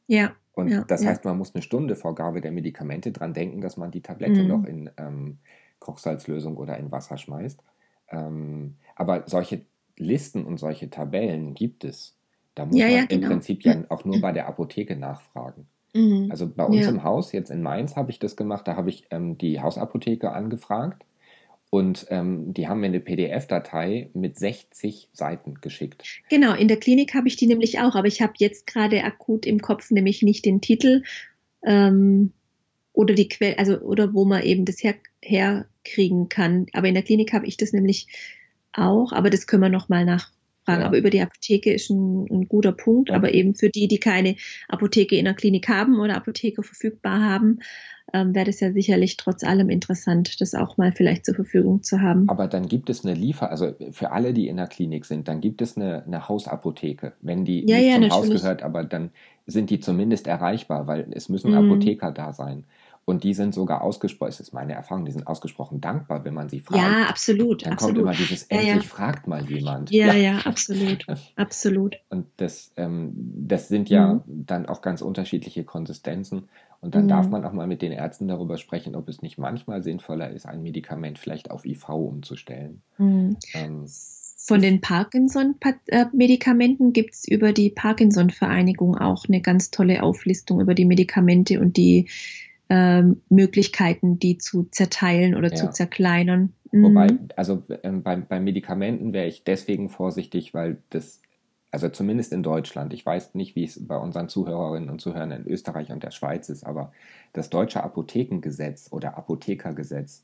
Ja. 0.07 0.33
Und 0.53 0.69
ja, 0.69 0.83
das 0.83 1.05
heißt, 1.05 1.25
man 1.25 1.37
muss 1.37 1.55
eine 1.55 1.63
Stunde 1.63 1.95
vor 1.95 2.13
Gabe 2.13 2.39
der 2.39 2.51
Medikamente 2.51 3.11
dran 3.11 3.33
denken, 3.33 3.61
dass 3.61 3.75
man 3.77 3.91
die 3.91 4.01
Tablette 4.01 4.43
mhm. 4.43 4.47
noch 4.47 4.63
in 4.65 4.89
ähm, 4.97 5.39
Kochsalzlösung 5.79 6.57
oder 6.57 6.77
in 6.77 6.91
Wasser 6.91 7.17
schmeißt. 7.17 7.59
Ähm, 8.09 8.75
aber 8.95 9.23
solche 9.25 9.65
Listen 9.97 10.45
und 10.45 10.57
solche 10.57 10.89
Tabellen 10.89 11.53
gibt 11.53 11.83
es. 11.83 12.15
Da 12.55 12.65
muss 12.65 12.77
ja, 12.77 12.87
man 12.87 12.99
im 12.99 13.07
genau. 13.07 13.27
Prinzip 13.27 13.63
ja 13.63 13.83
auch 13.89 14.05
nur 14.05 14.21
bei 14.21 14.31
der 14.31 14.47
Apotheke 14.47 14.95
nachfragen. 14.95 15.67
Mhm. 15.93 16.27
Also 16.29 16.47
bei 16.47 16.65
uns 16.65 16.81
ja. 16.81 16.89
im 16.89 17.03
Haus, 17.03 17.31
jetzt 17.31 17.51
in 17.51 17.61
Mainz, 17.61 17.95
habe 17.95 18.11
ich 18.11 18.19
das 18.19 18.35
gemacht. 18.35 18.67
Da 18.67 18.75
habe 18.75 18.89
ich 18.89 19.05
ähm, 19.11 19.37
die 19.37 19.61
Hausapotheke 19.61 20.31
angefragt 20.31 21.03
und 21.73 22.05
ähm, 22.09 22.53
die 22.53 22.67
haben 22.67 22.81
mir 22.81 22.85
eine 22.85 22.99
PDF-Datei 22.99 24.11
mit 24.13 24.37
60 24.37 25.09
Seiten 25.11 25.55
geschickt. 25.55 26.03
Genau, 26.29 26.53
in 26.53 26.67
der 26.67 26.77
Klinik 26.77 27.15
habe 27.15 27.27
ich 27.27 27.35
die 27.35 27.47
nämlich 27.47 27.79
auch, 27.79 27.95
aber 27.95 28.07
ich 28.07 28.21
habe 28.21 28.33
jetzt 28.37 28.67
gerade 28.67 29.03
akut 29.03 29.47
im 29.47 29.59
Kopf 29.59 29.89
nämlich 29.89 30.21
nicht 30.21 30.45
den 30.45 30.61
Titel 30.61 31.01
ähm, 31.63 32.31
oder 32.93 33.15
die 33.15 33.27
Quelle, 33.27 33.57
also 33.57 33.79
oder 33.79 34.13
wo 34.13 34.23
man 34.23 34.43
eben 34.43 34.65
das 34.65 34.83
her, 34.83 34.93
herkriegen 35.23 36.29
kann. 36.29 36.67
Aber 36.73 36.87
in 36.87 36.93
der 36.93 37.01
Klinik 37.01 37.33
habe 37.33 37.47
ich 37.47 37.57
das 37.57 37.73
nämlich 37.73 38.07
auch, 38.71 39.11
aber 39.11 39.31
das 39.31 39.47
können 39.47 39.63
wir 39.63 39.69
nochmal 39.69 40.05
nach, 40.05 40.31
fragen. 40.65 40.81
Ja. 40.81 40.87
Aber 40.87 40.97
über 40.97 41.09
die 41.09 41.21
Apotheke 41.21 41.73
ist 41.73 41.89
ein, 41.89 42.25
ein 42.29 42.47
guter 42.47 42.71
Punkt. 42.71 43.09
Ja. 43.09 43.15
Aber 43.15 43.33
eben 43.33 43.55
für 43.55 43.69
die, 43.69 43.87
die 43.87 43.99
keine 43.99 44.35
Apotheke 44.67 45.15
in 45.15 45.25
der 45.25 45.33
Klinik 45.33 45.67
haben 45.69 45.99
oder 45.99 46.15
Apotheke 46.15 46.63
verfügbar 46.63 47.21
haben, 47.21 47.59
ähm, 48.13 48.35
wäre 48.35 48.45
das 48.45 48.59
ja 48.59 48.71
sicherlich 48.71 49.17
trotz 49.17 49.43
allem 49.43 49.69
interessant, 49.69 50.39
das 50.41 50.53
auch 50.53 50.77
mal 50.77 50.91
vielleicht 50.91 51.25
zur 51.25 51.35
Verfügung 51.35 51.83
zu 51.83 52.01
haben. 52.01 52.29
Aber 52.29 52.47
dann 52.47 52.67
gibt 52.67 52.89
es 52.89 53.05
eine 53.05 53.15
Liefer, 53.15 53.49
also 53.49 53.73
für 53.91 54.11
alle, 54.11 54.33
die 54.33 54.47
in 54.47 54.57
der 54.57 54.67
Klinik 54.67 55.05
sind, 55.05 55.27
dann 55.27 55.41
gibt 55.41 55.61
es 55.61 55.77
eine, 55.77 56.03
eine 56.05 56.27
Hausapotheke. 56.27 57.13
Wenn 57.21 57.45
die 57.45 57.65
ja, 57.67 57.77
nicht 57.77 57.93
zum 57.93 58.01
natürlich. 58.01 58.33
Haus 58.33 58.41
gehört, 58.41 58.63
aber 58.63 58.83
dann 58.83 59.11
sind 59.45 59.69
die 59.69 59.79
zumindest 59.79 60.27
erreichbar, 60.27 60.87
weil 60.87 61.07
es 61.11 61.29
müssen 61.29 61.51
mhm. 61.51 61.57
Apotheker 61.57 62.11
da 62.11 62.33
sein. 62.33 62.65
Und 63.05 63.25
die 63.25 63.33
sind 63.33 63.53
sogar 63.53 63.81
ausgesprochen, 63.81 64.29
das 64.29 64.39
ist 64.39 64.53
meine 64.53 64.71
Erfahrung, 64.73 65.03
die 65.03 65.11
sind 65.11 65.27
ausgesprochen 65.27 65.81
dankbar, 65.81 66.23
wenn 66.23 66.33
man 66.33 66.47
sie 66.47 66.61
fragt. 66.61 66.81
Ja, 66.81 67.09
absolut. 67.09 67.65
Dann 67.65 67.73
absolut. 67.73 67.95
kommt 67.95 68.07
immer 68.07 68.15
dieses, 68.15 68.43
endlich 68.43 68.69
ja, 68.69 68.75
ja. 68.75 68.81
fragt 68.81 69.27
mal 69.27 69.43
jemand. 69.43 69.91
Ja, 69.91 70.07
ja, 70.07 70.13
ja 70.13 70.37
absolut. 70.45 71.05
absolut. 71.35 71.97
Und 72.09 72.27
das, 72.37 72.71
ähm, 72.77 73.11
das 73.13 73.67
sind 73.67 73.89
ja 73.89 74.13
mhm. 74.13 74.45
dann 74.45 74.67
auch 74.67 74.81
ganz 74.81 75.01
unterschiedliche 75.01 75.65
Konsistenzen. 75.65 76.47
Und 76.79 76.95
dann 76.95 77.03
mhm. 77.05 77.09
darf 77.09 77.27
man 77.29 77.43
auch 77.43 77.51
mal 77.51 77.67
mit 77.67 77.81
den 77.81 77.91
Ärzten 77.91 78.29
darüber 78.29 78.57
sprechen, 78.57 78.95
ob 78.95 79.09
es 79.09 79.21
nicht 79.21 79.37
manchmal 79.37 79.83
sinnvoller 79.83 80.29
ist, 80.29 80.45
ein 80.45 80.63
Medikament 80.63 81.19
vielleicht 81.19 81.51
auf 81.51 81.65
IV 81.65 81.89
umzustellen. 81.89 82.83
Mhm. 82.97 83.35
Ähm, 83.53 83.83
Von 84.37 84.61
den 84.61 84.79
Parkinson-Medikamenten 84.79 86.93
gibt 86.93 87.15
es 87.15 87.27
über 87.27 87.51
die 87.51 87.69
Parkinson-Vereinigung 87.69 88.97
auch 88.97 89.25
eine 89.27 89.41
ganz 89.41 89.71
tolle 89.71 90.03
Auflistung 90.03 90.61
über 90.61 90.73
die 90.73 90.85
Medikamente 90.85 91.59
und 91.59 91.75
die 91.75 92.07
ähm, 92.69 93.21
Möglichkeiten, 93.29 94.19
die 94.19 94.37
zu 94.37 94.63
zerteilen 94.71 95.35
oder 95.35 95.49
ja. 95.49 95.55
zu 95.55 95.69
zerkleinern. 95.69 96.53
Mhm. 96.71 96.83
Wobei, 96.83 97.07
also 97.35 97.63
ähm, 97.83 98.03
bei, 98.03 98.15
bei 98.15 98.39
Medikamenten 98.39 99.13
wäre 99.13 99.27
ich 99.27 99.43
deswegen 99.43 99.89
vorsichtig, 99.89 100.53
weil 100.53 100.77
das, 100.89 101.21
also 101.71 101.89
zumindest 101.89 102.33
in 102.33 102.43
Deutschland, 102.43 102.93
ich 102.93 103.05
weiß 103.05 103.35
nicht, 103.35 103.55
wie 103.55 103.65
es 103.65 103.85
bei 103.85 103.97
unseren 103.97 104.29
Zuhörerinnen 104.29 104.89
und 104.89 105.01
Zuhörern 105.01 105.31
in 105.31 105.47
Österreich 105.47 105.91
und 105.91 106.03
der 106.03 106.11
Schweiz 106.11 106.49
ist, 106.49 106.65
aber 106.65 106.91
das 107.33 107.49
deutsche 107.49 107.83
Apothekengesetz 107.83 108.89
oder 108.91 109.17
Apothekergesetz 109.17 110.23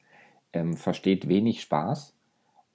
ähm, 0.53 0.75
versteht 0.75 1.27
wenig 1.27 1.61
Spaß 1.61 2.13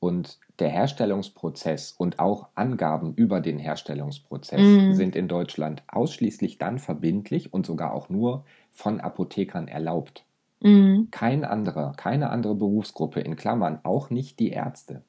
und 0.04 0.38
der 0.58 0.68
Herstellungsprozess 0.68 1.94
und 1.96 2.18
auch 2.18 2.48
Angaben 2.54 3.14
über 3.14 3.40
den 3.40 3.58
Herstellungsprozess 3.58 4.60
mm. 4.60 4.92
sind 4.92 5.16
in 5.16 5.28
Deutschland 5.28 5.82
ausschließlich 5.88 6.58
dann 6.58 6.78
verbindlich 6.78 7.52
und 7.52 7.66
sogar 7.66 7.92
auch 7.92 8.08
nur 8.08 8.44
von 8.75 9.01
Apothekern 9.01 9.68
erlaubt. 9.68 10.25
Mm. 10.61 11.05
Kein 11.11 11.45
anderer, 11.45 11.95
keine 11.97 12.31
andere 12.31 12.55
Berufsgruppe, 12.55 13.20
in 13.20 13.37
Klammern 13.37 13.81
auch 13.83 14.11
nicht 14.11 14.39
die 14.39 14.51
Ärzte, 14.51 15.03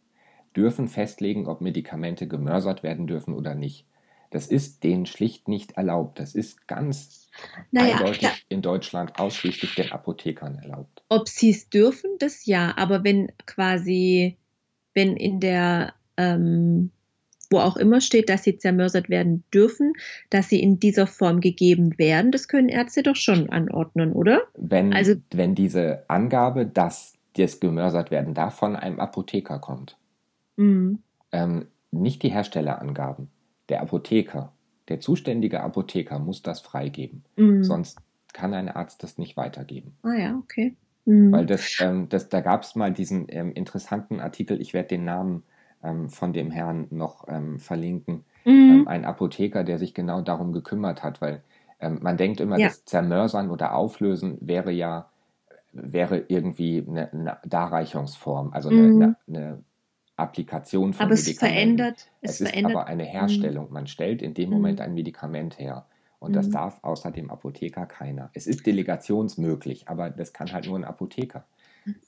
dürfen 0.56 0.88
festlegen, 0.88 1.48
ob 1.48 1.62
Medikamente 1.62 2.28
gemörsert 2.28 2.84
werden 2.84 3.08
dürfen 3.08 3.34
oder 3.34 3.56
nicht. 3.56 3.86
Das 4.32 4.48
ist 4.48 4.84
denen 4.84 5.06
schlicht 5.06 5.48
nicht 5.48 5.74
erlaubt. 5.74 6.20
Das 6.20 6.36
ist 6.36 6.68
ganz 6.68 7.30
naja, 7.72 7.96
eindeutig 7.96 8.20
klar. 8.20 8.34
in 8.50 8.62
Deutschland 8.62 9.20
ausschließlich 9.20 9.76
den 9.76 9.92
Apothekern 9.92 10.56
erlaubt. 10.56 11.04
Ob 11.10 11.30
sie 11.30 11.52
es 11.52 11.70
dürfen, 11.70 12.12
das 12.20 12.46
ja, 12.46 12.74
aber 12.78 13.04
wenn 13.04 13.32
quasi 13.46 14.38
wenn 14.96 15.16
in 15.16 15.40
der, 15.40 15.94
ähm, 16.18 16.90
wo 17.50 17.60
auch 17.60 17.78
immer 17.78 18.02
steht, 18.02 18.30
dass 18.30 18.44
sie 18.44 18.58
zermörsert 18.58 19.10
werden 19.10 19.44
dürfen, 19.54 19.94
dass 20.30 20.50
sie 20.50 20.62
in 20.62 20.80
dieser 20.80 21.08
Form 21.08 21.42
gegeben 21.42 21.98
werden, 21.98 22.32
das 22.32 22.48
können 22.48 22.70
Ärzte 22.70 23.04
doch 23.04 23.16
schon 23.16 23.50
anordnen, 23.50 24.14
oder? 24.14 24.42
Wenn, 24.56 24.94
also, 24.94 25.16
wenn 25.34 25.56
diese 25.56 26.04
Angabe, 26.08 26.66
dass 26.66 27.14
das 27.34 27.60
gemörsert 27.60 28.12
werden 28.12 28.34
darf, 28.34 28.56
von 28.56 28.76
einem 28.76 29.00
Apotheker 29.00 29.60
kommt. 29.60 29.98
Mhm. 30.56 31.00
Ähm, 31.32 31.66
nicht 31.92 32.24
die 32.24 32.30
Herstellerangaben. 32.30 33.30
Der 33.70 33.82
Apotheker, 33.82 34.54
der 34.88 35.00
zuständige 35.00 35.62
Apotheker 35.62 36.20
muss 36.20 36.42
das 36.42 36.62
freigeben. 36.62 37.24
Mhm. 37.36 37.64
Sonst 37.64 38.00
kann 38.34 38.54
ein 38.54 38.70
Arzt 38.70 39.04
das 39.04 39.18
nicht 39.18 39.38
weitergeben. 39.38 39.96
Ah 40.04 40.14
ja, 40.14 40.38
okay. 40.38 40.76
Mhm. 41.06 41.32
Weil 41.32 41.46
das, 41.46 41.78
ähm, 41.80 42.10
das, 42.10 42.30
da 42.30 42.42
gab 42.42 42.64
es 42.64 42.76
mal 42.76 42.94
diesen 42.94 43.28
ähm, 43.30 43.52
interessanten 43.54 44.20
Artikel, 44.20 44.60
ich 44.62 44.74
werde 44.74 44.90
den 44.90 45.06
Namen 45.06 45.44
ähm, 45.86 46.10
von 46.10 46.34
dem 46.34 46.52
Herrn 46.52 46.88
noch 46.90 47.28
ähm, 47.28 47.60
verlinken, 47.60 48.26
mhm. 48.44 48.52
Ähm, 48.52 48.88
ein 48.88 49.06
Apotheker, 49.06 49.64
der 49.64 49.78
sich 49.78 49.94
genau 49.94 50.22
darum 50.22 50.52
gekümmert 50.54 51.04
hat, 51.04 51.22
weil 51.22 51.44
ähm, 51.80 52.00
man 52.02 52.18
denkt 52.18 52.40
immer, 52.40 52.58
ja. 52.58 52.68
das 52.68 52.86
Zermörsern 52.86 53.50
oder 53.50 53.76
Auflösen 53.76 54.38
wäre 54.42 54.72
ja 54.72 55.10
wäre 55.76 56.24
irgendwie 56.30 56.86
eine, 56.88 57.12
eine 57.12 57.38
Darreichungsform, 57.46 58.54
also 58.54 58.70
eine, 58.70 58.82
mhm. 58.82 59.02
eine, 59.02 59.16
eine 59.28 59.64
Applikation 60.16 60.94
von 60.94 61.06
aber 61.06 61.16
Medikamenten. 61.16 61.32
Es 61.32 61.40
verändert. 61.40 62.12
Es, 62.22 62.32
es 62.32 62.42
ist 62.42 62.50
verändert. 62.50 62.76
aber 62.76 62.88
eine 62.88 63.04
Herstellung. 63.04 63.72
Man 63.72 63.88
stellt 63.88 64.22
in 64.22 64.34
dem 64.34 64.50
Moment 64.50 64.80
mhm. 64.80 64.86
ein 64.86 64.94
Medikament 64.94 65.60
her. 65.60 65.86
Und 66.20 66.32
mhm. 66.32 66.36
das 66.36 66.50
darf 66.50 66.82
außer 66.82 67.12
dem 67.12 67.30
Apotheker 67.30 67.86
keiner. 67.86 68.30
Es 68.34 68.48
ist 68.48 68.66
delegationsmöglich, 68.66 69.90
aber 69.90 70.10
das 70.10 70.32
kann 70.32 70.54
halt 70.54 70.66
nur 70.66 70.80
ein 70.80 70.86
Apotheker 70.86 71.44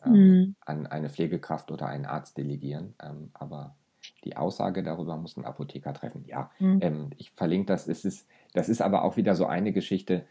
ähm, 0.05 0.13
mhm. 0.13 0.55
an 0.65 0.87
eine 0.87 1.09
Pflegekraft 1.09 1.71
oder 1.71 1.87
einen 1.87 2.05
Arzt 2.05 2.37
delegieren. 2.37 2.93
Ähm, 3.01 3.29
aber 3.33 3.75
die 4.23 4.37
Aussage 4.37 4.83
darüber 4.83 5.17
muss 5.17 5.37
ein 5.37 5.45
Apotheker 5.45 5.93
treffen. 5.93 6.23
Ja, 6.25 6.51
mhm. 6.59 6.79
ähm, 6.81 7.09
ich 7.17 7.31
verlinke 7.31 7.67
das. 7.67 7.87
Es 7.87 8.05
ist, 8.05 8.27
das 8.53 8.69
ist 8.69 8.81
aber 8.81 9.03
auch 9.03 9.17
wieder 9.17 9.35
so 9.35 9.45
eine 9.45 9.73
Geschichte. 9.73 10.25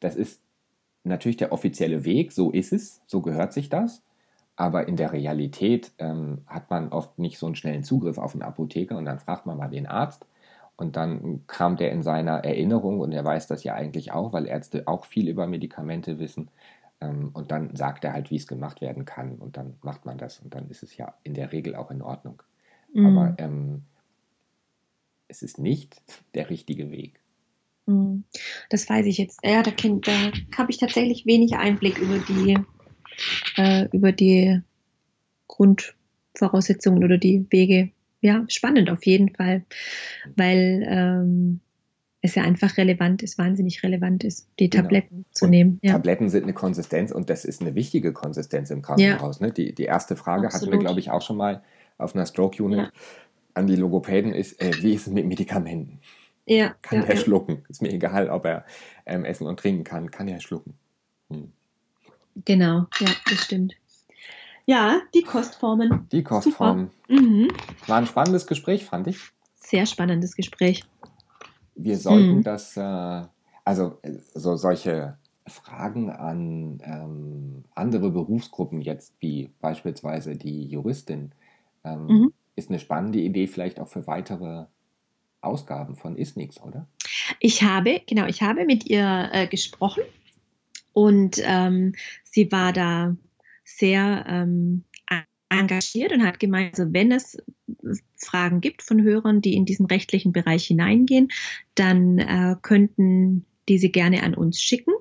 Das 0.00 0.16
ist 0.16 0.40
natürlich 1.04 1.36
der 1.36 1.52
offizielle 1.52 2.04
Weg, 2.04 2.32
so 2.32 2.50
ist 2.50 2.72
es, 2.72 3.02
so 3.06 3.20
gehört 3.22 3.52
sich 3.52 3.68
das. 3.68 4.02
Aber 4.54 4.86
in 4.86 4.96
der 4.96 5.12
Realität 5.12 5.92
ähm, 5.98 6.42
hat 6.46 6.70
man 6.70 6.90
oft 6.90 7.18
nicht 7.18 7.38
so 7.38 7.46
einen 7.46 7.56
schnellen 7.56 7.84
Zugriff 7.84 8.18
auf 8.18 8.34
einen 8.34 8.42
Apotheker 8.42 8.96
und 8.98 9.06
dann 9.06 9.18
fragt 9.18 9.46
man 9.46 9.56
mal 9.56 9.68
den 9.68 9.86
Arzt 9.86 10.26
und 10.76 10.96
dann 10.96 11.46
kam 11.46 11.76
der 11.76 11.92
in 11.92 12.02
seiner 12.02 12.44
Erinnerung, 12.44 13.00
und 13.00 13.12
er 13.12 13.24
weiß 13.24 13.46
das 13.46 13.64
ja 13.64 13.74
eigentlich 13.74 14.12
auch, 14.12 14.32
weil 14.32 14.46
Ärzte 14.46 14.82
auch 14.86 15.04
viel 15.04 15.28
über 15.28 15.46
Medikamente 15.46 16.18
wissen. 16.18 16.50
Ähm, 17.02 17.30
und 17.32 17.50
dann 17.50 17.74
sagt 17.74 18.04
er 18.04 18.12
halt, 18.12 18.30
wie 18.30 18.36
es 18.36 18.46
gemacht 18.46 18.80
werden 18.80 19.04
kann. 19.04 19.36
Und 19.36 19.56
dann 19.56 19.74
macht 19.82 20.06
man 20.06 20.18
das. 20.18 20.38
Und 20.40 20.54
dann 20.54 20.70
ist 20.70 20.82
es 20.82 20.96
ja 20.96 21.14
in 21.24 21.34
der 21.34 21.52
Regel 21.52 21.74
auch 21.74 21.90
in 21.90 22.00
Ordnung. 22.00 22.42
Mhm. 22.94 23.06
Aber 23.06 23.34
ähm, 23.38 23.82
es 25.28 25.42
ist 25.42 25.58
nicht 25.58 26.00
der 26.34 26.48
richtige 26.48 26.90
Weg. 26.90 27.20
Mhm. 27.86 28.24
Das 28.70 28.88
weiß 28.88 29.06
ich 29.06 29.18
jetzt. 29.18 29.40
Ja, 29.44 29.62
da, 29.62 29.72
da 29.72 30.32
habe 30.56 30.70
ich 30.70 30.78
tatsächlich 30.78 31.26
wenig 31.26 31.56
Einblick 31.56 31.98
über 31.98 32.18
die, 32.18 32.58
äh, 33.56 33.88
über 33.92 34.12
die 34.12 34.60
Grundvoraussetzungen 35.48 37.02
oder 37.02 37.18
die 37.18 37.44
Wege, 37.50 37.90
ja, 38.20 38.44
spannend 38.48 38.88
auf 38.88 39.04
jeden 39.04 39.34
Fall, 39.34 39.64
weil 40.36 40.86
ähm, 40.86 41.60
es 42.22 42.36
ja 42.36 42.44
einfach 42.44 42.76
relevant 42.76 43.22
ist, 43.22 43.36
wahnsinnig 43.36 43.82
relevant 43.82 44.22
ist, 44.22 44.48
die 44.60 44.70
genau. 44.70 44.84
Tabletten 44.84 45.24
zu 45.32 45.46
und 45.46 45.50
nehmen. 45.50 45.80
Ja. 45.82 45.92
Tabletten 45.92 46.30
sind 46.30 46.44
eine 46.44 46.54
Konsistenz 46.54 47.10
und 47.10 47.28
das 47.28 47.44
ist 47.44 47.60
eine 47.60 47.74
wichtige 47.74 48.12
Konsistenz 48.12 48.70
im 48.70 48.80
Krankenhaus. 48.80 49.40
Ja. 49.40 49.46
Ne? 49.46 49.52
Die, 49.52 49.74
die 49.74 49.84
erste 49.84 50.14
Frage 50.14 50.46
Absolut. 50.46 50.62
hatten 50.62 50.72
wir, 50.72 50.84
glaube 50.86 51.00
ich, 51.00 51.10
auch 51.10 51.20
schon 51.20 51.36
mal 51.36 51.62
auf 51.98 52.14
einer 52.14 52.24
Stroke 52.24 52.62
Unit 52.62 52.78
ja. 52.78 52.92
an 53.54 53.66
die 53.66 53.74
Logopäden 53.74 54.32
ist, 54.32 54.60
äh, 54.62 54.70
wie 54.82 54.94
ist 54.94 55.08
es 55.08 55.12
mit 55.12 55.26
Medikamenten? 55.26 55.98
Ja, 56.46 56.74
kann 56.80 57.04
er 57.04 57.16
schlucken? 57.16 57.64
Ist 57.68 57.82
mir 57.82 57.92
egal, 57.92 58.28
ob 58.28 58.44
er 58.44 58.64
ähm, 59.04 59.24
essen 59.24 59.46
und 59.46 59.58
trinken 59.58 59.84
kann, 59.84 60.10
kann 60.10 60.28
er 60.28 60.40
schlucken. 60.40 60.74
Hm. 61.28 61.52
Genau, 62.44 62.86
ja, 63.00 63.08
das 63.28 63.44
stimmt. 63.44 63.74
Ja, 64.64 65.00
die 65.12 65.22
Kostformen. 65.22 66.08
Die 66.12 66.22
Kostformen. 66.22 66.90
Mhm. 67.08 67.48
War 67.88 67.98
ein 67.98 68.06
spannendes 68.06 68.46
Gespräch, 68.46 68.84
fand 68.84 69.08
ich. 69.08 69.18
Sehr 69.56 69.86
spannendes 69.86 70.36
Gespräch. 70.36 70.84
Wir 71.74 71.96
sollten 71.96 72.38
mhm. 72.38 72.42
das, 72.42 72.76
äh, 72.76 73.22
also 73.64 73.98
so 74.34 74.56
solche 74.56 75.16
Fragen 75.46 76.10
an 76.10 76.80
ähm, 76.84 77.64
andere 77.74 78.10
Berufsgruppen 78.10 78.80
jetzt, 78.80 79.14
wie 79.20 79.50
beispielsweise 79.60 80.36
die 80.36 80.66
Juristin, 80.66 81.32
ähm, 81.84 82.06
mhm. 82.06 82.32
ist 82.54 82.70
eine 82.70 82.78
spannende 82.78 83.18
Idee 83.18 83.46
vielleicht 83.46 83.80
auch 83.80 83.88
für 83.88 84.06
weitere 84.06 84.66
Ausgaben 85.40 85.96
von 85.96 86.16
Isnix, 86.16 86.60
oder? 86.62 86.86
Ich 87.40 87.62
habe, 87.62 88.00
genau, 88.06 88.26
ich 88.26 88.42
habe 88.42 88.64
mit 88.64 88.86
ihr 88.88 89.30
äh, 89.32 89.46
gesprochen 89.48 90.04
und 90.92 91.40
ähm, 91.42 91.94
sie 92.22 92.52
war 92.52 92.72
da 92.72 93.16
sehr 93.64 94.24
ähm, 94.28 94.84
engagiert 95.52 96.12
und 96.12 96.24
hat 96.24 96.40
gemeint, 96.40 96.78
also 96.78 96.92
wenn 96.92 97.12
es 97.12 97.38
Fragen 98.16 98.60
gibt 98.60 98.82
von 98.82 99.02
Hörern, 99.02 99.40
die 99.40 99.54
in 99.54 99.64
diesen 99.64 99.86
rechtlichen 99.86 100.32
Bereich 100.32 100.66
hineingehen, 100.66 101.28
dann 101.74 102.18
äh, 102.18 102.56
könnten 102.62 103.44
diese 103.68 103.88
gerne 103.88 104.22
an 104.22 104.34
uns 104.34 104.60
schicken. 104.60 104.92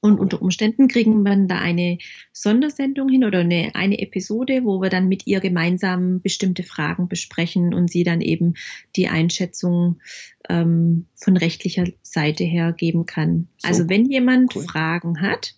Und 0.00 0.20
unter 0.20 0.40
Umständen 0.40 0.86
kriegen 0.86 1.22
wir 1.24 1.36
da 1.48 1.58
eine 1.58 1.98
Sondersendung 2.32 3.08
hin 3.08 3.24
oder 3.24 3.40
eine, 3.40 3.74
eine 3.74 3.98
Episode, 3.98 4.62
wo 4.62 4.80
wir 4.80 4.90
dann 4.90 5.08
mit 5.08 5.26
ihr 5.26 5.40
gemeinsam 5.40 6.20
bestimmte 6.20 6.62
Fragen 6.62 7.08
besprechen 7.08 7.74
und 7.74 7.90
sie 7.90 8.04
dann 8.04 8.20
eben 8.20 8.54
die 8.94 9.08
Einschätzung 9.08 10.00
ähm, 10.48 11.06
von 11.16 11.36
rechtlicher 11.36 11.86
Seite 12.02 12.44
her 12.44 12.72
geben 12.72 13.06
kann. 13.06 13.48
So, 13.58 13.68
also 13.68 13.88
wenn 13.88 14.08
jemand 14.08 14.54
cool. 14.54 14.62
Fragen 14.62 15.20
hat, 15.20 15.56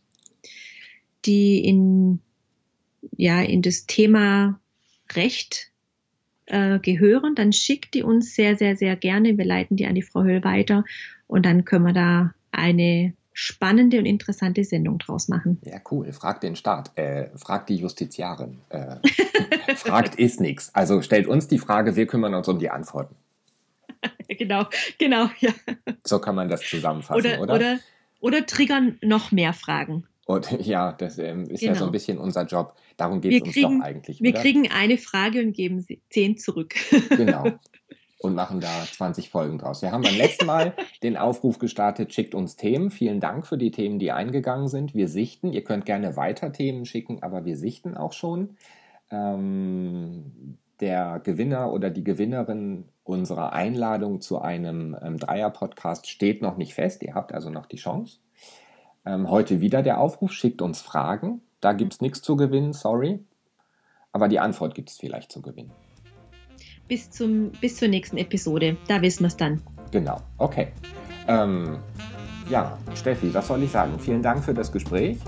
die 1.26 1.62
in, 1.62 2.20
ja, 3.16 3.40
in 3.40 3.62
das 3.62 3.86
Thema 3.86 4.60
Recht 5.14 5.70
äh, 6.46 6.78
gehören, 6.78 7.34
dann 7.34 7.52
schickt 7.52 7.94
die 7.94 8.02
uns 8.02 8.34
sehr, 8.34 8.56
sehr, 8.56 8.76
sehr 8.76 8.96
gerne. 8.96 9.38
Wir 9.38 9.44
leiten 9.44 9.76
die 9.76 9.86
an 9.86 9.94
die 9.94 10.02
Frau 10.02 10.22
Höll 10.24 10.44
weiter 10.44 10.84
und 11.26 11.46
dann 11.46 11.64
können 11.64 11.86
wir 11.86 11.92
da 11.92 12.34
eine 12.50 13.14
spannende 13.32 13.98
und 13.98 14.06
interessante 14.06 14.64
Sendung 14.64 14.98
draus 14.98 15.28
machen. 15.28 15.58
Ja, 15.64 15.80
cool. 15.90 16.12
Fragt 16.12 16.42
den 16.42 16.56
Staat, 16.56 16.96
äh, 16.98 17.28
fragt 17.36 17.68
die 17.68 17.76
Justiziarin, 17.76 18.58
äh, 18.68 18.96
fragt 19.76 20.16
ist 20.16 20.40
nichts. 20.40 20.74
Also 20.74 21.00
stellt 21.02 21.26
uns 21.26 21.48
die 21.48 21.58
Frage, 21.58 21.96
wir 21.96 22.06
kümmern 22.06 22.34
uns 22.34 22.48
um 22.48 22.58
die 22.58 22.70
Antworten. 22.70 23.14
genau, 24.28 24.66
genau, 24.98 25.30
ja. 25.38 25.52
So 26.04 26.18
kann 26.18 26.34
man 26.34 26.48
das 26.48 26.62
zusammenfassen, 26.62 27.18
oder? 27.18 27.40
Oder, 27.40 27.54
oder, 27.54 27.78
oder 28.20 28.46
triggern 28.46 28.98
noch 29.02 29.32
mehr 29.32 29.52
Fragen. 29.52 30.06
Und 30.30 30.48
ja, 30.64 30.92
das 30.92 31.18
ähm, 31.18 31.48
ist 31.50 31.60
genau. 31.60 31.72
ja 31.72 31.74
so 31.74 31.84
ein 31.84 31.86
genau. 31.86 31.90
bisschen 31.90 32.18
unser 32.18 32.46
Job. 32.46 32.74
Darum 32.96 33.20
geht 33.20 33.32
es 33.32 33.42
uns 33.42 33.52
kriegen, 33.52 33.78
doch 33.80 33.84
eigentlich. 33.84 34.22
Wir 34.22 34.30
oder? 34.30 34.40
kriegen 34.40 34.70
eine 34.70 34.96
Frage 34.96 35.40
und 35.40 35.52
geben 35.54 35.84
zehn 36.08 36.38
zurück. 36.38 36.74
Genau. 37.10 37.44
Und 38.22 38.34
machen 38.34 38.60
da 38.60 38.68
20 38.68 39.30
Folgen 39.30 39.56
draus. 39.56 39.80
Wir 39.80 39.92
haben 39.92 40.02
beim 40.02 40.16
letzten 40.16 40.44
Mal 40.44 40.74
den 41.02 41.16
Aufruf 41.16 41.58
gestartet, 41.58 42.12
schickt 42.12 42.34
uns 42.34 42.54
Themen. 42.54 42.90
Vielen 42.90 43.18
Dank 43.18 43.46
für 43.46 43.56
die 43.56 43.70
Themen, 43.70 43.98
die 43.98 44.12
eingegangen 44.12 44.68
sind. 44.68 44.94
Wir 44.94 45.08
sichten. 45.08 45.52
Ihr 45.52 45.64
könnt 45.64 45.86
gerne 45.86 46.16
weiter 46.16 46.52
Themen 46.52 46.84
schicken, 46.84 47.22
aber 47.22 47.46
wir 47.46 47.56
sichten 47.56 47.96
auch 47.96 48.12
schon. 48.12 48.56
Ähm, 49.10 50.58
der 50.80 51.20
Gewinner 51.24 51.72
oder 51.72 51.88
die 51.88 52.04
Gewinnerin 52.04 52.84
unserer 53.04 53.54
Einladung 53.54 54.20
zu 54.20 54.40
einem 54.40 54.96
ähm, 55.02 55.18
Dreier-Podcast 55.18 56.06
steht 56.06 56.42
noch 56.42 56.58
nicht 56.58 56.74
fest. 56.74 57.02
Ihr 57.02 57.14
habt 57.14 57.32
also 57.32 57.48
noch 57.48 57.66
die 57.66 57.76
Chance. 57.76 58.18
Ähm, 59.06 59.30
heute 59.30 59.60
wieder 59.60 59.82
der 59.82 59.98
Aufruf, 59.98 60.32
schickt 60.32 60.62
uns 60.62 60.80
Fragen. 60.80 61.40
Da 61.60 61.72
gibt 61.72 61.94
es 61.94 62.00
nichts 62.00 62.22
zu 62.22 62.36
gewinnen, 62.36 62.72
sorry. 62.72 63.20
Aber 64.12 64.28
die 64.28 64.40
Antwort 64.40 64.74
gibt 64.74 64.90
es 64.90 64.96
vielleicht 64.96 65.30
zu 65.32 65.40
gewinnen. 65.42 65.72
Bis, 66.88 67.10
zum, 67.10 67.52
bis 67.60 67.76
zur 67.76 67.88
nächsten 67.88 68.16
Episode. 68.16 68.76
Da 68.88 69.00
wissen 69.00 69.20
wir 69.20 69.28
es 69.28 69.36
dann. 69.36 69.62
Genau, 69.92 70.20
okay. 70.38 70.68
Ähm, 71.28 71.78
ja, 72.48 72.76
Steffi, 72.96 73.32
was 73.32 73.46
soll 73.46 73.62
ich 73.62 73.70
sagen? 73.70 73.98
Vielen 74.00 74.22
Dank 74.22 74.42
für 74.42 74.52
das 74.52 74.72
Gespräch. 74.72 75.18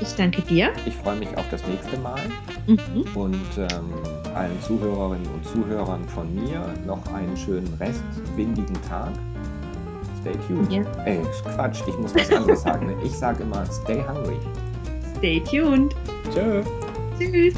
Ich 0.00 0.14
danke 0.14 0.42
dir. 0.42 0.72
Ich 0.86 0.94
freue 0.94 1.16
mich 1.16 1.36
auf 1.36 1.48
das 1.50 1.66
nächste 1.66 1.98
Mal. 1.98 2.20
Mhm. 2.68 3.04
Und 3.16 3.58
ähm, 3.58 3.92
allen 4.34 4.62
Zuhörerinnen 4.62 5.26
und 5.26 5.44
Zuhörern 5.44 6.04
von 6.08 6.32
mir 6.32 6.72
noch 6.86 7.04
einen 7.12 7.36
schönen 7.36 7.72
Rest, 7.74 8.04
windigen 8.36 8.80
Tag. 8.88 9.10
Stay 10.20 10.32
tuned. 10.46 10.72
Ja. 10.72 10.82
Ey, 11.04 11.20
Quatsch, 11.54 11.82
ich 11.86 11.98
muss 11.98 12.14
was 12.14 12.30
anderes 12.32 12.62
sagen. 12.62 12.86
Ne? 12.86 12.96
Ich 13.04 13.16
sage 13.16 13.42
immer, 13.42 13.64
stay 13.66 14.04
hungry. 14.06 14.38
Stay 15.18 15.40
tuned. 15.40 15.94
Tschö. 16.32 16.62
Tschüss. 17.18 17.54